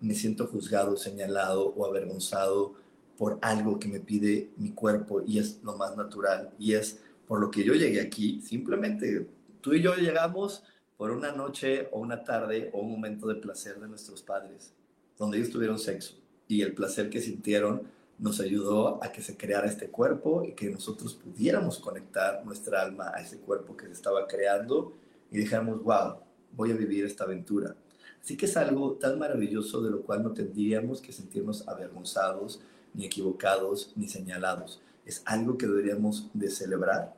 me 0.00 0.14
siento 0.14 0.48
juzgado, 0.48 0.96
señalado 0.96 1.68
o 1.76 1.86
avergonzado 1.86 2.74
por 3.16 3.38
algo 3.40 3.78
que 3.78 3.86
me 3.86 4.00
pide 4.00 4.50
mi 4.56 4.70
cuerpo 4.70 5.22
y 5.24 5.38
es 5.38 5.60
lo 5.62 5.76
más 5.76 5.96
natural 5.96 6.50
y 6.58 6.72
es 6.72 6.98
por 7.28 7.40
lo 7.40 7.52
que 7.52 7.62
yo 7.62 7.74
llegué 7.74 8.00
aquí. 8.00 8.40
Simplemente 8.40 9.28
tú 9.60 9.74
y 9.74 9.82
yo 9.82 9.94
llegamos 9.94 10.64
por 10.96 11.12
una 11.12 11.30
noche 11.30 11.88
o 11.92 12.00
una 12.00 12.24
tarde 12.24 12.70
o 12.72 12.80
un 12.80 12.90
momento 12.90 13.28
de 13.28 13.36
placer 13.36 13.78
de 13.78 13.86
nuestros 13.86 14.22
padres, 14.22 14.72
donde 15.16 15.38
ellos 15.38 15.50
tuvieron 15.50 15.78
sexo 15.78 16.14
y 16.48 16.62
el 16.62 16.74
placer 16.74 17.10
que 17.10 17.20
sintieron 17.20 17.99
nos 18.20 18.38
ayudó 18.40 19.02
a 19.02 19.10
que 19.10 19.22
se 19.22 19.36
creara 19.36 19.66
este 19.66 19.88
cuerpo 19.88 20.44
y 20.44 20.52
que 20.52 20.68
nosotros 20.68 21.14
pudiéramos 21.14 21.78
conectar 21.78 22.44
nuestra 22.44 22.82
alma 22.82 23.10
a 23.14 23.22
ese 23.22 23.38
cuerpo 23.38 23.76
que 23.76 23.86
se 23.86 23.92
estaba 23.92 24.26
creando 24.26 24.92
y 25.30 25.38
dijéramos, 25.38 25.82
wow, 25.82 26.16
voy 26.52 26.70
a 26.70 26.76
vivir 26.76 27.06
esta 27.06 27.24
aventura. 27.24 27.74
Así 28.22 28.36
que 28.36 28.44
es 28.44 28.56
algo 28.58 28.92
tan 28.92 29.18
maravilloso 29.18 29.80
de 29.80 29.90
lo 29.90 30.02
cual 30.02 30.22
no 30.22 30.32
tendríamos 30.32 31.00
que 31.00 31.12
sentirnos 31.12 31.66
avergonzados, 31.66 32.60
ni 32.92 33.06
equivocados, 33.06 33.92
ni 33.96 34.06
señalados. 34.06 34.82
Es 35.06 35.22
algo 35.24 35.56
que 35.56 35.66
deberíamos 35.66 36.28
de 36.34 36.50
celebrar, 36.50 37.14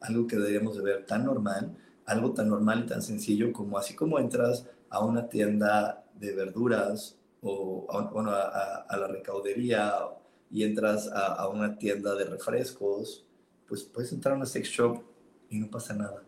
algo 0.00 0.26
que 0.26 0.36
deberíamos 0.36 0.76
de 0.76 0.82
ver 0.82 1.06
tan 1.06 1.24
normal, 1.24 1.74
algo 2.04 2.32
tan 2.32 2.50
normal 2.50 2.82
y 2.84 2.88
tan 2.88 3.00
sencillo 3.00 3.52
como 3.54 3.78
así 3.78 3.94
como 3.94 4.18
entras 4.18 4.66
a 4.90 5.02
una 5.02 5.28
tienda 5.28 6.04
de 6.14 6.34
verduras 6.34 7.16
o 7.40 7.86
a, 7.90 8.84
a, 8.88 8.96
la 8.98 9.06
recaudería 9.08 9.94
y 10.52 10.64
entras 10.64 11.08
a, 11.08 11.34
a, 11.34 11.48
una 11.48 11.78
tienda 11.78 12.14
de 12.14 12.24
refrescos, 12.24 13.24
pues 13.66 13.82
puedes 13.82 14.12
entrar 14.12 14.34
a 14.34 14.36
una 14.36 14.46
sex 14.46 14.68
shop 14.68 15.00
y 15.48 15.58
no 15.58 15.70
pasa 15.70 15.94
nada. 15.94 16.22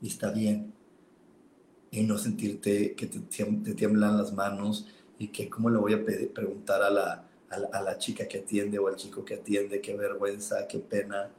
Y 0.00 0.08
está 0.08 0.30
bien. 0.30 0.72
y 1.90 2.02
no 2.04 2.18
sentirte 2.18 2.94
que 2.94 3.06
te, 3.06 3.18
te 3.18 3.74
tiemblan 3.74 4.16
las 4.16 4.32
manos 4.32 4.86
y 5.18 5.28
que 5.28 5.48
cómo 5.48 5.70
le 5.70 5.78
voy 5.78 5.94
a 5.94 6.04
pedir, 6.04 6.32
preguntar 6.32 6.82
a 6.82 6.90
la, 6.90 7.28
a 7.50 7.82
la, 7.82 7.98
chica 7.98 8.28
que 8.28 8.38
atiende 8.38 8.78
o 8.78 8.86
al 8.86 8.96
chico 8.96 9.24
que 9.24 9.34
atiende, 9.34 9.80
qué 9.80 9.96
vergüenza, 9.96 10.68
qué 10.68 10.78
pena. 10.78 11.30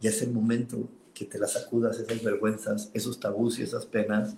Y 0.00 0.06
es 0.06 0.22
el 0.22 0.32
momento 0.32 0.88
que 1.12 1.26
te 1.26 1.38
las 1.38 1.52
sacudas, 1.52 1.98
esas 1.98 2.22
vergüenzas, 2.22 2.90
esos 2.94 3.20
tabús 3.20 3.58
y 3.58 3.62
esas 3.62 3.84
penas 3.84 4.36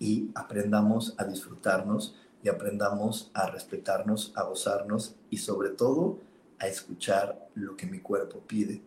y 0.00 0.30
aprendamos 0.34 1.14
a 1.16 1.24
disfrutarnos 1.24 2.16
y 2.42 2.48
aprendamos 2.48 3.30
a 3.34 3.50
respetarnos, 3.50 4.32
a 4.34 4.42
gozarnos 4.44 5.14
y 5.30 5.38
sobre 5.38 5.70
todo 5.70 6.18
a 6.58 6.66
escuchar 6.66 7.48
lo 7.54 7.76
que 7.76 7.86
mi 7.86 8.00
cuerpo 8.00 8.40
pide. 8.40 8.80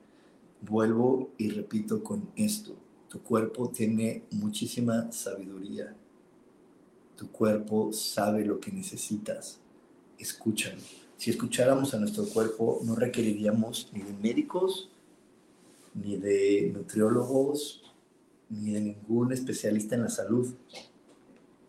Vuelvo 0.62 1.32
y 1.38 1.50
repito 1.50 2.04
con 2.04 2.30
esto, 2.36 2.76
tu 3.10 3.22
cuerpo 3.22 3.70
tiene 3.70 4.24
muchísima 4.32 5.12
sabiduría. 5.12 5.96
Tu 7.16 7.30
cuerpo 7.32 7.92
sabe 7.94 8.46
lo 8.46 8.60
que 8.60 8.72
necesitas. 8.72 9.60
Escúchalo 10.18 10.82
si 11.22 11.30
escucháramos 11.30 11.94
a 11.94 12.00
nuestro 12.00 12.26
cuerpo, 12.26 12.82
no 12.84 12.96
requeriríamos 12.96 13.92
ni 13.94 14.02
de 14.02 14.12
médicos, 14.12 14.90
ni 15.94 16.18
de 16.18 16.72
nutriólogos, 16.74 17.84
ni 18.50 18.72
de 18.72 18.82
ningún 18.82 19.32
especialista 19.32 19.94
en 19.94 20.02
la 20.02 20.10
salud, 20.10 20.52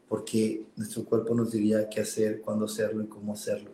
porque 0.09 0.64
nuestro 0.74 1.05
cuerpo 1.05 1.34
nos 1.34 1.53
diría 1.53 1.90
qué 1.90 2.00
hacer, 2.00 2.40
cuándo 2.40 2.64
hacerlo 2.64 3.05
y 3.05 3.09
cómo 3.09 3.34
hacerlo. 3.34 3.72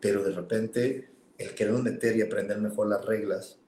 Pero 0.00 0.22
de 0.22 0.32
repente, 0.32 1.10
el 1.38 1.54
querer 1.54 1.74
meter 1.74 2.16
y 2.16 2.22
aprender 2.22 2.58
mejor 2.58 2.88
las 2.88 3.04
reglas 3.04 3.58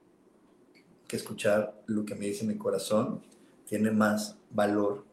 que 1.07 1.16
escuchar 1.16 1.83
lo 1.87 2.05
que 2.05 2.14
me 2.14 2.26
dice 2.26 2.45
mi 2.45 2.57
corazón 2.57 3.22
tiene 3.66 3.91
más 3.91 4.37
valor. 4.51 5.05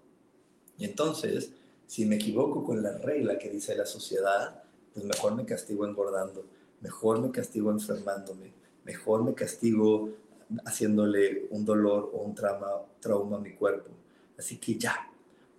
Y 0.77 0.85
entonces, 0.85 1.51
si 1.87 2.05
me 2.05 2.15
equivoco 2.15 2.63
con 2.63 2.83
la 2.83 2.97
regla 2.97 3.37
que 3.39 3.49
dice 3.49 3.75
la 3.75 3.85
sociedad, 3.85 4.63
pues 4.93 5.05
mejor 5.05 5.35
me 5.35 5.45
castigo 5.45 5.85
engordando, 5.85 6.45
mejor 6.81 7.19
me 7.19 7.31
castigo 7.31 7.71
enfermándome, 7.71 8.53
mejor 8.83 9.23
me 9.23 9.33
castigo 9.33 10.09
haciéndole 10.65 11.47
un 11.49 11.65
dolor 11.65 12.11
o 12.13 12.23
un 12.23 12.35
trauma, 12.35 12.67
trauma 12.99 13.37
a 13.37 13.39
mi 13.39 13.53
cuerpo. 13.53 13.89
Así 14.37 14.57
que 14.57 14.75
ya, 14.75 14.95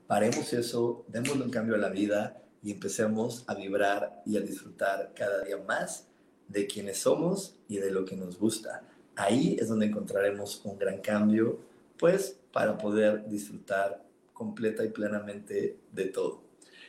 paremos 0.07 0.53
eso, 0.53 1.05
démosle 1.09 1.45
un 1.45 1.51
cambio 1.51 1.75
a 1.75 1.79
la 1.79 1.89
vida 1.89 2.43
y 2.63 2.73
empecemos 2.73 3.45
a 3.47 3.55
vibrar 3.55 4.23
y 4.27 4.37
a 4.37 4.41
disfrutar 4.41 5.13
cada 5.15 5.45
día 5.45 5.59
más 5.59 6.07
de 6.49 6.67
quienes 6.67 6.99
somos 6.99 7.57
y 7.69 7.77
de 7.77 7.91
lo 7.91 8.05
que 8.05 8.17
nos 8.17 8.39
gusta. 8.39 8.83
Ahí 9.17 9.57
es 9.61 9.69
donde 9.69 9.87
encontraremos 9.87 10.61
un 10.65 10.79
gran 10.79 11.01
cambio, 11.01 11.59
pues 11.99 12.39
para 12.53 12.79
poder 12.79 13.29
disfrutar 13.29 14.05
completa 14.33 14.85
y 14.85 14.89
plenamente 14.89 15.79
de 15.93 16.05
todo. 16.07 16.43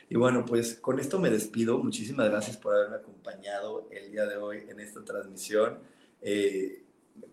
Y 0.08 0.16
bueno, 0.16 0.44
pues 0.44 0.74
con 0.74 0.98
esto 0.98 1.20
me 1.20 1.30
despido. 1.30 1.78
Muchísimas 1.78 2.28
gracias 2.28 2.56
por 2.56 2.74
haberme 2.74 2.96
acompañado 2.96 3.88
el 3.90 4.10
día 4.10 4.26
de 4.26 4.36
hoy 4.36 4.64
en 4.68 4.80
esta 4.80 5.04
transmisión. 5.04 5.78
Eh, 6.20 6.82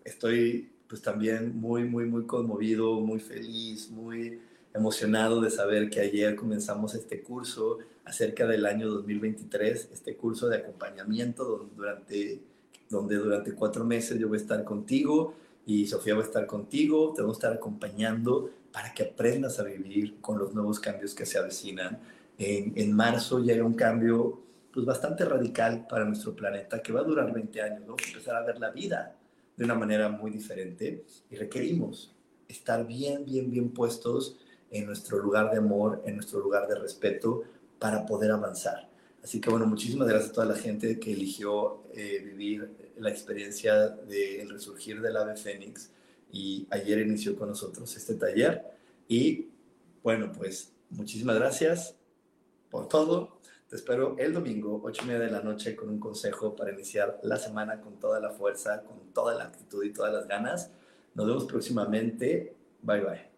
estoy 0.04 0.70
pues 0.88 1.02
también 1.02 1.58
muy, 1.58 1.84
muy, 1.84 2.06
muy 2.06 2.24
conmovido, 2.24 3.00
muy 3.00 3.20
feliz, 3.20 3.90
muy 3.90 4.40
emocionado 4.78 5.40
de 5.40 5.50
saber 5.50 5.90
que 5.90 6.00
ayer 6.00 6.34
comenzamos 6.34 6.94
este 6.94 7.22
curso 7.22 7.78
acerca 8.04 8.46
del 8.46 8.64
año 8.64 8.88
2023, 8.88 9.90
este 9.92 10.16
curso 10.16 10.48
de 10.48 10.56
acompañamiento 10.56 11.68
durante, 11.76 12.40
donde 12.88 13.16
durante 13.16 13.52
cuatro 13.52 13.84
meses 13.84 14.18
yo 14.18 14.28
voy 14.28 14.38
a 14.38 14.40
estar 14.40 14.64
contigo 14.64 15.34
y 15.66 15.86
Sofía 15.86 16.14
va 16.14 16.22
a 16.22 16.24
estar 16.24 16.46
contigo, 16.46 17.12
te 17.14 17.20
vamos 17.20 17.36
a 17.36 17.40
estar 17.40 17.52
acompañando 17.52 18.50
para 18.72 18.94
que 18.94 19.02
aprendas 19.02 19.58
a 19.58 19.64
vivir 19.64 20.20
con 20.20 20.38
los 20.38 20.54
nuevos 20.54 20.80
cambios 20.80 21.14
que 21.14 21.26
se 21.26 21.38
avecinan. 21.38 21.98
En, 22.38 22.72
en 22.76 22.92
marzo 22.92 23.40
llega 23.40 23.64
un 23.64 23.74
cambio 23.74 24.40
pues 24.72 24.86
bastante 24.86 25.24
radical 25.24 25.86
para 25.86 26.04
nuestro 26.04 26.34
planeta 26.34 26.80
que 26.80 26.92
va 26.92 27.00
a 27.00 27.04
durar 27.04 27.32
20 27.32 27.60
años. 27.60 27.80
Vamos 27.80 28.02
a 28.04 28.08
empezar 28.08 28.36
a 28.36 28.46
ver 28.46 28.58
la 28.58 28.70
vida 28.70 29.16
de 29.56 29.64
una 29.64 29.74
manera 29.74 30.08
muy 30.08 30.30
diferente 30.30 31.04
y 31.30 31.36
requerimos 31.36 32.14
estar 32.48 32.86
bien, 32.86 33.24
bien, 33.24 33.50
bien 33.50 33.70
puestos 33.70 34.38
en 34.70 34.86
nuestro 34.86 35.18
lugar 35.18 35.50
de 35.50 35.58
amor, 35.58 36.02
en 36.04 36.16
nuestro 36.16 36.40
lugar 36.40 36.66
de 36.68 36.74
respeto 36.76 37.42
para 37.78 38.04
poder 38.06 38.30
avanzar. 38.30 38.88
Así 39.22 39.40
que 39.40 39.50
bueno, 39.50 39.66
muchísimas 39.66 40.08
gracias 40.08 40.30
a 40.30 40.34
toda 40.34 40.46
la 40.46 40.54
gente 40.54 40.98
que 40.98 41.12
eligió 41.12 41.82
eh, 41.92 42.22
vivir 42.24 42.92
la 42.98 43.10
experiencia 43.10 43.88
del 43.88 44.48
resurgir 44.48 45.00
del 45.00 45.16
ave 45.16 45.36
fénix 45.36 45.90
y 46.30 46.66
ayer 46.70 47.00
inició 47.00 47.36
con 47.36 47.48
nosotros 47.48 47.96
este 47.96 48.14
taller. 48.14 48.64
Y 49.08 49.48
bueno, 50.02 50.32
pues 50.32 50.72
muchísimas 50.90 51.36
gracias 51.36 51.94
por 52.70 52.88
todo. 52.88 53.38
Te 53.68 53.76
espero 53.76 54.16
el 54.18 54.32
domingo, 54.32 54.80
8 54.82 55.02
y 55.04 55.06
media 55.06 55.20
de 55.20 55.30
la 55.30 55.42
noche, 55.42 55.76
con 55.76 55.90
un 55.90 56.00
consejo 56.00 56.56
para 56.56 56.72
iniciar 56.72 57.20
la 57.22 57.36
semana 57.36 57.80
con 57.80 58.00
toda 58.00 58.20
la 58.20 58.30
fuerza, 58.30 58.82
con 58.82 59.12
toda 59.12 59.34
la 59.34 59.44
actitud 59.44 59.84
y 59.84 59.92
todas 59.92 60.12
las 60.12 60.26
ganas. 60.26 60.70
Nos 61.14 61.26
vemos 61.26 61.44
próximamente. 61.44 62.54
Bye 62.82 63.00
bye. 63.00 63.37